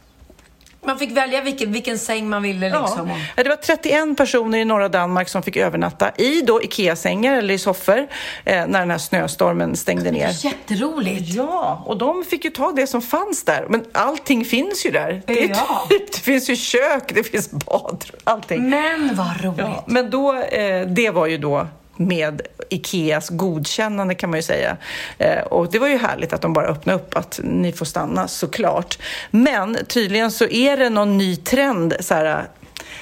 Man 0.85 0.99
fick 0.99 1.11
välja 1.11 1.41
vilken, 1.41 1.71
vilken 1.71 1.99
säng 1.99 2.29
man 2.29 2.41
ville 2.43 2.69
liksom. 2.79 3.09
Ja. 3.35 3.43
Det 3.43 3.49
var 3.49 3.55
31 3.55 4.17
personer 4.17 4.57
i 4.57 4.65
norra 4.65 4.89
Danmark 4.89 5.29
som 5.29 5.43
fick 5.43 5.57
övernatta 5.57 6.11
i 6.17 6.41
då 6.41 6.63
Ikea-sängar 6.63 7.33
eller 7.37 7.53
i 7.53 7.57
soffor 7.57 7.97
eh, 8.45 8.67
när 8.67 8.79
den 8.79 8.91
här 8.91 8.97
snöstormen 8.97 9.75
stängde 9.75 10.11
ner. 10.11 10.45
Jätteroligt! 10.45 11.33
Ja, 11.33 11.83
och 11.85 11.97
de 11.97 12.23
fick 12.23 12.45
ju 12.45 12.51
ta 12.51 12.71
det 12.71 12.87
som 12.87 13.01
fanns 13.01 13.43
där. 13.43 13.65
Men 13.69 13.85
allting 13.91 14.45
finns 14.45 14.85
ju 14.85 14.91
där. 14.91 15.21
Det, 15.25 15.33
Ja. 15.45 15.85
typ, 15.89 16.11
det 16.13 16.19
finns 16.19 16.49
ju 16.49 16.55
kök, 16.55 17.11
det 17.15 17.23
finns 17.23 17.51
badrum, 17.51 18.19
allting. 18.23 18.69
Men 18.69 19.15
vad 19.15 19.41
roligt! 19.43 19.59
Ja, 19.59 19.83
men 19.87 20.09
då, 20.09 20.33
eh, 20.35 20.87
det 20.87 21.09
var 21.09 21.27
ju 21.27 21.37
då 21.37 21.67
med 21.99 22.41
Ikeas 22.69 23.29
godkännande 23.29 24.15
kan 24.15 24.29
man 24.29 24.39
ju 24.39 24.43
säga. 24.43 24.77
Eh, 25.17 25.41
och 25.41 25.71
det 25.71 25.79
var 25.79 25.87
ju 25.87 25.97
härligt 25.97 26.33
att 26.33 26.41
de 26.41 26.53
bara 26.53 26.67
öppnade 26.67 26.99
upp 26.99 27.17
att 27.17 27.39
ni 27.43 27.71
får 27.71 27.85
stanna 27.85 28.27
såklart. 28.27 28.97
Men 29.31 29.77
tydligen 29.87 30.31
så 30.31 30.45
är 30.45 30.77
det 30.77 30.89
någon 30.89 31.17
ny 31.17 31.35
trend 31.35 31.93
så 31.99 32.13
här, 32.13 32.47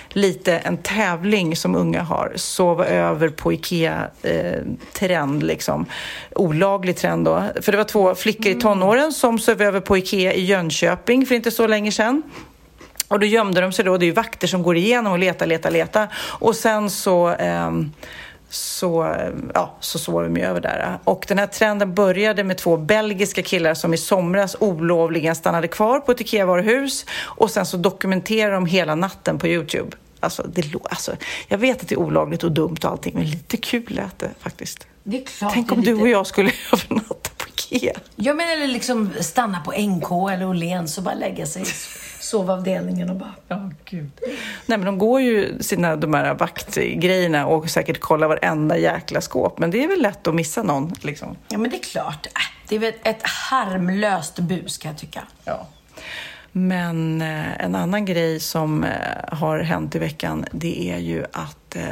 lite 0.09 0.57
en 0.57 0.77
tävling 0.77 1.55
som 1.55 1.75
unga 1.75 2.01
har. 2.01 2.33
Sova 2.35 2.85
över 2.85 3.29
på 3.29 3.53
Ikea-trend, 3.53 5.43
liksom. 5.43 5.85
Olaglig 6.35 6.97
trend 6.97 7.25
då. 7.25 7.43
För 7.61 7.71
det 7.71 7.77
var 7.77 7.85
två 7.85 8.15
flickor 8.15 8.51
i 8.51 8.55
tonåren 8.55 9.13
som 9.13 9.39
sov 9.39 9.61
över 9.61 9.79
på 9.79 9.97
Ikea 9.97 10.33
i 10.33 10.45
Jönköping 10.45 11.25
för 11.25 11.35
inte 11.35 11.51
så 11.51 11.67
länge 11.67 11.91
sedan. 11.91 12.23
Och 13.07 13.19
då 13.19 13.25
gömde 13.25 13.61
de 13.61 13.71
sig 13.71 13.85
då, 13.85 13.97
det 13.97 14.05
är 14.05 14.07
ju 14.07 14.13
vakter 14.13 14.47
som 14.47 14.63
går 14.63 14.77
igenom 14.77 15.13
och 15.13 15.19
letar, 15.19 15.45
letar, 15.45 15.71
letar. 15.71 16.07
Och 16.15 16.55
sen 16.55 16.89
så, 16.89 17.27
ehm, 17.27 17.91
så, 18.49 19.15
ja, 19.53 19.75
så 19.79 19.99
sov 19.99 20.23
de 20.23 20.37
ju 20.37 20.43
över 20.43 20.61
där. 20.61 20.99
Och 21.03 21.25
den 21.27 21.37
här 21.39 21.47
trenden 21.47 21.93
började 21.93 22.43
med 22.43 22.57
två 22.57 22.77
belgiska 22.77 23.41
killar 23.43 23.73
som 23.73 23.93
i 23.93 23.97
somras 23.97 24.55
olovligen 24.59 25.35
stannade 25.35 25.67
kvar 25.67 25.99
på 25.99 26.11
ett 26.11 26.21
IKEA-varuhus 26.21 27.05
och 27.21 27.51
sen 27.51 27.65
så 27.65 27.77
dokumenterade 27.77 28.53
de 28.55 28.65
hela 28.65 28.95
natten 28.95 29.39
på 29.39 29.47
Youtube. 29.47 29.97
Alltså, 30.19 30.43
det, 30.53 30.63
alltså, 30.83 31.15
jag 31.47 31.57
vet 31.57 31.81
att 31.81 31.87
det 31.87 31.95
är 31.95 31.99
olagligt 31.99 32.43
och 32.43 32.51
dumt 32.51 32.77
och 32.83 32.89
allting, 32.91 33.13
men 33.15 33.25
lite 33.29 33.57
kul 33.57 33.85
lät 33.87 34.19
det 34.19 34.29
faktiskt. 34.39 34.87
Det 35.03 35.17
är 35.21 35.25
klart 35.25 35.53
Tänk 35.53 35.71
om 35.71 35.81
du 35.81 35.91
lite- 35.91 36.01
och 36.03 36.09
jag 36.09 36.27
skulle 36.27 36.51
övernatta 36.73 37.29
på 37.37 37.45
IKEA. 37.49 37.93
Ja, 38.15 38.33
men 38.33 38.47
eller 38.49 38.67
liksom 38.67 39.11
stanna 39.19 39.59
på 39.59 39.71
NK 39.71 40.11
eller 40.33 40.47
Åhléns 40.47 40.97
och 40.97 41.03
bara 41.03 41.15
lägga 41.15 41.45
sig 41.45 41.63
sovavdelningen 42.28 43.09
och 43.09 43.15
bara... 43.15 43.34
Ja, 43.47 43.71
gud. 43.86 44.11
Nej, 44.65 44.78
men 44.78 44.86
de 44.86 44.97
går 44.97 45.21
ju 45.21 45.59
sina 45.59 45.95
de 45.95 46.13
här 46.13 46.34
vaktgrejerna 46.34 47.45
och 47.47 47.69
säkert 47.69 47.99
kollar 47.99 48.28
varenda 48.28 48.78
jäkla 48.78 49.21
skåp. 49.21 49.59
Men 49.59 49.71
det 49.71 49.84
är 49.84 49.88
väl 49.88 50.01
lätt 50.01 50.28
att 50.28 50.36
missa 50.36 50.63
någon, 50.63 50.93
liksom. 51.01 51.36
Ja, 51.49 51.57
men 51.57 51.71
det 51.71 51.78
är 51.78 51.84
klart. 51.84 52.25
Äh, 52.25 52.32
Det 52.67 52.75
är 52.75 52.80
väl 52.80 52.93
ett 53.03 53.23
harmlöst 53.23 54.39
bus 54.39 54.78
kan 54.78 54.91
jag 54.91 54.99
tycka. 54.99 55.23
Ja. 55.45 55.67
Men 56.51 57.21
eh, 57.21 57.63
en 57.63 57.75
annan 57.75 58.05
grej 58.05 58.39
som 58.39 58.84
eh, 58.84 58.91
har 59.32 59.59
hänt 59.59 59.95
i 59.95 59.99
veckan, 59.99 60.45
det 60.51 60.91
är 60.91 60.97
ju 60.97 61.25
att 61.32 61.75
eh, 61.75 61.84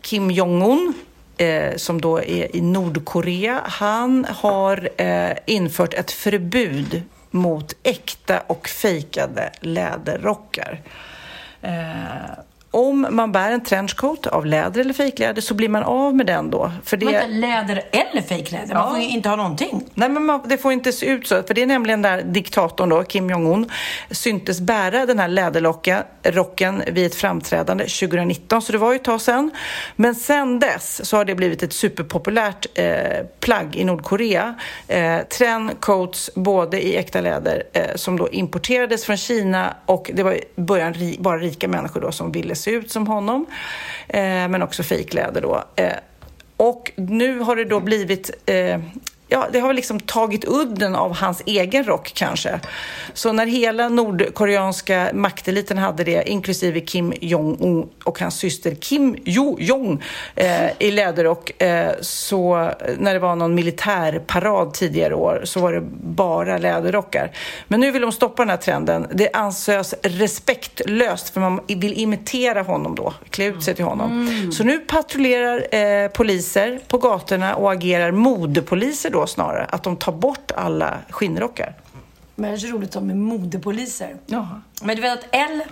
Kim 0.00 0.30
Jong-Un 0.30 0.94
Eh, 1.40 1.76
som 1.76 2.00
då 2.00 2.18
är 2.18 2.56
i 2.56 2.60
Nordkorea, 2.60 3.60
han 3.64 4.26
har 4.28 4.88
eh, 4.96 5.36
infört 5.46 5.94
ett 5.94 6.10
förbud 6.10 7.02
mot 7.30 7.76
äkta 7.82 8.40
och 8.40 8.68
fejkade 8.68 9.52
läderrockar. 9.60 10.82
Eh, 11.62 12.38
om 12.70 13.06
man 13.10 13.32
bär 13.32 13.50
en 13.50 13.64
trenchcoat 13.64 14.26
av 14.26 14.46
läder 14.46 14.80
eller 14.80 14.94
fejkläder 14.94 15.42
så 15.42 15.54
blir 15.54 15.68
man 15.68 15.82
av 15.82 16.16
med 16.16 16.26
den 16.26 16.50
då. 16.50 16.72
För 16.84 16.96
det... 16.96 17.06
Vänta, 17.06 17.26
läder 17.26 17.82
eller 17.92 18.22
fejkläder? 18.22 18.74
Man 18.74 18.84
Ja. 18.84 18.90
får 18.90 18.98
ju 18.98 19.08
inte 19.08 19.28
ha 19.28 19.36
någonting. 19.36 19.84
Nej, 19.94 20.08
men 20.08 20.24
man, 20.24 20.42
det 20.46 20.58
får 20.58 20.72
inte 20.72 20.92
se 20.92 21.06
ut 21.06 21.26
så. 21.26 21.42
För 21.42 21.54
det 21.54 21.62
är 21.62 21.66
nämligen 21.66 22.02
där 22.02 22.22
diktatorn 22.22 22.88
då, 22.88 23.02
Kim 23.04 23.30
Jong-Un, 23.30 23.70
syntes 24.10 24.60
bära 24.60 25.06
den 25.06 25.18
här 25.18 25.28
läderrocken 25.28 26.02
rocken 26.22 26.82
vid 26.92 27.06
ett 27.06 27.14
framträdande 27.14 27.84
2019, 27.84 28.62
så 28.62 28.72
det 28.72 28.78
var 28.78 28.92
ju 28.92 28.96
ett 28.96 29.04
tag 29.04 29.20
sedan. 29.20 29.50
Men 29.96 30.14
sen 30.14 30.58
dess 30.60 31.04
så 31.08 31.16
har 31.16 31.24
det 31.24 31.34
blivit 31.34 31.62
ett 31.62 31.72
superpopulärt 31.72 32.66
eh, 32.74 33.26
plagg 33.40 33.76
i 33.76 33.84
Nordkorea. 33.84 34.54
Eh, 34.88 35.18
Trendcoats 35.28 36.30
både 36.34 36.86
i 36.86 36.96
äkta 36.96 37.20
läder 37.20 37.62
eh, 37.72 37.82
som 37.94 38.18
då 38.18 38.28
importerades 38.28 39.04
från 39.04 39.16
Kina 39.16 39.74
och 39.86 40.10
det 40.14 40.22
var 40.22 40.32
i 40.32 40.44
början 40.56 40.94
ri, 40.94 41.16
bara 41.20 41.38
rika 41.38 41.68
människor 41.68 42.00
då 42.00 42.12
som 42.12 42.32
ville 42.32 42.54
se 42.58 42.70
ut 42.70 42.90
som 42.90 43.06
honom. 43.06 43.46
Eh, 44.08 44.20
men 44.20 44.62
också 44.62 44.82
fejkläder 44.82 45.40
då. 45.40 45.64
Eh, 45.76 45.92
och 46.56 46.92
nu 46.96 47.38
har 47.38 47.56
det 47.56 47.64
då 47.64 47.80
blivit 47.80 48.30
eh, 48.46 48.80
Ja, 49.30 49.46
det 49.52 49.60
har 49.60 49.72
liksom 49.72 50.00
tagit 50.00 50.44
udden 50.48 50.94
av 50.96 51.16
hans 51.16 51.42
egen 51.46 51.84
rock 51.84 52.12
kanske. 52.14 52.60
Så 53.12 53.32
när 53.32 53.46
hela 53.46 53.88
nordkoreanska 53.88 55.10
makteliten 55.14 55.78
hade 55.78 56.04
det, 56.04 56.28
inklusive 56.30 56.80
Kim 56.80 57.12
Jong-Un 57.20 57.88
och 58.04 58.20
hans 58.20 58.34
syster 58.34 58.74
Kim 58.74 59.16
Jo-Jong 59.24 60.02
eh, 60.34 60.70
i 60.78 60.90
läderrock, 60.90 61.62
eh, 61.62 61.92
så 62.00 62.70
när 62.98 63.14
det 63.14 63.18
var 63.18 63.36
någon 63.36 63.54
militärparad 63.54 64.74
tidigare 64.74 65.14
år 65.14 65.40
så 65.44 65.60
var 65.60 65.72
det 65.72 65.80
bara 66.00 66.58
läderrockar. 66.58 67.30
Men 67.68 67.80
nu 67.80 67.90
vill 67.90 68.02
de 68.02 68.12
stoppa 68.12 68.42
den 68.42 68.50
här 68.50 68.56
trenden. 68.56 69.06
Det 69.14 69.30
anses 69.32 69.94
respektlöst 70.02 71.28
för 71.28 71.40
man 71.40 71.60
vill 71.66 71.92
imitera 72.00 72.62
honom 72.62 72.94
då, 72.94 73.14
klä 73.30 73.44
ut 73.44 73.62
sig 73.62 73.74
till 73.74 73.84
honom. 73.84 74.30
Så 74.52 74.64
nu 74.64 74.78
patrullerar 74.78 75.74
eh, 75.74 76.08
poliser 76.08 76.80
på 76.88 76.98
gatorna 76.98 77.54
och 77.54 77.72
agerar 77.72 78.10
modepoliser 78.10 79.10
då 79.10 79.17
snarare. 79.26 79.64
Att 79.64 79.82
de 79.82 79.96
tar 79.96 80.12
bort 80.12 80.50
alla 80.56 80.98
skinnrockar. 81.10 81.74
Men 82.34 82.50
det 82.50 82.56
är 82.56 82.58
så 82.58 82.66
roligt 82.66 82.92
de 82.92 83.10
är 83.10 83.14
modepoliser. 83.14 84.16
Ja. 84.26 84.60
Men 84.82 84.96
du 84.96 85.02
vet 85.02 85.18
att 85.18 85.26
L, 85.32 85.62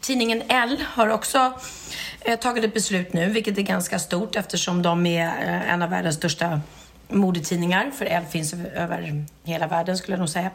tidningen 0.00 0.42
L 0.48 0.84
har 0.86 1.08
också 1.08 1.52
eh, 2.20 2.38
tagit 2.38 2.64
ett 2.64 2.74
beslut 2.74 3.12
nu, 3.12 3.30
vilket 3.30 3.58
är 3.58 3.62
ganska 3.62 3.98
stort 3.98 4.36
eftersom 4.36 4.82
de 4.82 5.06
är 5.06 5.26
eh, 5.26 5.72
en 5.72 5.82
av 5.82 5.90
världens 5.90 6.16
största 6.16 6.60
modetidningar, 7.08 7.90
för 7.90 8.04
L 8.06 8.24
finns 8.30 8.54
över- 8.54 9.24
hela 9.44 9.66
världen 9.66 9.98
skulle 9.98 10.12
jag 10.12 10.18
nog 10.18 10.28
säga. 10.28 10.50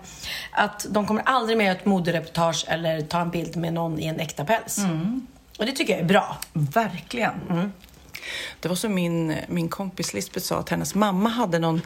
Att 0.51 0.85
de 0.89 1.07
kommer 1.07 1.21
aldrig 1.25 1.57
mer 1.57 1.65
göra 1.65 1.75
ett 1.77 1.85
modereportage 1.85 2.65
eller 2.67 3.01
ta 3.01 3.19
en 3.21 3.29
bild 3.29 3.55
med 3.55 3.73
någon 3.73 3.99
i 3.99 4.05
en 4.07 4.19
äkta 4.19 4.45
päls. 4.45 4.77
Och 5.59 5.65
det 5.65 5.71
tycker 5.71 5.93
jag 5.93 6.01
är 6.01 6.05
bra. 6.05 6.37
Verkligen. 6.53 7.33
Det 8.59 8.67
var 8.67 8.75
som 8.75 8.93
min, 8.93 9.35
min 9.47 9.69
kompis 9.69 10.13
Lisbeth 10.13 10.45
sa 10.45 10.55
att 10.55 10.69
hennes 10.69 10.95
mamma 10.95 11.29
hade 11.29 11.59
någon 11.59 11.81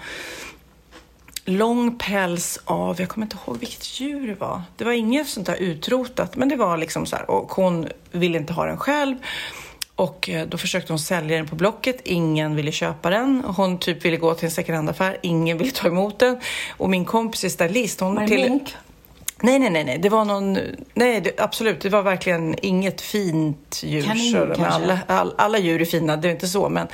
lång 1.45 1.97
päls 1.97 2.59
av, 2.65 2.99
jag 2.99 3.09
kommer 3.09 3.25
inte 3.25 3.37
ihåg 3.45 3.57
vilket 3.57 3.99
djur 3.99 4.27
det 4.27 4.35
var. 4.35 4.61
Det 4.77 4.83
var 4.83 4.91
inget 4.91 5.27
sånt 5.27 5.47
där 5.47 5.55
utrotat, 5.55 6.35
men 6.35 6.49
det 6.49 6.55
var 6.55 6.77
liksom 6.77 7.05
så 7.05 7.15
här, 7.15 7.31
och 7.31 7.51
hon 7.51 7.87
ville 8.11 8.37
inte 8.37 8.53
ha 8.53 8.65
den 8.65 8.77
själv. 8.77 9.15
Och 9.95 10.29
eh, 10.29 10.47
då 10.47 10.57
försökte 10.57 10.93
hon 10.93 10.99
sälja 10.99 11.37
den 11.37 11.47
på 11.47 11.55
Blocket, 11.55 12.01
ingen 12.03 12.55
ville 12.55 12.71
köpa 12.71 13.09
den. 13.09 13.43
Hon 13.45 13.79
typ 13.79 14.05
ville 14.05 14.17
gå 14.17 14.33
till 14.33 14.45
en 14.45 14.51
second 14.51 14.75
hand-affär, 14.75 15.17
ingen 15.23 15.57
ville 15.57 15.71
ta 15.71 15.87
emot 15.87 16.19
den. 16.19 16.39
Och 16.77 16.89
min 16.89 17.05
kompis 17.05 17.43
är 17.43 17.49
stylist, 17.49 17.99
hon 17.99 18.15
Var 18.15 18.27
det 18.27 18.49
mink? 18.49 18.75
Nej, 19.41 19.59
nej, 19.59 19.69
nej, 19.69 19.83
nej, 19.83 19.97
det 19.97 20.09
var 20.09 20.25
någon, 20.25 20.57
nej 20.93 21.21
det, 21.21 21.39
absolut, 21.39 21.81
det 21.81 21.89
var 21.89 22.01
verkligen 22.01 22.55
inget 22.61 23.01
fint 23.01 23.81
djur. 23.83 24.03
Kanin, 24.03 24.33
kanske? 24.33 24.65
alla, 24.65 24.99
all, 25.07 25.33
alla 25.37 25.57
djur 25.57 25.81
är 25.81 25.85
fina, 25.85 26.17
det 26.17 26.27
är 26.27 26.31
inte 26.31 26.47
så, 26.47 26.69
men 26.69 26.87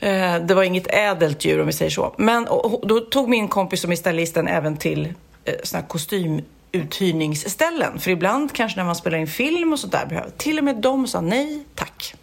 eh, 0.00 0.36
det 0.36 0.54
var 0.54 0.62
inget 0.62 0.94
ädelt 0.94 1.44
djur 1.44 1.60
om 1.60 1.66
vi 1.66 1.72
säger 1.72 1.90
så. 1.90 2.14
Men 2.18 2.48
och, 2.48 2.88
då 2.88 3.00
tog 3.00 3.28
min 3.28 3.48
kompis 3.48 3.80
som 3.80 3.92
är 3.92 3.96
stylisten 3.96 4.48
även 4.48 4.76
till 4.76 5.14
eh, 5.44 5.54
såna 5.62 5.80
här 5.80 5.88
kostymuthyrningsställen. 5.88 7.98
För 7.98 8.10
ibland 8.10 8.52
kanske 8.52 8.78
när 8.78 8.84
man 8.84 8.96
spelar 8.96 9.18
in 9.18 9.26
film 9.26 9.72
och 9.72 9.78
sånt 9.78 9.92
där 9.92 10.06
behöver, 10.06 10.30
till 10.30 10.58
och 10.58 10.64
med 10.64 10.76
de 10.76 11.06
sa 11.06 11.20
nej, 11.20 11.64
tack. 11.74 12.14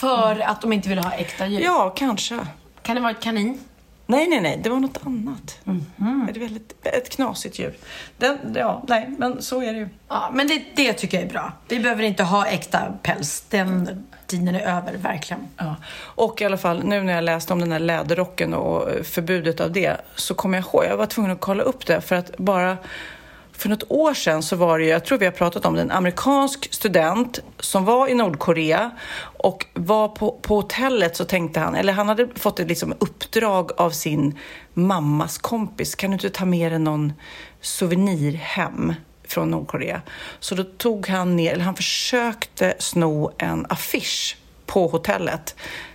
För 0.00 0.40
att 0.40 0.60
de 0.60 0.72
inte 0.72 0.88
vill 0.88 0.98
ha 0.98 1.12
äkta 1.12 1.46
djur. 1.46 1.60
Ja, 1.60 1.92
kanske. 1.96 2.38
Kan 2.82 2.96
det 2.96 3.02
vara 3.02 3.12
ett 3.12 3.22
kanin? 3.22 3.58
Nej, 4.06 4.28
nej, 4.28 4.40
nej, 4.40 4.60
det 4.62 4.70
var 4.70 4.80
något 4.80 4.98
annat. 5.06 5.58
Det 6.32 6.36
är 6.36 6.40
väldigt, 6.40 6.86
ett 6.86 7.08
knasigt 7.08 7.58
djur. 7.58 7.74
Den, 8.18 8.38
ja, 8.54 8.84
nej, 8.88 9.10
men 9.18 9.42
så 9.42 9.62
är 9.62 9.72
det 9.72 9.78
ju. 9.78 9.88
Ja, 10.08 10.30
men 10.32 10.48
det, 10.48 10.62
det 10.76 10.92
tycker 10.92 11.16
jag 11.16 11.26
är 11.26 11.30
bra. 11.30 11.52
Vi 11.68 11.80
behöver 11.80 12.02
inte 12.02 12.22
ha 12.22 12.46
äkta 12.46 12.92
päls. 13.02 13.44
Den 13.48 14.04
tiden 14.26 14.54
är 14.54 14.60
över, 14.60 14.96
verkligen. 14.96 15.48
Ja. 15.56 15.76
Och 15.94 16.42
i 16.42 16.44
alla 16.44 16.58
fall, 16.58 16.84
nu 16.84 17.02
när 17.02 17.12
jag 17.12 17.24
läste 17.24 17.52
om 17.52 17.60
den 17.60 17.72
här 17.72 17.78
läderrocken 17.78 18.54
och 18.54 19.06
förbudet 19.06 19.60
av 19.60 19.72
det, 19.72 19.96
så 20.14 20.34
kommer 20.34 20.58
jag 20.58 20.64
ihåg, 20.64 20.84
jag 20.84 20.96
var 20.96 21.06
tvungen 21.06 21.32
att 21.32 21.40
kolla 21.40 21.62
upp 21.62 21.86
det 21.86 22.00
för 22.00 22.16
att 22.16 22.36
bara 22.36 22.76
för 23.62 23.68
något 23.68 23.90
år 23.90 24.14
sedan 24.14 24.42
så 24.42 24.56
var 24.56 24.78
det 24.78 24.84
jag 24.84 25.04
tror 25.04 25.18
vi 25.18 25.24
har 25.24 25.32
pratat 25.32 25.64
om 25.64 25.74
det, 25.74 25.80
en 25.80 25.90
amerikansk 25.90 26.74
student 26.74 27.40
som 27.60 27.84
var 27.84 28.08
i 28.08 28.14
Nordkorea 28.14 28.90
och 29.20 29.66
var 29.74 30.08
på, 30.08 30.38
på 30.42 30.54
hotellet 30.54 31.16
så 31.16 31.24
tänkte 31.24 31.60
han, 31.60 31.74
eller 31.74 31.92
han 31.92 32.08
hade 32.08 32.28
fått 32.34 32.60
ett 32.60 32.68
liksom 32.68 32.94
uppdrag 32.98 33.70
av 33.76 33.90
sin 33.90 34.38
mammas 34.74 35.38
kompis, 35.38 35.94
kan 35.94 36.10
du 36.10 36.14
inte 36.14 36.30
ta 36.30 36.44
med 36.44 36.72
dig 36.72 36.78
någon 36.78 37.12
souvenir 37.60 38.32
hem? 38.32 38.94
från 39.24 39.50
Nordkorea. 39.50 40.02
Så 40.40 40.54
då 40.54 40.64
tog 40.64 41.08
han 41.08 41.36
ner, 41.36 41.52
eller 41.52 41.64
han 41.64 41.74
försökte 41.74 42.74
sno 42.78 43.32
en 43.38 43.66
affisch 43.68 44.36
på 44.66 44.86
hotellet 44.86 45.54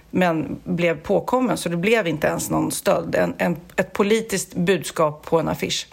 men 0.09 0.59
blev 0.63 1.01
påkommen, 1.01 1.57
så 1.57 1.69
det 1.69 1.77
blev 1.77 2.07
inte 2.07 2.27
ens 2.27 2.49
någon 2.49 2.71
stöld. 2.71 3.15
En, 3.15 3.33
en, 3.37 3.57
ett 3.75 3.93
politiskt 3.93 4.55
budskap 4.55 5.25
på 5.25 5.39
en 5.39 5.47
affisch. 5.47 5.87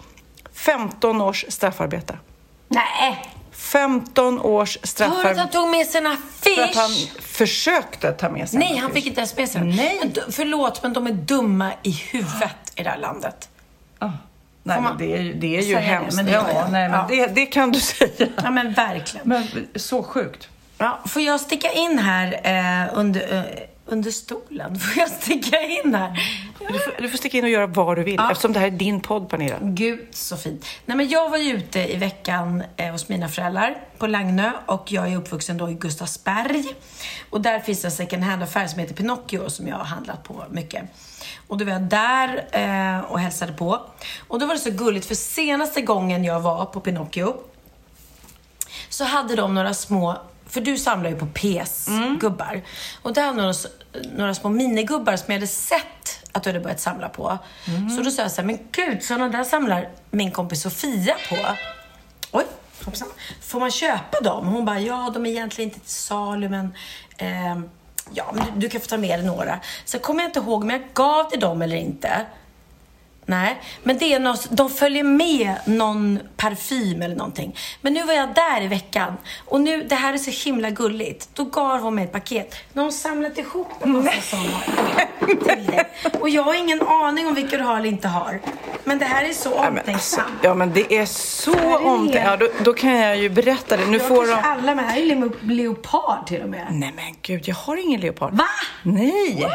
15 0.65 1.21
års 1.21 1.45
straffarbete. 1.49 2.17
Nej! 2.67 3.25
15 3.51 4.39
års 4.39 4.77
Hör 4.77 4.81
att 4.83 4.89
straffarbete. 4.89 5.39
han 5.39 5.49
tog 5.49 5.69
med 5.69 5.87
sig 5.87 6.01
en 6.05 6.17
För 6.41 6.63
att 6.63 6.75
han 6.75 6.85
affisch? 6.85 7.21
försökte 7.21 8.11
ta 8.11 8.29
med 8.29 8.49
sig 8.49 8.57
en 8.57 8.59
Nej, 8.59 8.75
han 8.77 8.85
affisch. 8.85 8.95
fick 8.95 9.05
inte 9.07 9.19
ens 9.19 9.37
med 9.37 9.49
sig. 9.49 9.61
Nej. 9.61 9.99
Men, 10.01 10.31
förlåt, 10.31 10.83
men 10.83 10.93
de 10.93 11.07
är 11.07 11.11
dumma 11.11 11.71
i 11.83 11.91
huvudet 11.91 12.55
i 12.75 12.83
det 12.83 12.89
här 12.89 12.97
landet. 12.97 13.49
Nej, 14.67 14.75
Får 14.77 14.83
men 14.83 14.97
det 14.97 15.13
är 15.17 15.33
det 15.33 15.47
är 15.57 15.61
ju 15.61 15.61
säga 15.61 15.75
det? 15.79 15.85
hemskt. 15.85 16.15
Men 16.15 16.25
det 16.25 16.31
ja, 16.31 16.67
nej, 16.71 16.89
men 16.89 16.91
Ja. 16.91 17.05
Det, 17.09 17.27
det 17.27 17.45
kan 17.45 17.71
du 17.71 17.79
säga. 17.79 18.27
Ja, 18.43 18.51
men 18.51 18.73
verkligen. 18.73 19.29
Men 19.29 19.47
så 19.75 20.03
sjukt. 20.03 20.47
Ja, 20.77 20.99
får 21.07 21.21
jag 21.21 21.39
sticka 21.41 21.71
in 21.71 21.99
här 21.99 22.39
eh, 22.43 22.97
under, 22.97 23.37
eh, 23.37 23.43
under 23.85 24.11
stolen? 24.11 24.79
Får 24.79 25.01
jag 25.01 25.09
sticka 25.09 25.61
in 25.61 25.95
här? 25.95 26.19
Du 26.67 26.79
får, 26.79 27.01
du 27.01 27.09
får 27.09 27.17
sticka 27.17 27.37
in 27.37 27.43
och 27.43 27.49
göra 27.49 27.67
vad 27.67 27.97
du 27.97 28.03
vill, 28.03 28.15
Ja. 28.15 28.31
eftersom 28.31 28.53
det 28.53 28.59
här 28.59 28.67
är 28.67 28.71
din 28.71 29.01
podd, 29.01 29.29
Pernilla. 29.29 29.55
Gud, 29.61 29.99
så 30.11 30.37
fint. 30.37 30.65
Nej, 30.85 30.97
men 30.97 31.09
jag 31.09 31.29
var 31.29 31.37
ju 31.37 31.51
ute 31.53 31.79
i 31.93 31.95
veckan 31.95 32.63
eh, 32.77 32.91
hos 32.91 33.09
mina 33.09 33.27
föräldrar 33.29 33.77
på 33.97 34.07
Lagnö 34.07 34.51
och 34.65 34.91
jag 34.91 35.11
är 35.11 35.17
uppvuxen 35.17 35.57
då 35.57 35.69
i 35.69 35.73
Gustavsberg. 35.73 36.63
Och 37.29 37.41
där 37.41 37.59
finns 37.59 37.85
en 37.85 37.91
second 37.91 38.23
hand-affär 38.23 38.67
som 38.67 38.79
heter 38.79 38.93
Pinocchio 38.95 39.49
som 39.49 39.67
jag 39.67 39.75
har 39.77 39.85
handlat 39.85 40.23
på 40.23 40.45
mycket. 40.49 40.83
Och 41.47 41.57
då 41.57 41.65
var 41.65 41.71
jag 41.71 41.81
där 41.81 42.45
eh, 42.51 42.99
och 43.11 43.19
hälsade 43.19 43.53
på. 43.53 43.81
Och 44.27 44.39
då 44.39 44.45
var 44.45 44.53
det 44.53 44.59
så 44.59 44.71
gulligt 44.71 45.05
för 45.07 45.15
senaste 45.15 45.81
gången 45.81 46.23
jag 46.23 46.39
var 46.39 46.65
på 46.65 46.79
Pinocchio 46.79 47.33
så 48.89 49.03
hade 49.03 49.35
de 49.35 49.53
några 49.55 49.73
små, 49.73 50.17
för 50.47 50.61
du 50.61 50.77
samlar 50.77 51.09
ju 51.09 51.15
på 51.15 51.25
PS-gubbar. 51.25 52.61
Och 53.01 53.13
där 53.13 53.25
de 53.25 53.37
några, 53.37 53.53
några 54.17 54.35
små 54.35 54.49
minigubbar 54.49 55.15
som 55.15 55.25
jag 55.27 55.33
hade 55.33 55.47
sett 55.47 56.25
att 56.31 56.43
du 56.43 56.49
hade 56.49 56.59
börjat 56.59 56.79
samla 56.79 57.09
på. 57.09 57.37
Så 57.97 58.03
då 58.03 58.11
sa 58.11 58.21
jag 58.21 58.31
så 58.31 58.41
här, 58.41 58.47
men 58.47 58.59
gud, 58.71 59.03
sådana 59.03 59.29
där 59.29 59.43
samlar 59.43 59.89
min 60.11 60.31
kompis 60.31 60.61
Sofia 60.61 61.15
på. 61.29 61.35
Oj, 62.31 62.45
hoppsan. 62.85 63.07
Får 63.41 63.59
man 63.59 63.71
köpa 63.71 64.19
dem? 64.21 64.47
Hon 64.47 64.65
bara, 64.65 64.79
ja, 64.79 65.11
de 65.13 65.25
är 65.25 65.29
egentligen 65.29 65.69
inte 65.69 65.79
till 65.79 65.93
salu, 65.93 66.49
men 66.49 66.73
ehm, 67.17 67.69
ja, 68.13 68.31
men 68.33 68.45
du, 68.45 68.51
du 68.59 68.69
kan 68.69 68.81
få 68.81 68.87
ta 68.87 68.97
med 68.97 69.19
dig 69.19 69.25
några. 69.27 69.59
Så 69.85 69.99
kommer 69.99 70.21
jag 70.21 70.29
inte 70.29 70.39
ihåg 70.39 70.63
om 70.63 70.69
jag 70.69 70.81
gav 70.93 71.29
till 71.29 71.39
dem 71.39 71.61
eller 71.61 71.75
inte. 71.75 72.25
Nej, 73.25 73.61
men 73.83 73.97
det 73.97 74.13
är 74.13 74.19
något, 74.19 74.47
de 74.51 74.69
följer 74.69 75.03
med 75.03 75.55
någon 75.65 76.19
parfym 76.37 77.01
eller 77.01 77.15
någonting. 77.15 77.55
Men 77.81 77.93
nu 77.93 78.03
var 78.03 78.13
jag 78.13 78.33
där 78.33 78.61
i 78.61 78.67
veckan 78.67 79.17
och 79.45 79.61
nu, 79.61 79.83
det 79.83 79.95
här 79.95 80.13
är 80.13 80.17
så 80.17 80.49
himla 80.49 80.69
gulligt. 80.69 81.29
Då 81.33 81.43
gav 81.43 81.79
hon 81.79 81.95
mig 81.95 82.03
ett 82.03 82.11
paket. 82.11 82.55
Nu 82.73 82.79
har 82.81 82.85
hon 82.85 82.91
samlat 82.91 83.37
ihop 83.37 83.67
en 83.81 83.91
massa 83.91 84.21
sådana 84.21 84.59
till 85.27 85.65
dig. 85.65 85.87
Och 86.19 86.29
jag 86.29 86.43
har 86.43 86.53
ingen 86.53 86.81
aning 86.81 87.27
om 87.27 87.33
vilka 87.33 87.57
du 87.57 87.63
har 87.63 87.77
eller 87.77 87.89
inte 87.89 88.07
har. 88.07 88.39
Men 88.83 88.97
det 88.99 89.05
här 89.05 89.25
är 89.29 89.33
så 89.33 89.49
Ja, 89.55 89.61
men, 89.61 89.65
alltså, 89.65 90.17
omtänksamt. 90.17 90.39
ja, 90.41 90.53
men 90.53 90.73
det 90.73 90.93
är 90.97 91.05
så 91.05 91.77
omtänksamt. 91.77 92.25
Ja, 92.25 92.37
då, 92.37 92.63
då 92.63 92.73
kan 92.73 92.91
jag 92.99 93.17
ju 93.17 93.29
berätta 93.29 93.77
det. 93.77 93.85
Nu 93.85 93.97
jag 93.97 94.07
får 94.07 94.27
de... 94.27 94.33
alla 94.43 94.75
med. 94.75 94.85
Här 94.85 94.97
är 94.97 95.45
leopard 95.53 96.27
till 96.27 96.41
och 96.41 96.49
med. 96.49 96.67
Nej 96.71 96.93
men 96.95 97.15
gud, 97.21 97.41
jag 97.47 97.55
har 97.55 97.77
ingen 97.77 98.01
leopard. 98.01 98.33
Va? 98.33 98.45
Nej! 98.83 99.47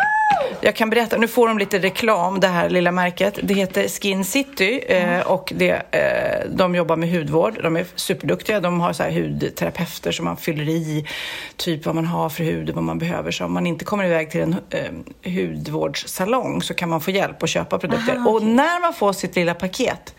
Jag 0.61 0.77
kan 0.77 0.91
berätta, 0.91 1.17
nu 1.17 1.29
får 1.29 1.49
de 1.49 1.59
lite 1.59 1.79
reklam, 1.79 2.41
det 2.41 2.49
här 2.49 2.71
lilla 2.71 2.93
märket. 2.93 3.39
Det 3.43 3.55
heter 3.61 3.89
Skin 3.89 4.25
City 4.25 4.81
eh, 4.89 5.21
och 5.21 5.53
det, 5.57 5.83
eh, 5.91 6.51
de 6.51 6.75
jobbar 6.75 6.97
med 6.97 7.11
hudvård. 7.11 7.63
De 7.63 7.77
är 7.77 7.87
superduktiga. 7.95 8.61
De 8.61 8.81
har 8.81 8.93
så 8.93 9.03
här 9.03 9.11
hudterapeuter 9.11 10.13
som 10.13 10.25
man 10.25 10.37
fyller 10.37 10.69
i 10.69 11.07
typ 11.57 11.87
vad 11.87 11.95
man 11.95 12.07
har 12.07 12.29
för 12.29 12.45
hud 12.45 12.69
och 12.69 12.75
vad 12.75 12.85
man 12.85 12.99
behöver. 12.99 13.31
Så 13.31 13.45
om 13.45 13.53
man 13.53 13.67
inte 13.67 13.85
kommer 13.85 14.05
iväg 14.05 14.31
till 14.31 14.41
en 14.41 14.57
eh, 14.71 15.33
hudvårdssalong 15.33 16.63
så 16.63 16.75
kan 16.75 16.89
man 16.89 17.01
få 17.01 17.11
hjälp 17.11 17.43
att 17.43 17.51
köpa 17.51 17.79
produkter. 17.79 18.17
Aha, 18.17 18.31
Och 18.31 18.43
när 18.43 18.81
man 18.81 18.95
får 18.95 19.13
sitt 19.13 19.37
lilla 19.37 19.55
paket, 19.55 20.15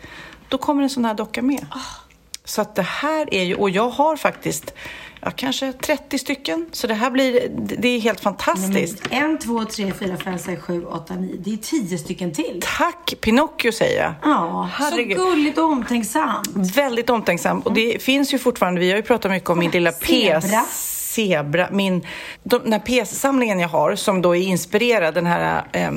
då 0.48 0.58
kommer 0.58 0.82
en 0.82 0.90
sån 0.90 1.04
här 1.04 1.14
docka 1.14 1.42
med. 1.42 1.66
Ah. 1.70 2.01
Så 2.44 2.60
att 2.62 2.74
det 2.74 2.82
här 2.82 3.34
är 3.34 3.42
ju, 3.42 3.54
och 3.54 3.70
jag 3.70 3.88
har 3.88 4.16
faktiskt 4.16 4.74
ja, 5.20 5.30
kanske 5.30 5.72
30 5.72 6.18
stycken. 6.18 6.66
Så 6.72 6.86
det 6.86 6.94
här 6.94 7.10
blir, 7.10 7.48
det 7.78 7.88
är 7.88 8.00
helt 8.00 8.20
fantastiskt. 8.20 9.02
En, 9.10 9.38
två, 9.38 9.64
tre, 9.64 9.92
fyra, 9.98 10.16
fem, 10.16 10.38
sex, 10.38 10.62
sju, 10.62 10.84
åtta, 10.84 11.14
nio. 11.14 11.36
Det 11.38 11.52
är 11.52 11.56
tio 11.56 11.98
stycken 11.98 12.32
till. 12.32 12.62
Tack 12.78 13.14
Pinocchio 13.20 13.72
säger 13.72 14.02
jag. 14.02 14.14
Ja, 14.22 14.70
Herregud. 14.72 15.18
så 15.18 15.24
gulligt 15.24 15.58
och 15.58 15.64
omtänksamt. 15.64 16.48
Väldigt 16.76 17.10
omtänksam. 17.10 17.60
Och 17.60 17.72
det 17.72 18.02
finns 18.02 18.34
ju 18.34 18.38
fortfarande, 18.38 18.80
vi 18.80 18.90
har 18.90 18.96
ju 18.96 19.02
pratat 19.02 19.30
mycket 19.30 19.50
om 19.50 19.58
min 19.58 19.70
lilla 19.70 19.92
Zebra. 19.92 20.40
PS. 20.40 21.12
Zebra. 21.14 21.68
Min, 21.70 22.06
de, 22.42 22.62
den 22.62 22.72
här 22.72 22.80
PS-samlingen 23.04 23.60
jag 23.60 23.68
har 23.68 23.94
som 23.96 24.22
då 24.22 24.36
är 24.36 24.40
inspirerad, 24.40 25.14
den 25.14 25.26
här 25.26 25.64
eh, 25.72 25.90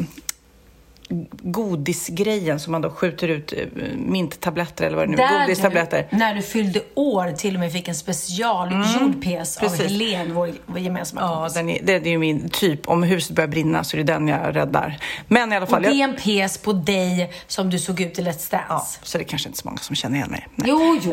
godisgrejen 1.42 2.60
som 2.60 2.72
man 2.72 2.82
då 2.82 2.90
skjuter 2.90 3.28
ut 3.28 3.54
eh, 3.54 3.66
minttabletter 3.98 4.86
eller 4.86 4.98
vad 4.98 5.08
det 5.10 5.16
nu 5.16 5.22
är, 5.24 5.42
godistabletter. 5.42 6.08
du, 6.12 6.18
när 6.18 6.36
du 6.36 6.42
fyllde 6.42 6.82
år, 6.96 7.32
till 7.32 7.54
och 7.54 7.60
med 7.60 7.72
fick 7.72 7.88
en 7.88 7.96
specialgjord 7.96 9.22
PS 9.24 9.58
av 9.58 9.62
precis. 9.62 9.82
Helene, 9.82 10.34
vår, 10.34 10.50
vår 10.66 10.80
gemensamma 10.80 11.22
Ja, 11.22 11.36
kompis. 11.36 11.54
den 11.54 11.70
är, 11.70 11.80
det, 11.84 12.00
det 12.00 12.10
är 12.10 12.12
ju 12.12 12.18
min 12.18 12.50
typ. 12.50 12.88
Om 12.90 13.04
huset 13.04 13.36
börjar 13.36 13.48
brinna 13.48 13.84
så 13.84 13.98
är 13.98 14.04
det 14.04 14.14
den 14.14 14.28
jag 14.28 14.56
räddar. 14.56 14.98
Men 15.28 15.54
i 15.54 15.56
alla 15.56 15.64
Och 15.64 15.70
fall. 15.70 15.82
det 15.82 15.90
är 15.90 16.04
en 16.28 16.48
PS 16.48 16.58
på 16.58 16.74
dig 16.74 17.32
som 17.48 17.70
du 17.70 17.80
såg 17.80 18.02
ut 18.02 18.20
i 18.20 18.22
Let's 18.22 18.52
Dance. 18.52 18.66
ja, 18.70 18.86
så 19.02 19.18
det 19.18 19.24
är 19.24 19.28
kanske 19.28 19.50
inte 19.50 19.60
så 19.60 19.68
många 19.68 19.78
som 19.78 19.96
känner 19.96 20.16
igen 20.18 20.32
mig. 20.32 20.48
Nej. 20.56 20.68
Jo, 20.70 21.00
jo. 21.04 21.12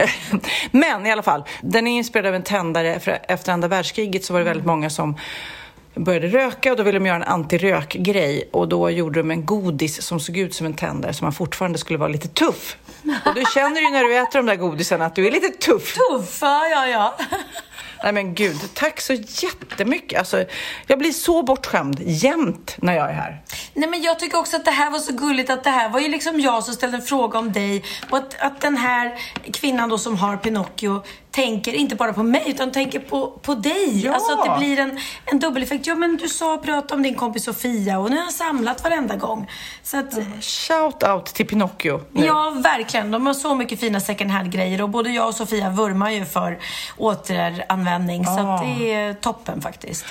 Men 0.70 1.06
i 1.06 1.12
alla 1.12 1.22
fall, 1.22 1.44
den 1.62 1.86
är 1.86 1.96
inspirerad 1.96 2.26
av 2.28 2.34
en 2.34 2.42
tändare. 2.42 3.00
För 3.00 3.18
efter 3.28 3.52
andra 3.52 3.68
världskriget 3.68 4.24
så 4.24 4.32
var 4.32 4.40
det 4.40 4.46
väldigt 4.46 4.66
många 4.66 4.90
som 4.90 5.16
började 5.94 6.28
röka 6.28 6.70
och 6.70 6.76
då 6.76 6.82
ville 6.82 6.98
de 6.98 7.06
göra 7.06 7.16
en 7.16 7.22
antirökgrej 7.22 8.48
och 8.52 8.68
då 8.68 8.90
gjorde 8.90 9.20
de 9.20 9.30
en 9.30 9.46
godis 9.46 10.02
som 10.02 10.20
såg 10.20 10.36
ut 10.36 10.54
som 10.54 10.66
en 10.66 10.74
tändare 10.74 11.12
så 11.12 11.24
man 11.24 11.32
fortfarande 11.32 11.78
skulle 11.78 11.98
vara 11.98 12.08
lite 12.08 12.28
tuff. 12.28 12.76
Och 13.26 13.34
du 13.34 13.44
känner 13.54 13.80
ju 13.80 13.90
när 13.90 14.04
du 14.04 14.18
äter 14.18 14.38
de 14.38 14.46
där 14.46 14.56
godisarna 14.56 15.06
att 15.06 15.14
du 15.14 15.26
är 15.26 15.30
lite 15.30 15.48
tuff. 15.48 15.94
Tuffa, 15.94 16.68
ja, 16.68 16.86
ja. 16.86 17.16
Nej 18.04 18.12
men 18.12 18.34
gud, 18.34 18.56
tack 18.74 19.00
så 19.00 19.12
jättemycket. 19.12 20.18
Alltså, 20.18 20.44
jag 20.86 20.98
blir 20.98 21.12
så 21.12 21.42
bortskämd 21.42 22.00
jämt 22.00 22.76
när 22.78 22.96
jag 22.96 23.08
är 23.08 23.12
här. 23.12 23.42
Nej, 23.74 23.88
men 23.88 24.02
jag 24.02 24.18
tycker 24.18 24.38
också 24.38 24.56
att 24.56 24.64
det 24.64 24.70
här 24.70 24.90
var 24.90 24.98
så 24.98 25.12
gulligt 25.12 25.50
att 25.50 25.64
det 25.64 25.70
här 25.70 25.88
var 25.88 26.00
ju 26.00 26.08
liksom 26.08 26.40
jag 26.40 26.64
som 26.64 26.74
ställde 26.74 26.96
en 26.96 27.02
fråga 27.02 27.38
om 27.38 27.52
dig 27.52 27.84
och 28.10 28.18
att, 28.18 28.40
att 28.40 28.60
den 28.60 28.76
här 28.76 29.18
kvinnan 29.52 29.88
då 29.88 29.98
som 29.98 30.16
har 30.16 30.36
Pinocchio 30.36 31.02
tänker 31.32 31.72
inte 31.72 31.94
bara 31.96 32.12
på 32.12 32.22
mig 32.22 32.42
utan 32.46 32.72
tänker 32.72 32.98
på, 32.98 33.26
på 33.30 33.54
dig. 33.54 34.04
Ja. 34.04 34.14
Alltså 34.14 34.32
att 34.32 34.44
det 34.44 34.58
blir 34.58 34.78
en, 34.78 34.98
en 35.24 35.38
dubbeleffekt. 35.38 35.86
Ja, 35.86 35.94
men 35.94 36.16
du 36.16 36.28
sa 36.28 36.58
prata 36.64 36.94
om 36.94 37.02
din 37.02 37.14
kompis 37.14 37.44
Sofia 37.44 37.98
och 37.98 38.10
nu 38.10 38.16
har 38.16 38.24
jag 38.24 38.32
samlat 38.32 38.84
varenda 38.84 39.16
gång. 39.16 39.50
Så 39.82 39.98
att, 39.98 40.14
Shout 40.40 41.02
out 41.02 41.26
till 41.26 41.46
Pinocchio. 41.46 42.00
nu. 42.12 42.26
Ja, 42.26 42.50
verkligen. 42.50 43.10
De 43.10 43.26
har 43.26 43.34
så 43.34 43.54
mycket 43.54 43.80
fina 43.80 44.00
second 44.00 44.30
hand-grejer 44.30 44.82
och 44.82 44.88
både 44.88 45.10
jag 45.10 45.28
och 45.28 45.34
Sofia 45.34 45.70
vurmar 45.70 46.10
ju 46.10 46.24
för 46.24 46.58
återanvändning. 46.96 48.24
Så 48.24 48.38
att 48.38 48.62
det 48.62 48.92
är 48.92 49.14
toppen 49.14 49.60
faktiskt. 49.60 50.04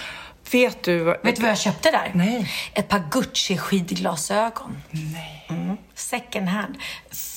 Vet 0.52 0.84
du 0.84 0.99
vad... 0.99 1.18
Vet 1.24 1.36
du 1.36 1.41
vad 1.41 1.52
jag 1.52 1.58
köpte 1.58 1.91
där? 1.91 2.12
Nej. 2.14 2.52
Ett 2.74 2.88
par 2.88 2.99
Gucci-skidglasögon. 3.12 4.78
Nej. 4.91 5.45
Mm. 5.49 5.78
Second 5.95 6.47
hand. 6.47 6.76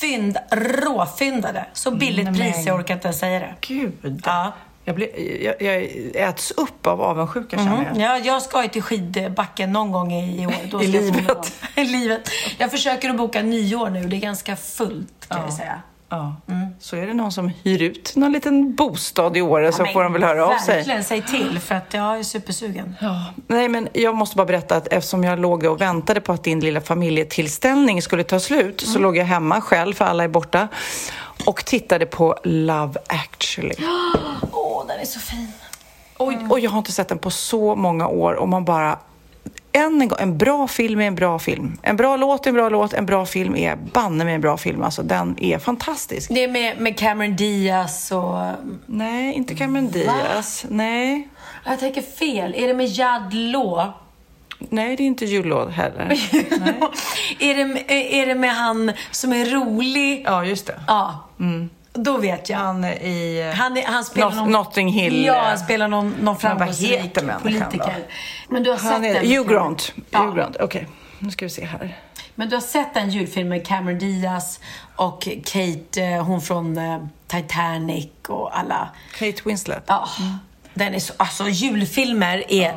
Fynd, 0.01 0.39
råfyndade. 0.51 1.67
Så 1.73 1.91
billigt 1.91 2.31
Nej, 2.31 2.53
pris, 2.53 2.67
jag 2.67 2.77
orkar 2.81 2.95
inte 2.95 3.09
ens 3.09 3.19
säga 3.19 3.39
det. 3.41 3.55
Gud. 3.61 4.23
Ja. 4.25 4.53
Jag, 4.85 4.97
blir, 4.97 5.43
jag, 5.45 5.63
jag 5.63 5.91
äts 6.29 6.51
upp 6.51 6.87
av 6.87 7.03
avundsjuka 7.03 7.57
känner 7.57 7.77
jag. 7.77 7.87
Mm. 7.87 8.01
Ja, 8.01 8.19
jag 8.19 8.43
ska 8.43 8.63
ju 8.63 8.69
till 8.69 8.83
skidbacken 8.83 9.73
någon 9.73 9.93
gång 9.93 10.13
i, 10.13 10.47
år. 10.47 10.55
Då 10.71 10.83
I 10.83 10.87
livet. 10.87 11.53
I 11.75 11.85
livet. 11.85 12.29
Jag 12.59 12.71
försöker 12.71 13.11
att 13.11 13.17
boka 13.17 13.43
nyår 13.43 13.91
nu. 13.91 14.05
Det 14.05 14.17
är 14.17 14.21
ganska 14.21 14.57
fullt 14.57 15.29
kan 15.29 15.41
jag 15.41 15.53
säga. 15.53 15.83
Ja. 16.15 16.37
Så 16.81 16.97
är 16.97 17.07
det 17.07 17.15
någon 17.15 17.33
som 17.33 17.49
hyr 17.63 17.83
ut 17.83 18.17
någon 18.17 18.33
liten 18.33 18.75
bostad 18.75 19.37
i 19.37 19.43
Åre 19.43 19.73
så 19.73 19.83
Men 19.83 19.93
får 19.93 20.03
de 20.03 20.13
väl 20.13 20.23
höra 20.23 20.47
av 20.47 20.59
sig. 20.59 20.77
Verkligen, 20.77 21.05
säg 21.05 21.23
till 21.23 21.59
för 21.59 21.75
att 21.75 21.95
jag 21.95 22.19
är 22.19 22.23
supersugen. 22.23 22.95
Ja. 23.01 23.25
Nej, 23.47 23.69
men 23.69 23.89
jag 23.93 24.15
måste 24.15 24.37
bara 24.37 24.47
berätta 24.47 24.77
att 24.77 24.89
eftersom 24.89 25.25
jag 25.25 25.39
låg 25.39 25.65
och 25.65 25.81
väntade 25.81 26.21
på 26.21 26.33
att 26.33 26.45
din 26.45 26.61
lilla 26.61 26.81
familjetillställning 26.81 28.03
skulle 28.03 28.25
ta 28.25 28.41
slut 28.41 28.81
så 28.81 28.99
låg 28.99 29.17
jag 29.17 29.25
hemma 29.25 29.61
själv, 29.61 29.95
för 29.95 30.05
alla 30.05 30.25
är 30.25 30.29
borta, 30.29 30.69
och 31.47 31.65
tittade 31.65 32.07
på 32.07 32.37
Love 32.45 33.01
actually. 33.07 33.75
Åh, 34.53 34.87
den 34.87 35.01
är 35.01 35.05
så 35.05 35.21
fin. 35.21 35.53
Och, 36.17 36.33
och 36.51 36.61
jag 36.61 36.71
har 36.71 36.79
inte 36.79 36.93
sett 36.93 37.09
den 37.09 37.19
på 37.19 37.31
så 37.31 37.75
många 37.75 38.09
år 38.09 38.33
och 38.33 38.49
man 38.49 38.65
bara 38.65 38.99
än 39.75 40.03
en 40.03 40.09
gång, 40.09 40.19
en 40.21 40.39
bra 40.39 40.69
film 40.69 41.01
är 41.01 41.07
en 41.07 41.15
bra 41.15 41.39
film. 41.39 41.79
En 41.83 41.97
bra 41.97 42.17
låt 42.17 42.47
är 42.47 42.51
en 42.51 42.55
bra 42.55 42.69
låt, 42.69 42.93
en 42.93 43.07
bra 43.07 43.27
film 43.27 43.57
är 43.57 43.77
banne 43.77 44.25
med 44.25 44.35
en 44.35 44.41
bra 44.41 44.57
film. 44.57 44.83
Alltså 44.83 45.03
den 45.03 45.37
är 45.41 45.59
fantastisk. 45.59 46.31
Det 46.35 46.45
är 46.45 46.49
med, 46.49 46.81
med 46.81 46.99
Cameron 46.99 47.37
Diaz 47.37 48.13
och... 48.13 48.39
Nej, 48.87 49.35
inte 49.35 49.55
Cameron 49.55 49.91
Diaz. 49.91 50.67
Nej. 50.69 51.29
Jag 51.65 51.81
tänker 51.81 52.03
fel. 52.03 52.55
Är 52.55 52.69
det 52.69 52.75
med 52.75 52.87
Judd 52.87 53.35
Law? 53.35 53.93
Nej, 54.59 54.97
det 54.97 55.03
är 55.03 55.07
inte 55.07 55.27
Law 55.27 55.71
heller. 55.71 56.05
är, 57.41 57.55
det, 57.55 58.21
är 58.21 58.27
det 58.27 58.35
med 58.35 58.55
han 58.55 58.93
som 59.11 59.33
är 59.33 59.45
rolig? 59.45 60.23
Ja, 60.27 60.45
just 60.45 60.67
det. 60.67 60.81
Ja. 60.87 61.29
Då 61.99 62.17
vet 62.17 62.49
jag. 62.49 62.59
Han 62.59 62.85
i... 62.85 63.53
Han, 63.57 63.83
han 63.87 64.05
spelar 64.05 64.31
Not- 64.31 64.37
någon... 64.37 64.51
Notting 64.53 64.89
Hill, 64.89 65.25
Ja, 65.25 65.41
han 65.49 65.59
spelar 65.59 65.89
någon, 65.89 66.11
någon 66.21 66.37
framgångsrik 66.39 67.15
politiker. 67.43 68.05
Men 68.49 68.63
du 68.63 68.71
har 68.71 68.77
sett 68.77 68.91
Han 68.91 69.05
är 69.05 69.15
den? 69.15 69.27
Hugh 69.27 69.53
Grant. 69.53 69.93
Ja. 70.11 70.19
Hugh 70.19 70.37
Grant. 70.37 70.57
Okej, 70.61 70.89
nu 71.19 71.31
ska 71.31 71.45
vi 71.45 71.51
se 71.51 71.65
här. 71.65 71.97
Men 72.35 72.49
du 72.49 72.57
har 72.57 72.61
sett 72.61 72.95
den 72.95 73.11
julfilmen 73.11 73.49
med 73.49 73.67
Cameron 73.67 73.99
Diaz 73.99 74.61
och 74.97 75.29
Kate, 75.45 76.03
eh, 76.03 76.25
hon 76.25 76.41
från 76.41 76.79
eh, 76.79 77.05
Titanic 77.27 78.09
och 78.29 78.59
alla. 78.59 78.89
Kate 79.19 79.43
Winslet. 79.45 79.85
Ja, 79.87 80.09
den 80.75 80.95
är 80.95 80.99
så... 80.99 81.13
Alltså 81.17 81.49
julfilmer 81.49 82.53
är... 82.53 82.75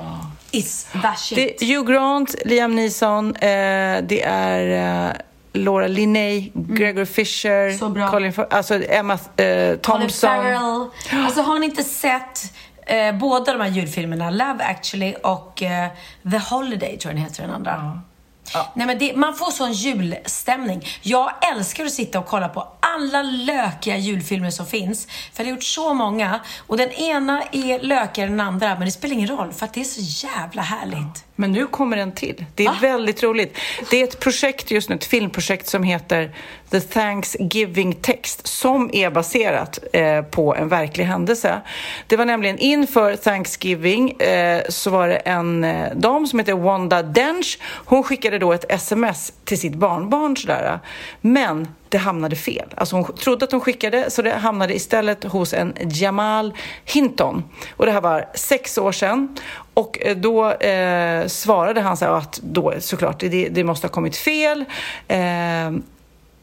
Is 0.51 0.83
the 0.83 0.99
shit. 1.17 1.35
Det 1.35 1.65
är 1.65 1.75
Hugh 1.75 1.91
Grant, 1.91 2.35
Liam 2.45 2.75
Neeson, 2.75 3.35
eh, 3.35 4.01
det 4.03 4.21
är 4.23 5.07
eh, 5.09 5.13
Laura 5.57 5.87
Linney, 5.87 6.51
Gregory 6.53 7.05
Fisher, 7.05 7.67
Mm. 7.67 7.77
Så 7.77 7.89
bra. 7.89 8.09
Colin 8.09 8.33
alltså 8.49 8.83
Emma 8.89 9.13
eh, 9.13 9.19
Colin 9.37 9.79
Thompson. 9.81 10.29
Farrell. 10.29 10.89
Alltså 11.25 11.41
har 11.41 11.59
ni 11.59 11.65
inte 11.65 11.83
sett 11.83 12.53
eh, 12.85 13.15
båda 13.15 13.53
de 13.53 13.61
här 13.61 13.69
julfilmerna, 13.69 14.29
Love 14.29 14.63
actually 14.63 15.15
och 15.23 15.63
eh, 15.63 15.89
The 16.31 16.37
Holiday 16.37 16.97
tror 16.97 17.13
jag 17.13 17.15
den 17.15 17.23
heter 17.23 17.43
den 17.43 17.51
andra. 17.51 18.01
Nej, 18.73 18.87
men 18.87 18.99
det, 18.99 19.15
man 19.15 19.35
får 19.35 19.51
sån 19.51 19.73
julstämning. 19.73 20.85
Jag 21.01 21.31
älskar 21.51 21.85
att 21.85 21.93
sitta 21.93 22.19
och 22.19 22.25
kolla 22.25 22.49
på 22.49 22.67
alla 22.79 23.21
lökiga 23.21 23.97
julfilmer 23.97 24.49
som 24.49 24.65
finns. 24.65 25.07
För 25.33 25.43
jag 25.43 25.45
har 25.45 25.55
gjort 25.55 25.63
så 25.63 25.93
många. 25.93 26.39
Och 26.67 26.77
den 26.77 26.91
ena 26.91 27.43
är 27.51 27.79
lökigare 27.79 28.29
än 28.29 28.37
den 28.37 28.47
andra, 28.47 28.75
men 28.75 28.85
det 28.85 28.91
spelar 28.91 29.13
ingen 29.13 29.27
roll 29.27 29.53
för 29.53 29.65
att 29.65 29.73
det 29.73 29.79
är 29.79 29.83
så 29.83 30.27
jävla 30.27 30.61
härligt. 30.61 31.25
Men 31.35 31.51
nu 31.51 31.67
kommer 31.67 31.97
en 31.97 32.11
till. 32.11 32.45
Det 32.55 32.65
är 32.65 32.79
väldigt 32.81 33.23
roligt. 33.23 33.57
Det 33.91 34.01
är 34.01 34.03
ett 34.03 34.19
projekt 34.19 34.71
just 34.71 34.89
nu, 34.89 34.95
ett 34.95 35.05
filmprojekt 35.05 35.67
som 35.67 35.83
heter 35.83 36.35
The 36.69 36.79
Thanksgiving 36.79 37.93
Text 37.93 38.47
som 38.47 38.89
är 38.93 39.09
baserat 39.09 39.79
eh, 39.93 40.21
på 40.21 40.55
en 40.55 40.69
verklig 40.69 41.05
händelse. 41.05 41.61
Det 42.07 42.17
var 42.17 42.25
nämligen 42.25 42.57
inför 42.57 43.15
Thanksgiving 43.15 44.11
eh, 44.11 44.61
så 44.69 44.89
var 44.89 45.07
det 45.07 45.15
en 45.15 45.63
eh, 45.63 45.95
dam 45.95 46.27
som 46.27 46.39
heter 46.39 46.53
Wanda 46.53 47.03
Dench. 47.03 47.59
Hon 47.85 48.03
skickade 48.03 48.39
då 48.39 48.53
ett 48.53 48.71
sms 48.71 49.33
till 49.45 49.59
sitt 49.59 49.75
barnbarn 49.75 50.37
sådär. 50.37 50.79
Men 51.21 51.67
det 51.89 51.97
hamnade 51.97 52.35
fel. 52.35 52.73
Alltså 52.75 52.95
hon 52.95 53.15
trodde 53.15 53.45
att 53.45 53.51
hon 53.51 53.61
skickade, 53.61 54.11
så 54.11 54.21
det 54.21 54.33
hamnade 54.33 54.75
istället 54.75 55.23
hos 55.23 55.53
en 55.53 55.73
Jamal 55.79 56.53
Hinton. 56.85 57.43
Och 57.77 57.85
det 57.85 57.91
här 57.91 58.01
var 58.01 58.29
sex 58.33 58.77
år 58.77 58.91
sedan. 58.91 59.37
Och 59.73 59.97
eh, 60.01 60.17
då 60.17 60.51
eh, 60.51 61.27
svarade 61.27 61.81
han 61.81 61.97
så 61.97 62.05
här 62.05 62.11
att 62.11 62.39
då 62.43 62.73
såklart, 62.79 63.19
det, 63.19 63.49
det 63.49 63.63
måste 63.63 63.87
ha 63.87 63.91
kommit 63.91 64.17
fel. 64.17 64.65
Eh, 65.07 65.71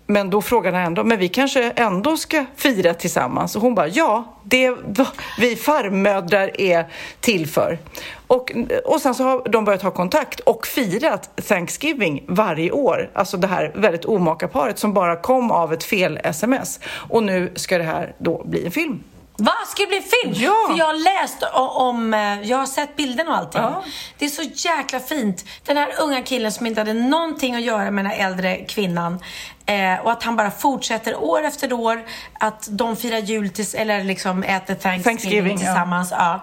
men 0.07 0.31
då 0.31 0.43
frågade 0.43 0.77
han 0.77 0.87
ändå, 0.87 1.05
men 1.05 1.19
vi 1.19 1.29
kanske 1.29 1.71
ändå 1.71 2.17
ska 2.17 2.45
fira 2.57 2.95
tillsammans? 2.95 3.57
Och 3.57 3.63
hon 3.63 3.75
bara, 3.75 3.89
ja, 3.89 4.35
det 4.43 4.65
är 4.65 4.77
vad 4.85 5.07
vi 5.39 5.57
farmödrar 5.57 6.61
är 6.61 6.87
till 7.21 7.47
för. 7.49 7.79
Och, 8.27 8.53
och 8.85 9.01
sen 9.01 9.15
så 9.15 9.25
har 9.25 9.49
de 9.49 9.65
börjat 9.65 9.83
ha 9.83 9.91
kontakt 9.91 10.41
och 10.41 10.67
firat 10.67 11.47
Thanksgiving 11.49 12.25
varje 12.29 12.71
år. 12.71 13.11
Alltså 13.15 13.37
det 13.37 13.47
här 13.47 13.73
väldigt 13.75 14.05
omaka 14.05 14.49
paret 14.49 14.79
som 14.79 14.95
bara 14.95 15.17
kom 15.17 15.51
av 15.51 15.73
ett 15.73 15.85
fel-sms. 15.85 16.81
Och 17.09 17.23
nu 17.23 17.53
ska 17.55 17.79
det 17.79 17.85
här 17.85 18.15
då 18.19 18.45
bli 18.45 18.65
en 18.65 18.71
film. 18.71 19.03
Va? 19.37 19.53
Ska 19.67 19.83
det 19.83 19.87
bli 19.87 20.01
film? 20.01 20.35
Ja. 20.37 20.67
För 20.71 20.79
jag 20.79 20.87
har 20.87 21.23
läst 21.23 21.43
om, 21.53 22.15
eh, 22.15 22.43
jag 22.43 22.59
har 22.59 22.67
sett 22.67 22.97
bilderna 22.97 23.31
och 23.31 23.37
allting. 23.37 23.63
Ja. 23.63 23.85
Det 24.19 24.25
är 24.25 24.29
så 24.29 24.43
jäkla 24.43 25.01
fint. 25.01 25.45
Den 25.65 25.77
här 25.77 25.93
unga 26.01 26.23
killen 26.23 26.53
som 26.53 26.67
inte 26.67 26.81
hade 26.81 26.93
någonting 26.93 27.55
att 27.55 27.63
göra 27.63 27.91
med 27.91 28.05
den 28.05 28.13
här 28.13 28.27
äldre 28.27 28.57
kvinnan. 28.57 29.19
Eh, 29.67 30.05
och 30.05 30.13
att 30.13 30.23
han 30.23 30.37
bara 30.37 30.51
fortsätter 30.51 31.17
år 31.17 31.43
efter 31.43 31.73
år 31.73 32.05
att 32.33 32.69
de 32.71 32.97
firar 32.97 33.19
jul 33.19 33.51
tills, 33.51 33.75
eller 33.75 34.05
liksom 34.05 34.43
äter 34.43 34.75
Thanksgiving, 34.75 35.03
Thanksgiving, 35.03 35.53
ja. 35.53 35.59
tillsammans. 35.59 36.11
Ja. 36.11 36.41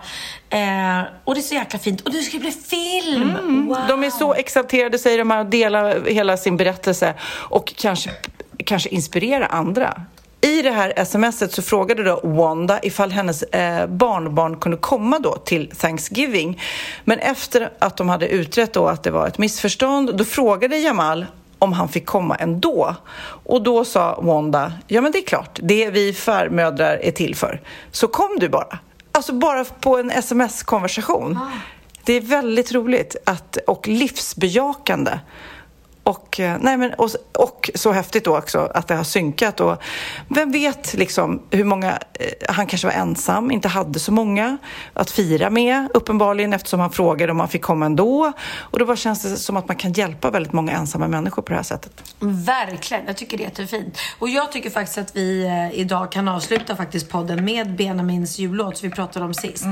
Eh, 0.49 1.03
och 1.24 1.34
det 1.36 1.39
är 1.39 1.41
så 1.41 1.55
jäkla 1.55 1.80
fint. 1.80 2.01
Och 2.01 2.11
det 2.11 2.22
ska 2.22 2.38
bli 2.39 2.51
film! 2.51 3.34
Wow. 3.34 3.78
Mm. 3.78 3.88
De 3.88 4.03
är 4.03 4.09
så 4.09 4.34
exalterade, 4.34 4.99
säger 4.99 5.17
de 5.17 5.32
här, 5.32 5.39
och 5.39 5.45
delar 5.45 6.05
hela 6.05 6.38
sin 6.38 6.57
berättelse 6.57 7.13
och 7.49 7.74
kanske, 7.78 8.11
kanske 8.65 8.89
inspirera 8.89 9.45
andra. 9.45 10.01
I 10.41 10.61
det 10.61 10.72
här 10.72 11.05
smset 11.05 11.53
så 11.53 11.61
frågade 11.61 12.03
då 12.03 12.19
Wanda 12.24 12.80
ifall 12.84 13.11
hennes 13.11 13.43
eh, 13.43 13.88
barnbarn 13.88 14.57
kunde 14.57 14.78
komma 14.78 15.19
då 15.19 15.36
till 15.36 15.69
Thanksgiving. 15.69 16.61
Men 17.03 17.19
efter 17.19 17.69
att 17.80 17.97
de 17.97 18.09
hade 18.09 18.28
utrett 18.28 18.74
då 18.74 18.88
att 18.88 19.03
det 19.03 19.11
var 19.11 19.28
ett 19.28 19.38
missförstånd, 19.38 20.17
då 20.17 20.26
frågade 20.26 20.78
Jamal 20.78 21.26
om 21.62 21.74
han 21.74 21.89
fick 21.89 22.05
komma 22.05 22.36
ändå. 22.36 22.95
Och 23.43 23.62
då 23.64 23.86
sa 23.86 24.20
Wanda, 24.22 24.74
ja 24.88 25.01
men 25.01 25.12
det 25.12 25.18
är 25.18 25.26
klart, 25.26 25.59
det 25.64 25.84
är 25.84 25.91
vi 25.91 26.14
farmödrar 26.14 26.97
är 26.97 27.12
till 27.12 27.36
för. 27.36 27.62
Så 27.91 28.07
kom 28.07 28.38
du 28.39 28.49
bara. 28.49 28.80
Alltså 29.12 29.34
bara 29.34 29.66
på 29.66 29.97
en 29.97 30.12
sms-konversation. 30.12 31.39
Det 32.03 32.14
är 32.14 32.22
väldigt 32.22 32.72
roligt 32.72 33.16
att, 33.26 33.57
och 33.68 33.88
livsbejakande. 33.88 35.12
Och, 36.04 36.39
eh, 36.39 36.58
nej 36.62 36.78
men, 36.78 36.93
och, 36.93 37.10
och 37.38 37.70
så 37.76 37.91
häftigt 37.91 38.26
då 38.26 38.38
också 38.38 38.72
att 38.74 38.88
det 38.88 38.95
har 38.95 39.04
synkat. 39.04 39.60
Och 39.60 39.78
vem 40.28 40.52
vet 40.52 40.93
liksom 40.93 41.41
hur 41.52 41.64
många... 41.64 41.91
Eh, 41.91 42.54
han 42.54 42.68
kanske 42.68 42.88
var 42.88 42.93
ensam, 42.93 43.52
inte 43.52 43.68
hade 43.68 43.99
så 43.99 44.12
många 44.12 44.58
att 44.93 45.12
fira 45.12 45.49
med 45.49 45.88
uppenbarligen 45.93 46.54
eftersom 46.54 46.80
han 46.80 46.91
frågade 46.91 47.32
om 47.32 47.39
han 47.39 47.49
fick 47.49 47.62
komma 47.62 47.86
ändå. 47.86 48.32
Och 48.58 48.80
då 48.80 48.86
bara 48.86 48.95
känns 48.95 49.24
det 49.24 49.30
som 49.30 49.58
att 49.58 49.68
man 49.68 49.78
kan 49.78 49.93
hjälpa 49.93 50.30
väldigt 50.30 50.54
många 50.54 50.72
ensamma 50.72 51.08
människor 51.08 51.41
på 51.41 51.49
det 51.49 51.56
här 51.56 51.64
sättet. 51.64 52.04
Verkligen, 52.20 53.04
jag 53.08 53.18
tycker 53.18 53.38
det 53.38 53.43
är 53.43 53.45
jättefint. 53.45 53.97
Och 54.20 54.30
jag 54.30 54.52
tycker 54.52 54.70
faktiskt 54.70 54.97
att 54.97 55.16
vi 55.16 55.45
eh, 55.45 55.80
idag 55.80 56.12
kan 56.12 56.28
avsluta 56.28 56.76
faktiskt 56.76 57.10
podden 57.10 57.45
med 57.45 57.76
Benjamins 57.76 58.39
jullåt 58.39 58.78
som 58.78 58.89
vi 58.89 58.95
pratade 58.95 59.26
om 59.26 59.34
sist. 59.34 59.66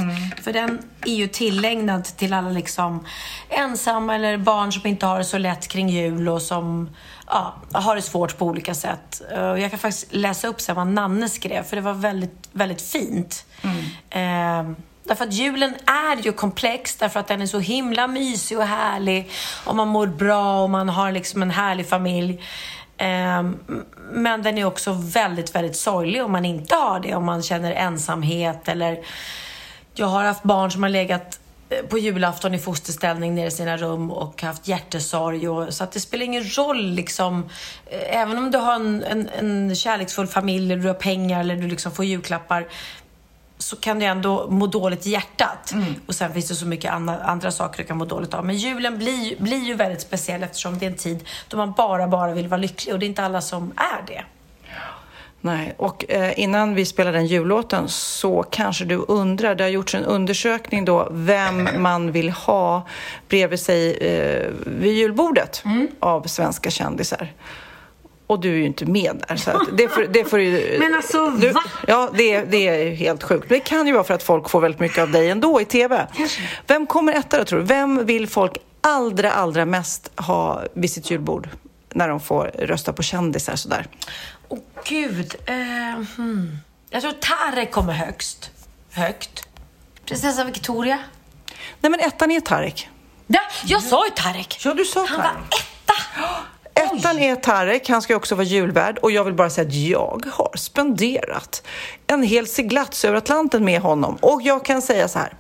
För 0.44 0.54
den 0.54 0.80
är 1.06 1.14
ju 1.14 1.28
tillägnad 1.28 2.04
till 2.04 2.34
alla 2.34 2.50
liksom 2.50 3.06
ensamma 3.50 4.16
eller 4.16 4.38
barn 4.38 4.72
som 4.72 4.88
inte 4.88 5.06
har 5.06 5.18
det 5.18 5.24
så 5.24 5.38
lätt 5.38 5.68
kring 5.68 5.90
jul 5.90 6.19
och 6.28 6.42
som 6.42 6.90
ja, 7.28 7.54
har 7.72 7.96
det 7.96 8.02
svårt 8.02 8.38
på 8.38 8.46
olika 8.46 8.74
sätt. 8.74 9.22
Eh, 9.32 9.40
jag 9.40 9.70
kan 9.70 9.80
faktiskt 9.80 10.14
läsa 10.14 10.48
upp 10.48 10.62
sen 10.62 10.76
vad 10.76 10.88
Nanne 10.88 11.30
skrev 11.30 11.64
för 11.64 11.76
det 11.76 11.82
var 11.82 11.94
väldigt, 11.94 12.50
väldigt 12.52 12.82
fint. 12.82 13.46
Eh, 14.10 14.64
Därför 15.04 15.24
att 15.26 15.34
julen 15.34 15.76
är 15.86 16.24
ju 16.24 16.32
komplex, 16.32 16.96
därför 16.96 17.20
att 17.20 17.28
den 17.28 17.42
är 17.42 17.46
så 17.46 17.60
himla 17.60 18.08
mysig 18.08 18.58
och 18.58 18.64
härlig. 18.64 19.30
Och 19.66 19.76
man 19.76 19.88
mår 19.88 20.08
bra 20.08 20.64
och 20.64 20.70
man 20.70 20.90
har 20.90 21.12
liksom 21.12 21.42
en 21.42 21.52
härlig 21.52 21.90
familj. 21.90 22.42
Ehm, 22.98 23.58
Men 24.12 24.44
den 24.44 24.58
är 24.58 24.66
också 24.66 24.92
väldigt, 24.92 25.56
väldigt 25.56 25.76
sorglig 25.76 26.24
om 26.24 26.32
man 26.32 26.46
inte 26.46 26.76
har 26.76 27.00
det. 27.00 27.16
Om 27.16 27.26
man 27.26 27.44
känner 27.44 27.72
ensamhet 27.72 28.68
eller... 28.68 29.00
Jag 29.94 30.08
har 30.08 30.24
haft 30.24 30.44
barn 30.44 30.72
som 30.72 30.84
har 30.84 30.90
legat 30.90 31.24
eh, 31.24 31.49
på 31.90 31.98
julafton 31.98 32.54
i 32.54 32.60
fosterställning 32.60 33.36
nere 33.36 33.48
i 33.48 33.52
sina 33.52 33.78
rum 33.78 34.12
och 34.12 34.42
haft 34.44 34.68
hjärtesorg. 34.68 35.50
Och, 35.50 35.74
så 35.74 35.84
att 35.84 35.92
det 35.92 36.00
spelar 36.00 36.26
ingen 36.26 36.58
roll 36.58 36.86
liksom. 36.92 37.50
eh, 37.86 38.18
Även 38.20 38.38
om 38.38 38.52
du 38.52 38.58
har 38.58 38.76
en, 38.76 39.04
en, 39.04 39.30
en 39.30 39.76
kärleksfull 39.76 40.28
familj, 40.28 40.74
eller 40.74 40.84
du 40.84 40.88
har 40.88 40.96
pengar 40.96 41.40
eller 41.40 41.56
du 41.56 41.68
liksom 41.68 41.92
får 41.92 42.06
julklappar 42.06 42.68
så 43.58 43.76
kan 43.76 44.00
du 44.00 44.06
ändå 44.06 44.48
må 44.50 44.68
dåligt 44.68 45.08
i 45.08 45.10
hjärtat. 45.10 45.74
Och 46.06 46.16
sen 46.16 46.34
finns 46.34 46.48
det 46.48 46.56
så 46.56 46.66
mycket 46.66 46.92
andra, 46.92 47.18
andra 47.20 47.52
saker 47.52 47.78
du 47.78 47.88
kan 47.88 47.98
må 47.98 48.06
dåligt 48.06 48.34
av. 48.34 48.46
Men 48.46 48.58
julen 48.58 48.98
blir, 48.98 49.42
blir 49.42 49.66
ju 49.66 49.74
väldigt 49.74 50.02
speciell 50.02 50.44
eftersom 50.44 50.80
det 50.80 50.86
är 50.86 50.90
en 50.90 50.98
tid 50.98 51.28
då 51.48 51.58
man 51.58 51.72
bara, 51.72 52.08
bara 52.08 52.34
vill 52.34 52.48
vara 52.48 52.62
lycklig. 52.62 52.94
Och 52.94 53.00
det 53.00 53.06
är 53.06 53.08
inte 53.08 53.24
alla 53.24 53.42
som 53.42 53.72
är 53.76 54.08
det. 54.08 54.24
Nej, 55.42 55.74
och 55.78 56.06
eh, 56.12 56.40
innan 56.40 56.76
vi 56.76 56.86
spelar 56.86 57.12
den 57.14 57.26
jullåten 57.28 57.90
så 57.90 58.44
kanske 58.44 58.86
du 58.86 58.96
undrar, 59.08 59.56
det 59.56 59.64
har 59.64 59.72
gjorts 59.72 59.96
en 59.96 60.04
undersökning 60.06 60.86
då, 60.86 61.08
vem 61.12 61.70
man 61.78 62.12
vill 62.12 62.30
ha 62.30 62.88
bredvid 63.30 63.60
sig 63.60 63.98
eh, 63.98 64.50
vid 64.66 64.94
julbordet 64.94 65.64
av 66.00 66.22
svenska 66.24 66.70
kändisar. 66.70 67.34
Och 68.28 68.40
du 68.40 68.50
är 68.52 68.56
ju 68.58 68.66
inte 68.66 68.86
med 68.86 69.24
där, 69.28 69.36
så 69.36 69.52
det, 69.74 69.88
får, 69.88 70.02
det 70.10 70.24
får 70.26 70.38
du... 70.38 70.78
Men 70.80 70.96
alltså, 70.96 71.30
du, 71.30 71.50
va? 71.50 71.64
Ja, 71.88 72.10
det, 72.14 72.34
är- 72.34 72.46
det 72.46 72.68
är 72.68 72.96
helt 72.96 73.24
sjukt. 73.24 73.50
Det 73.50 73.60
kan 73.60 73.88
ju 73.88 73.94
vara 73.94 74.04
för 74.04 74.14
att 74.14 74.24
folk 74.24 74.50
får 74.50 74.62
väldigt 74.62 74.80
mycket 74.80 74.98
av 75.02 75.12
dig 75.12 75.30
ändå 75.30 75.62
i 75.62 75.66
TV. 75.66 76.08
Vem 76.68 76.88
kommer 76.88 77.14
etta 77.14 77.38
då, 77.38 77.44
tror 77.46 77.60
du? 77.60 77.66
Vem 77.66 78.06
vill 78.06 78.28
folk 78.28 78.58
allra, 78.82 79.32
allra 79.32 79.66
mest 79.66 80.12
ha 80.16 80.64
vid 80.74 80.92
sitt 80.92 81.12
julbord? 81.12 81.50
När 81.94 82.08
de 82.08 82.20
får 82.20 82.52
rösta 82.60 82.94
på 82.94 83.04
kändisar 83.04 83.56
sådär. 83.56 83.86
Gud. 84.86 85.36
Eh, 85.46 85.56
hmm. 86.18 86.58
Jag 86.90 87.02
tror 87.02 87.12
Tarek 87.12 87.72
kommer 87.72 87.94
högst. 87.94 88.52
Högt. 88.92 89.48
Prinsessa 90.06 90.44
Victoria. 90.44 91.00
Nej, 91.82 91.92
men 91.92 92.00
ettan 92.00 92.32
är 92.32 92.40
Tarek. 92.40 92.90
Ja, 93.28 93.42
jag 93.66 93.84
sa 93.84 94.06
ju 94.06 94.12
Tarek. 94.12 94.62
Ja, 94.66 94.74
du 94.74 94.86
sa 94.86 95.06
Han 95.06 95.22
Tarek. 95.22 95.34
var 95.34 95.60
etta. 95.60 95.94
Ettan 96.98 97.20
är 97.20 97.36
Tarek, 97.36 97.90
han 97.90 98.02
ska 98.02 98.16
också 98.16 98.36
vara 98.36 98.46
julvärd 98.46 98.98
och 98.98 99.12
jag 99.12 99.24
vill 99.24 99.34
bara 99.34 99.50
säga 99.50 99.68
att 99.68 99.74
jag 99.74 100.26
har 100.32 100.58
spenderat 100.58 101.64
en 102.08 102.24
hel 102.24 102.48
seglats 102.48 103.06
över 103.06 103.18
Atlanten 103.18 103.66
med 103.66 103.82
honom 103.82 104.16
och 104.22 104.42
jag 104.42 104.66
kan 104.66 104.82
säga 104.82 105.08
så 105.08 105.20
här, 105.20 105.34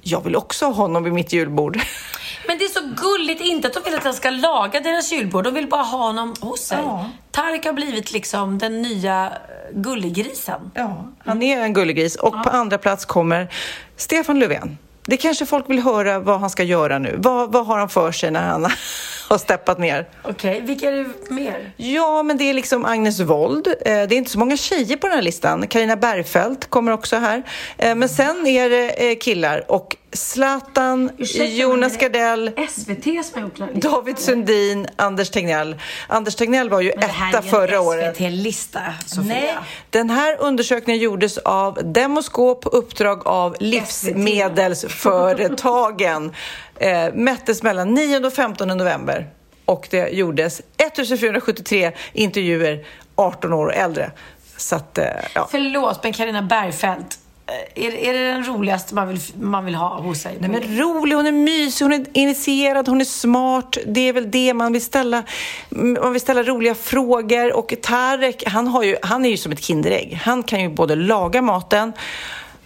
jag 0.00 0.24
vill 0.24 0.36
också 0.36 0.66
ha 0.66 0.72
honom 0.72 1.04
vid 1.04 1.12
mitt 1.12 1.32
julbord. 1.32 1.80
Men 2.46 2.58
det 2.58 2.64
är 2.64 2.68
så 2.68 2.80
gulligt, 2.80 3.40
inte 3.40 3.68
att 3.68 3.74
de 3.74 3.82
vill 3.84 3.94
att 3.94 4.04
han 4.04 4.14
ska 4.14 4.30
laga 4.30 4.80
deras 4.80 5.12
julbord, 5.12 5.44
de 5.44 5.54
vill 5.54 5.68
bara 5.68 5.82
ha 5.82 5.98
honom 6.06 6.34
hos 6.40 6.60
sig. 6.60 6.78
Ja. 6.82 7.10
Tarek 7.30 7.64
har 7.66 7.72
blivit 7.72 8.12
liksom 8.12 8.58
den 8.58 8.82
nya 8.82 9.24
eh, 9.26 9.78
gulliggrisen. 9.80 10.70
Ja, 10.74 11.04
han 11.24 11.42
är 11.42 11.60
en 11.60 11.72
gullegris 11.72 12.16
och 12.16 12.32
på 12.44 12.50
andra 12.50 12.78
plats 12.78 13.04
kommer 13.04 13.48
Stefan 13.96 14.38
Löfven. 14.38 14.78
Det 15.06 15.16
kanske 15.16 15.46
folk 15.46 15.70
vill 15.70 15.78
höra 15.82 16.18
vad 16.18 16.40
han 16.40 16.50
ska 16.50 16.62
göra 16.62 16.98
nu. 16.98 17.14
Vad, 17.18 17.52
vad 17.52 17.66
har 17.66 17.78
han 17.78 17.88
för 17.88 18.12
sig 18.12 18.30
när 18.30 18.42
han 18.42 18.64
har 19.28 19.38
steppat 19.38 19.78
ner? 19.78 20.08
Okej, 20.22 20.60
vilka 20.60 20.88
är 20.88 20.92
det 20.92 21.30
mer? 21.34 21.72
Ja, 21.76 22.22
men 22.22 22.36
det 22.36 22.44
är 22.50 22.54
liksom 22.54 22.84
Agnes 22.84 23.20
Wold. 23.20 23.66
Eh, 23.66 23.74
Det 23.82 23.90
är 23.90 24.12
inte 24.12 24.30
så 24.30 24.38
många 24.38 24.56
tjejer 24.56 24.96
på 24.96 25.06
den 25.06 25.16
här 25.16 25.22
listan. 25.22 25.66
Karina 25.66 25.96
Bergfeldt 25.96 26.70
kommer 26.70 26.92
också 26.92 27.16
här. 27.16 27.42
Eh, 27.78 27.94
Men 27.94 28.08
sen 28.08 28.46
är 28.46 28.70
det 28.70 29.14
killar 29.16 29.70
och 29.70 29.96
Zlatan, 30.14 31.10
Ursäkta, 31.18 31.44
Jonas 31.44 31.96
Gardell, 31.96 32.50
SVT 32.70 33.04
som 33.04 33.14
har 33.34 33.40
gjort 33.40 33.56
den 33.56 33.68
här 33.68 33.74
listan. 33.74 33.92
David 33.92 34.18
Sundin, 34.18 34.86
Anders 34.96 35.30
Tegnell. 35.30 35.76
Anders 36.06 36.34
Tegnell 36.34 36.70
var 36.70 36.80
ju 36.80 36.90
Men 36.90 37.00
det 37.00 37.06
här 37.06 37.28
etta 37.28 37.38
är 37.38 37.42
förra 37.42 37.74
en 37.74 37.80
året. 37.80 38.16
SVT-lista, 38.16 38.80
Sofia. 39.06 39.24
Nej, 39.24 39.56
den 39.90 40.10
här 40.10 40.36
undersökningen 40.40 41.02
gjordes 41.02 41.38
av 41.38 41.78
Demoskop 41.84 42.62
på 42.62 42.68
uppdrag 42.68 43.26
av 43.26 43.56
Livsmedelsföretagen. 43.60 46.32
Eh, 46.78 47.14
mättes 47.14 47.62
mellan 47.62 47.94
9 47.94 48.26
och 48.26 48.32
15 48.32 48.68
november 48.68 49.28
och 49.64 49.88
det 49.90 50.08
gjordes 50.08 50.60
1473 50.76 51.92
intervjuer 52.12 52.86
18 53.14 53.52
år 53.52 53.66
och 53.66 53.74
äldre. 53.74 54.10
Så 54.56 54.76
att, 54.76 54.98
eh, 54.98 55.06
ja. 55.34 55.48
Förlåt, 55.50 56.02
men 56.02 56.12
Carina 56.12 56.42
Bergfeldt. 56.42 57.18
Eh, 57.46 57.84
Är, 57.84 57.94
är 57.94 58.12
det 58.12 58.32
den 58.32 58.44
roligaste 58.44 58.94
man 58.94 59.08
vill, 59.08 59.20
man 59.40 59.64
vill 59.64 59.74
ha 59.74 60.00
hos 60.00 60.20
sig? 60.20 60.36
Nej, 60.40 60.50
men 60.50 60.78
rolig, 60.78 61.16
hon 61.16 61.26
är 61.26 61.32
mysig, 61.32 61.84
hon 61.84 61.92
är 61.92 62.06
initierad, 62.12 62.88
hon 62.88 63.00
är 63.00 63.04
smart. 63.04 63.76
Det 63.86 64.00
är 64.08 64.12
väl 64.12 64.30
det 64.30 64.54
man 64.54 64.72
vill 64.72 64.82
ställa. 64.82 65.22
Man 65.68 66.12
vill 66.12 66.20
ställa 66.20 66.42
roliga 66.42 66.74
frågor. 66.74 67.52
Och 67.56 67.74
Tarek, 67.82 68.42
han, 68.46 68.66
har 68.66 68.82
ju, 68.82 68.96
han 69.02 69.24
är 69.24 69.28
ju 69.30 69.36
som 69.36 69.52
ett 69.52 69.62
Kinderägg. 69.62 70.20
Han 70.22 70.42
kan 70.42 70.60
ju 70.60 70.68
både 70.68 70.96
laga 70.96 71.42
maten, 71.42 71.92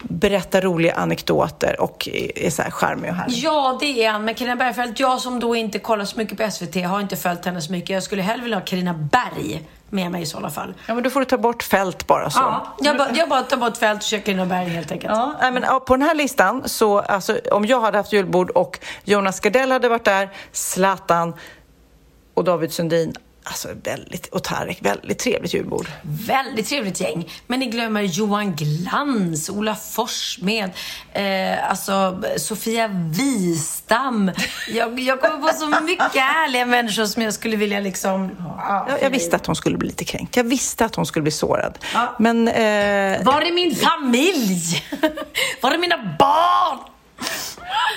berätta 0.03 0.61
roliga 0.61 0.95
anekdoter 0.95 1.81
och 1.81 2.09
är 2.37 2.51
så 2.51 2.63
här 2.63 2.71
charmig 2.71 3.11
och 3.11 3.17
härlig. 3.17 3.39
Ja, 3.39 3.79
det 3.81 4.05
är 4.05 4.11
han. 4.11 4.25
Men 4.25 4.35
Carina 4.35 4.57
Bergfeldt, 4.57 5.01
jag 5.01 5.21
som 5.21 5.41
då 5.41 5.57
inte 5.57 5.79
kollar 5.79 6.05
så 6.05 6.19
mycket 6.19 6.39
på 6.39 6.51
SVT, 6.51 6.85
har 6.85 7.01
inte 7.01 7.17
följt 7.17 7.45
henne 7.45 7.61
så 7.61 7.73
mycket. 7.73 7.91
Jag 7.91 8.03
skulle 8.03 8.23
hellre 8.23 8.43
vilja 8.43 8.59
ha 8.59 8.65
Carina 8.65 8.95
Berg 8.95 9.63
med 9.91 10.11
mig 10.11 10.23
i 10.23 10.27
sådana 10.27 10.51
fall. 10.51 10.75
Ja, 10.87 10.95
men 10.95 11.03
då 11.03 11.11
får 11.11 11.21
du 11.21 11.27
ta 11.27 11.39
bort 11.39 11.63
fält 11.63 12.07
bara 12.07 12.31
så. 12.31 12.39
Ja, 12.39 12.77
jag 12.81 12.97
bara, 12.97 13.11
jag 13.15 13.29
bara 13.29 13.43
tar 13.43 13.57
bort 13.57 13.77
fält 13.77 13.99
och 13.99 14.03
kör 14.03 14.19
Carina 14.19 14.47
Berg 14.47 14.69
helt 14.69 14.93
enkelt. 14.93 15.13
Ja, 15.17 15.35
nej, 15.41 15.53
men, 15.53 15.63
ja, 15.63 15.81
på 15.81 15.97
den 15.97 16.03
här 16.03 16.15
listan, 16.15 16.63
så, 16.69 16.99
alltså, 16.99 17.41
om 17.51 17.65
jag 17.65 17.81
hade 17.81 17.99
haft 17.99 18.13
julbord 18.13 18.51
och 18.51 18.79
Jonas 19.05 19.41
Gardell 19.41 19.73
hade 19.73 19.89
varit 19.89 20.05
där, 20.05 20.29
Zlatan 20.53 21.35
och 22.35 22.45
David 22.45 22.73
Sundin, 22.73 23.15
alltså 23.49 23.69
väldigt, 23.85 24.27
och 24.27 24.45
Tarek, 24.45 24.79
väldigt 24.81 25.19
trevligt 25.19 25.55
julbord. 25.55 25.87
Väldigt 26.27 26.69
trevligt 26.69 27.01
gäng. 27.01 27.29
Men 27.47 27.61
ni 27.61 27.67
glömmer 27.67 28.03
Johan 28.03 28.57
Glans, 28.57 29.51
Ola 29.51 29.75
Forssmed, 29.75 30.71
eh, 31.13 31.71
alltså 31.71 32.23
Sofia 32.37 32.89
Wistam. 32.89 34.31
Jag, 34.69 35.01
jag 35.01 35.21
kommer 35.21 35.53
på 35.53 35.59
så 35.59 35.67
mycket 35.83 36.17
härliga 36.23 36.67
människor 36.67 37.05
som 37.07 37.23
jag 37.23 37.35
skulle 37.35 37.57
vilja 37.57 37.81
liksom... 37.81 38.31
Ja, 38.39 38.87
Jag, 38.89 39.03
jag 39.03 39.11
visste 39.11 39.37
att 39.37 39.47
hon 39.47 39.57
skulle 39.57 39.79
bli 39.79 39.89
lite 39.89 40.05
kränkt. 40.05 40.37
Jag 40.37 40.45
visste 40.45 40.85
att 40.85 40.95
hon 40.95 41.07
skulle 41.07 41.23
bli 41.23 41.33
sårad. 41.33 41.79
Men... 42.19 42.49
Eh, 42.49 43.25
Var 43.25 43.41
är 43.43 43.53
min 43.55 43.77
familj? 43.77 44.85
Var 45.61 45.71
är 45.71 45.79
mina 45.79 46.17
barn? 46.19 46.79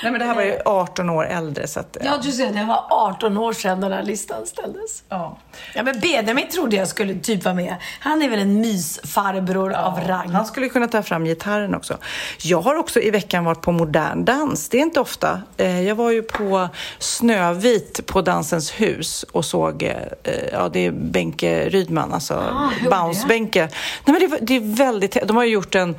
Nej, 0.03 0.11
men 0.11 0.19
det 0.19 0.25
här 0.25 0.35
var 0.35 0.41
ju 0.43 0.57
18 0.65 1.09
år 1.09 1.25
äldre, 1.27 1.67
så 1.67 1.79
att... 1.79 1.97
Ja, 2.03 2.17
du 2.23 2.31
ser, 2.31 2.51
det 2.53 2.65
var 2.65 2.85
18 2.89 3.37
år 3.37 3.53
sedan 3.53 3.81
den 3.81 3.91
här 3.91 4.03
listan 4.03 4.45
ställdes. 4.45 5.03
Ja. 5.09 5.37
Ja, 5.75 5.83
men 5.83 5.99
Benjamin 5.99 6.47
trodde 6.49 6.75
jag 6.75 6.87
skulle 6.87 7.15
typ 7.15 7.43
vara 7.45 7.55
med. 7.55 7.75
Han 7.99 8.21
är 8.21 8.29
väl 8.29 8.39
en 8.39 8.61
mysfarbror 8.61 9.73
av 9.73 9.99
rang. 10.07 10.29
Han 10.29 10.45
skulle 10.45 10.69
kunna 10.69 10.87
ta 10.87 11.03
fram 11.03 11.25
gitarren 11.25 11.75
också. 11.75 11.97
Jag 12.41 12.61
har 12.61 12.75
också 12.75 12.99
i 12.99 13.11
veckan 13.11 13.43
varit 13.45 13.61
på 13.61 13.71
modern 13.71 14.25
dans. 14.25 14.69
Det 14.69 14.77
är 14.77 14.81
inte 14.81 14.99
ofta. 14.99 15.41
Eh, 15.57 15.81
Jag 15.81 15.95
var 15.95 16.11
ju 16.11 16.21
på 16.21 16.69
Snövit 16.99 18.05
på 18.05 18.21
Dansens 18.21 18.71
hus 18.71 19.25
och 19.31 19.45
såg, 19.45 19.83
eh, 19.83 20.33
ja 20.51 20.69
det 20.69 20.85
är 20.85 20.91
Benke 20.91 21.69
Rydman, 21.69 22.13
alltså 22.13 22.33
var 22.35 22.91
Bounce-Benke. 22.91 23.69
Nej 24.05 24.19
men 24.19 24.29
det, 24.29 24.37
det 24.41 24.55
är 24.55 24.75
väldigt, 24.75 25.17
de 25.27 25.37
har 25.37 25.43
ju 25.43 25.51
gjort 25.51 25.75
en 25.75 25.95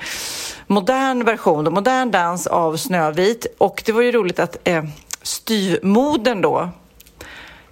modern 0.72 1.24
version, 1.24 1.64
modern 1.72 2.10
dans 2.10 2.46
av 2.46 2.76
Snövit 2.76 3.46
och 3.58 3.82
det 3.86 3.92
var 3.92 4.02
ju 4.02 4.12
roligt 4.12 4.38
att 4.38 4.56
eh, 4.64 4.84
styvmodern 5.22 6.40
då 6.40 6.70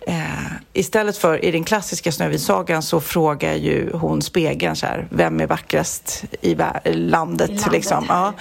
Eh, 0.06 0.52
istället 0.72 1.16
för 1.16 1.44
i 1.44 1.50
den 1.50 1.64
klassiska 1.64 2.12
Snövitsagan 2.12 2.82
så 2.82 3.00
frågar 3.00 3.54
ju 3.54 3.92
hon 3.92 4.22
spegeln 4.22 4.76
så 4.76 4.86
här, 4.86 5.08
vem 5.10 5.40
är 5.40 5.46
vackrast 5.46 6.24
i 6.40 6.54
landet? 6.54 6.84
Landet, 6.84 7.72
liksom. 7.72 8.06
ja. 8.08 8.32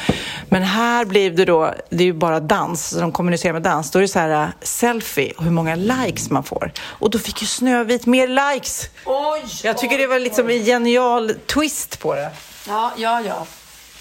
Men 0.49 0.63
här 0.63 1.05
blir 1.05 1.31
det 1.31 1.45
då, 1.45 1.73
det 1.89 2.03
är 2.03 2.05
ju 2.05 2.13
bara 2.13 2.39
dans, 2.39 2.89
så 2.89 2.99
de 2.99 3.11
kommunicerar 3.11 3.53
med 3.53 3.61
dans. 3.61 3.91
Då 3.91 3.99
är 3.99 4.01
det 4.01 4.07
så 4.07 4.19
här 4.19 4.43
eh, 4.43 4.49
selfie 4.61 5.33
och 5.37 5.43
hur 5.43 5.51
många 5.51 5.75
likes 5.75 6.29
man 6.29 6.43
får. 6.43 6.71
Och 6.81 7.09
då 7.09 7.19
fick 7.19 7.41
ju 7.41 7.47
Snövit 7.47 8.05
mer 8.05 8.53
likes. 8.53 8.89
Oj! 9.05 9.43
Jag 9.63 9.77
tycker 9.77 9.97
det 9.97 10.07
var 10.07 10.19
liksom 10.19 10.49
en 10.49 10.63
genial 10.63 11.33
twist 11.45 11.99
på 11.99 12.15
det. 12.15 12.31
Ja, 12.67 12.91
ja, 12.97 13.21
ja. 13.21 13.45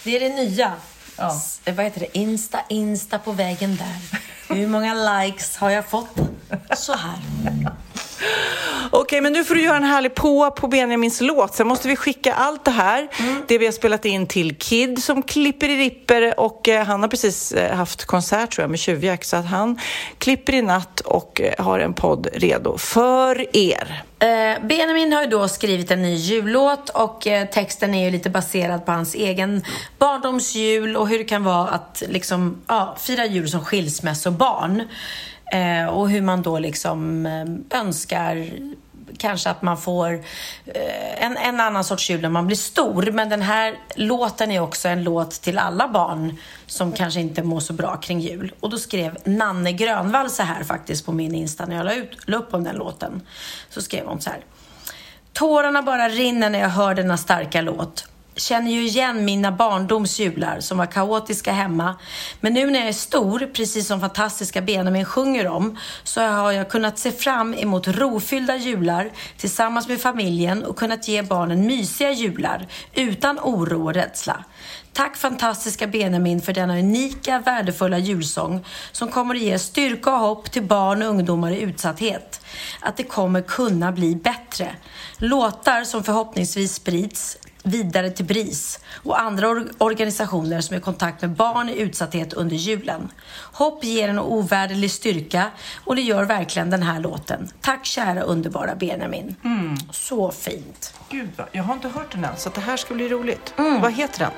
Det 0.09 0.17
är 0.17 0.21
det 0.21 0.37
nya. 0.37 0.73
S- 1.19 1.61
Vad 1.65 1.85
heter 1.85 2.01
det? 2.01 2.19
Insta, 2.19 2.61
Insta 2.69 3.19
på 3.19 3.33
vägen 3.33 3.77
där. 3.77 4.21
Hur 4.55 4.67
många 4.67 4.95
likes 5.23 5.57
har 5.57 5.71
jag 5.71 5.87
fått? 5.89 6.17
Så 6.77 6.93
här. 6.95 7.19
Okej, 8.91 9.21
men 9.21 9.33
nu 9.33 9.45
får 9.45 9.55
du 9.55 9.62
göra 9.62 9.77
en 9.77 9.85
härlig 9.85 10.14
på 10.14 10.51
på 10.51 10.69
Benjamins 10.69 11.21
låt. 11.21 11.55
Sen 11.55 11.66
måste 11.66 11.89
vi 11.89 11.97
skicka 11.97 12.35
allt 12.35 12.64
det 12.64 12.71
här, 12.71 13.09
det 13.49 13.59
vi 13.59 13.64
har 13.64 13.73
spelat 13.73 14.05
in 14.05 14.27
till 14.27 14.59
Kid 14.59 15.05
som 15.05 15.23
klipper 15.23 15.69
i 15.69 15.77
ripper 15.77 16.41
och 16.41 16.69
eh, 16.69 16.87
han 16.87 17.03
har 17.03 17.09
precis 17.09 17.53
eh, 17.53 17.77
haft 17.77 18.05
konsert 18.05 18.53
tror 18.53 18.62
jag 18.62 18.71
med 18.71 18.79
Tjuvjakt 18.79 19.27
så 19.27 19.37
att 19.37 19.47
han 19.47 19.79
klipper 20.19 20.53
i 20.53 20.62
natt 20.62 21.01
och 21.01 21.41
eh, 21.41 21.64
har 21.64 21.79
en 21.79 21.95
podd 21.95 22.29
redo 22.33 22.79
för 22.79 23.57
er. 23.57 24.03
Eh, 24.21 24.66
Benjamin 24.66 25.12
har 25.12 25.23
ju 25.23 25.29
då 25.29 25.49
skrivit 25.49 25.91
en 25.91 26.03
ny 26.03 26.14
jullåt 26.14 26.89
och 26.89 27.27
eh, 27.27 27.49
texten 27.49 27.95
är 27.95 28.05
ju 28.05 28.11
lite 28.11 28.31
baserad 28.31 28.87
på 28.87 28.93
hans 28.93 29.14
egen 29.14 29.64
barndomsjul 29.99 30.97
och 30.97 31.09
hur 31.09 31.19
det 31.19 31.25
kan 31.25 31.45
vara 31.45 31.69
att 31.69 32.03
liksom, 32.09 32.62
ja, 32.66 32.97
fira 33.01 33.27
jul 33.27 33.49
som 33.49 33.64
skilsmässobarn. 33.64 34.83
Eh, 35.53 35.87
och 35.87 36.11
hur 36.11 36.23
man 36.23 36.43
då 36.43 36.59
liksom 36.59 37.27
eh, 37.27 37.79
önskar 37.81 38.51
kanske 39.19 39.51
att 39.51 39.63
man 39.63 39.77
får 39.77 40.13
eh, 40.67 41.25
en, 41.25 41.37
en 41.37 41.61
annan 41.61 41.85
sorts 41.85 42.11
jul 42.11 42.21
när 42.21 42.29
man 42.29 42.47
blir 42.47 42.57
stor. 42.57 43.11
Men 43.13 43.29
den 43.29 43.43
här 43.43 43.75
låten 43.95 44.51
är 44.51 44.61
också 44.61 44.89
en 44.89 45.05
låt 45.05 45.31
till 45.31 45.59
alla 45.59 45.89
barn 45.89 46.37
som 46.67 46.93
kanske 46.93 47.21
inte 47.21 47.43
mår 47.43 47.61
så 47.61 47.73
bra 47.73 47.97
kring 47.97 48.21
jul. 48.21 48.53
Och 48.61 48.71
då 48.71 48.79
skrev 48.79 49.17
Nanne 49.25 49.73
Grönvall 49.73 50.31
så 50.31 50.43
här 50.43 50.65
faktiskt 50.65 51.07
på 51.07 51.13
min 51.13 51.35
Insta 51.35 51.67
när 51.67 51.77
jag 51.77 51.85
la, 51.85 51.95
ut, 51.95 52.19
la 52.27 52.37
upp 52.37 52.55
om 52.55 52.65
den 52.65 52.77
låten. 52.77 53.21
Så 53.71 53.83
skrev 53.83 54.07
hon 54.07 54.21
så 54.21 54.31
här. 54.31 54.41
Tårarna 55.33 55.83
bara 55.83 56.09
rinner 56.09 56.51
när 56.51 56.59
jag 56.59 56.69
hör 56.69 56.95
denna 56.95 57.17
starka 57.17 57.61
låt. 57.61 58.09
Känner 58.39 58.70
ju 58.70 58.86
igen 58.86 59.24
mina 59.24 59.53
barndoms 59.53 60.18
jular 60.18 60.61
som 60.61 60.78
var 60.78 60.86
kaotiska 60.86 61.53
hemma. 61.53 61.95
Men 62.41 62.53
nu 62.53 62.70
när 62.70 62.78
jag 62.78 62.89
är 62.89 62.93
stor, 62.93 63.51
precis 63.53 63.86
som 63.86 64.01
fantastiska 64.01 64.61
Benjamin 64.61 65.05
sjunger 65.05 65.47
om, 65.47 65.78
så 66.05 66.20
har 66.20 66.53
jag 66.53 66.70
kunnat 66.70 66.99
se 66.99 67.12
fram 67.12 67.55
emot 67.55 67.89
rofyllda 67.89 68.57
jular 68.57 69.11
tillsammans 69.36 69.89
med 69.89 70.01
familjen 70.01 70.64
och 70.64 70.76
kunnat 70.76 71.09
ge 71.09 71.22
barnen 71.22 71.66
mysiga 71.66 72.12
jular 72.12 72.66
utan 72.95 73.39
oro 73.39 73.84
och 73.84 73.95
rädsla. 73.95 74.45
Tack 74.93 75.16
fantastiska 75.16 75.86
Benjamin 75.86 76.43
för 76.43 76.53
denna 76.53 76.78
unika, 76.78 77.39
värdefulla 77.39 77.99
julsång 77.99 78.64
som 78.93 79.09
kommer 79.09 79.34
att 79.34 79.41
ge 79.41 79.59
styrka 79.59 80.12
och 80.12 80.18
hopp 80.18 80.51
till 80.51 80.62
barn 80.62 81.03
och 81.03 81.09
ungdomar 81.09 81.51
i 81.51 81.61
utsatthet. 81.61 82.41
Att 82.80 82.97
det 82.97 83.03
kommer 83.03 83.41
kunna 83.41 83.93
bli 83.93 84.14
bättre. 84.16 84.68
Låtar 85.18 85.84
som 85.84 86.05
förhoppningsvis 86.05 86.74
sprids 86.74 87.39
vidare 87.69 88.11
till 88.11 88.25
BRIS 88.25 88.81
och 89.03 89.21
andra 89.21 89.47
or- 89.49 89.73
organisationer 89.79 90.61
som 90.61 90.75
är 90.75 90.79
i 90.79 90.83
kontakt 90.83 91.23
med 91.23 91.31
barn 91.31 91.69
i 91.69 91.73
utsatthet 91.79 92.33
under 92.33 92.57
julen. 92.57 93.09
Hopp 93.53 93.85
ger 93.85 94.09
en 94.09 94.19
ovärderlig 94.19 94.91
styrka 94.91 95.45
och 95.85 95.97
det 95.97 96.03
gör 96.03 96.25
verkligen 96.25 96.71
den 96.71 96.83
här 96.83 97.01
låten. 97.01 97.49
Tack 97.61 97.87
kära 97.87 98.21
underbara 98.23 98.75
Benjamin. 98.75 99.37
Så 99.91 100.31
fint. 100.31 100.95
Gud, 101.11 101.29
vad- 101.37 101.47
jag 101.53 101.62
har 101.62 101.75
inte 101.75 101.89
hört 101.89 102.12
den 102.12 102.25
än 102.25 102.37
så 102.37 102.49
att 102.49 102.55
det 102.55 102.61
här 102.61 102.77
ska 102.77 102.95
bli 102.95 103.09
roligt. 103.09 103.55
Vad 103.57 103.93
heter 103.93 104.19
den? 104.19 104.31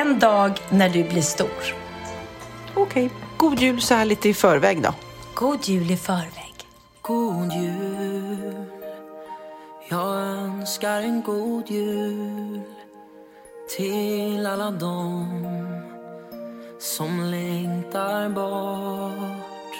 En 0.00 0.18
dag 0.18 0.52
när 0.70 0.88
du 0.88 1.04
blir 1.04 1.22
stor. 1.22 1.74
Okej, 2.74 3.10
god 3.36 3.60
jul 3.60 3.80
så 3.82 3.94
här 3.94 4.04
lite 4.04 4.28
i 4.28 4.34
förväg 4.34 4.82
då. 4.82 4.94
God 5.34 5.64
jul 5.68 5.90
i 5.90 5.96
förväg. 5.96 6.54
God 7.02 7.52
jul 7.52 8.64
jag 9.92 10.16
önskar 10.16 11.02
en 11.02 11.22
god 11.22 11.70
jul 11.70 12.60
till 13.76 14.46
alla 14.46 14.70
dem 14.70 15.46
som 16.78 17.20
längtar 17.20 18.28
bort. 18.28 19.74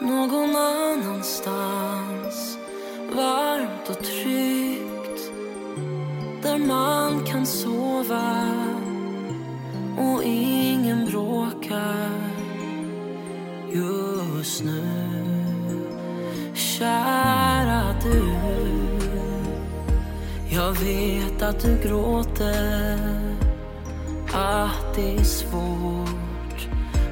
Någon 0.00 0.56
annanstans 0.56 1.78
varmt 3.16 3.88
och 3.90 4.04
tryggt 4.04 5.32
där 6.42 6.58
man 6.58 7.24
kan 7.24 7.46
sova 7.46 8.48
och 9.98 10.22
ingen 10.24 11.06
bråkar 11.06 12.10
just 13.72 14.64
nu. 14.64 15.37
Kära 16.58 17.94
du 18.02 18.22
Jag 20.48 20.72
vet 20.72 21.42
att 21.42 21.60
du 21.60 21.88
gråter. 21.88 22.98
Att 24.32 24.94
det 24.94 25.16
är 25.16 25.24
svårt 25.24 26.68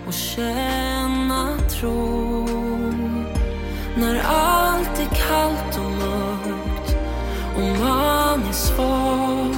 att 0.09 0.15
känna 0.15 1.59
tro. 1.71 2.47
När 3.97 4.21
allt 4.25 4.99
är 4.99 5.29
kallt 5.29 5.79
och 5.79 5.91
mörkt 5.91 6.97
och 7.57 7.85
man 7.85 8.43
är 8.49 8.53
svag. 8.53 9.55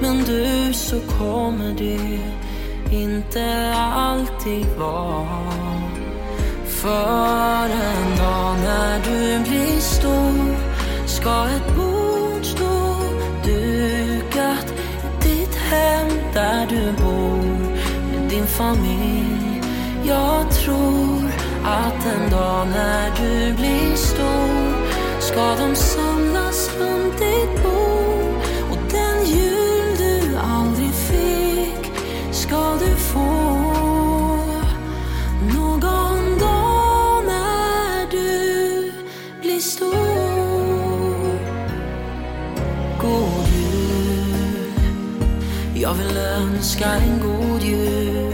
Men 0.00 0.24
du 0.24 0.72
så 0.72 1.00
kommer 1.00 1.74
det 1.78 2.20
inte 2.96 3.74
alltid 3.76 4.66
vara 4.78 5.87
för 6.82 7.68
en 7.68 8.16
dag 8.18 8.56
när 8.64 8.98
du 9.04 9.50
blir 9.50 9.80
stor 9.80 10.56
ska 11.06 11.46
ett 11.48 11.76
bord 11.76 12.44
stå 12.44 12.94
dukat 13.44 14.74
i 15.24 15.28
ditt 15.28 15.54
hem 15.54 16.08
där 16.34 16.66
du 16.66 16.92
bor 17.02 17.42
med 18.10 18.30
din 18.30 18.46
familj. 18.46 19.62
Jag 20.04 20.50
tror 20.52 21.30
att 21.64 22.06
en 22.06 22.30
dag 22.30 22.66
när 22.68 23.10
du 23.20 23.52
blir 23.52 23.96
stor 23.96 24.88
ska 25.20 25.56
de 25.66 25.76
samlas 25.76 26.70
runt 26.78 27.18
ditt 27.18 27.62
bord 27.62 27.87
Jag 45.88 45.94
vill 45.94 46.16
önska 46.16 46.84
en 46.84 47.20
god 47.20 47.62
jul 47.62 48.32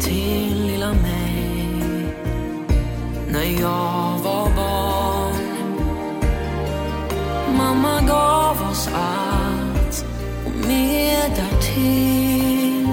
till 0.00 0.66
lilla 0.66 0.92
mig 0.92 2.14
när 3.28 3.60
jag 3.60 4.18
var 4.24 4.56
barn. 4.56 5.34
Mamma 7.56 8.00
gav 8.00 8.70
oss 8.70 8.88
allt 8.94 10.04
och 10.46 10.68
mer 10.68 11.28
därtill. 11.36 12.88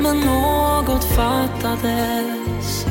Men 0.00 0.20
något 0.20 1.04
fattades 1.04 2.86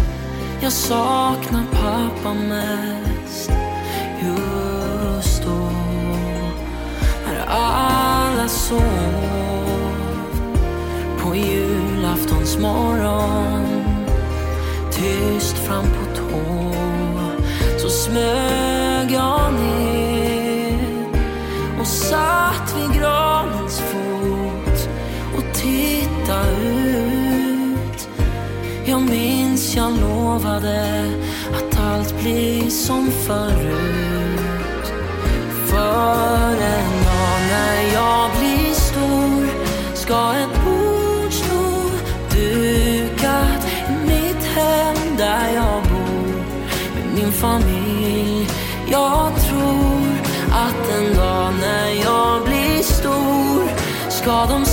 Jag 0.62 0.72
saknar 0.72 1.66
pappa 1.72 2.34
mest 2.34 3.52
Just 4.22 5.44
då 5.44 5.70
När 7.26 7.46
alla 7.48 8.48
sov 8.48 9.35
på 11.36 11.40
julaftons 11.42 12.58
morgon 12.58 13.66
Tyst 14.92 15.58
fram 15.58 15.84
på 15.84 16.16
tå 16.16 16.72
Så 17.78 17.90
smög 17.90 19.12
jag 19.12 19.54
ner 19.54 21.08
Och 21.80 21.88
satt 21.88 22.76
vid 22.78 23.02
granens 23.02 23.80
fot 23.80 24.90
och 25.38 25.54
titta 25.54 26.50
ut. 26.62 28.10
Jag 28.86 29.02
minns 29.02 29.76
jag 29.76 29.92
lovade 30.02 31.06
att 31.54 31.80
allt 31.80 32.22
blir 32.22 32.70
som 32.70 33.12
förut. 33.12 34.94
För 35.66 36.52
en 36.52 37.04
dag 37.06 37.40
när 37.50 37.94
jag 37.94 38.30
blir 38.40 38.74
stor 38.74 39.48
ska 39.96 40.34
ett 40.34 40.65
familj. 47.36 48.50
Jag 48.88 49.32
tror 49.48 50.22
att 50.52 50.90
en 50.98 51.16
dag 51.16 51.54
när 51.62 51.90
jag 52.04 52.44
blir 52.44 52.84
stor 52.84 53.70
ska 54.10 54.46
de 54.46 54.65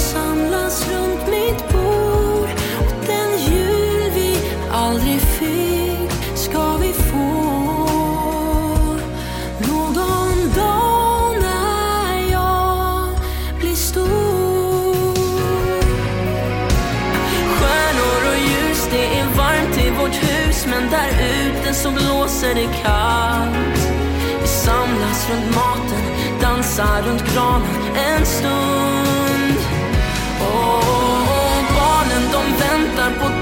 blåser 22.43 22.55
det 22.55 22.69
kallt. 22.83 23.89
Vi 24.41 24.49
samlas 24.49 25.31
runt 25.31 25.55
maten, 25.55 26.41
dansar 26.41 27.03
runt 27.03 27.23
kranen 27.25 27.69
en 27.95 28.27
stund. 28.27 29.59
Och 30.41 30.85
barnen 31.77 32.23
de 32.33 32.43
väntar 32.65 33.11
på 33.21 33.42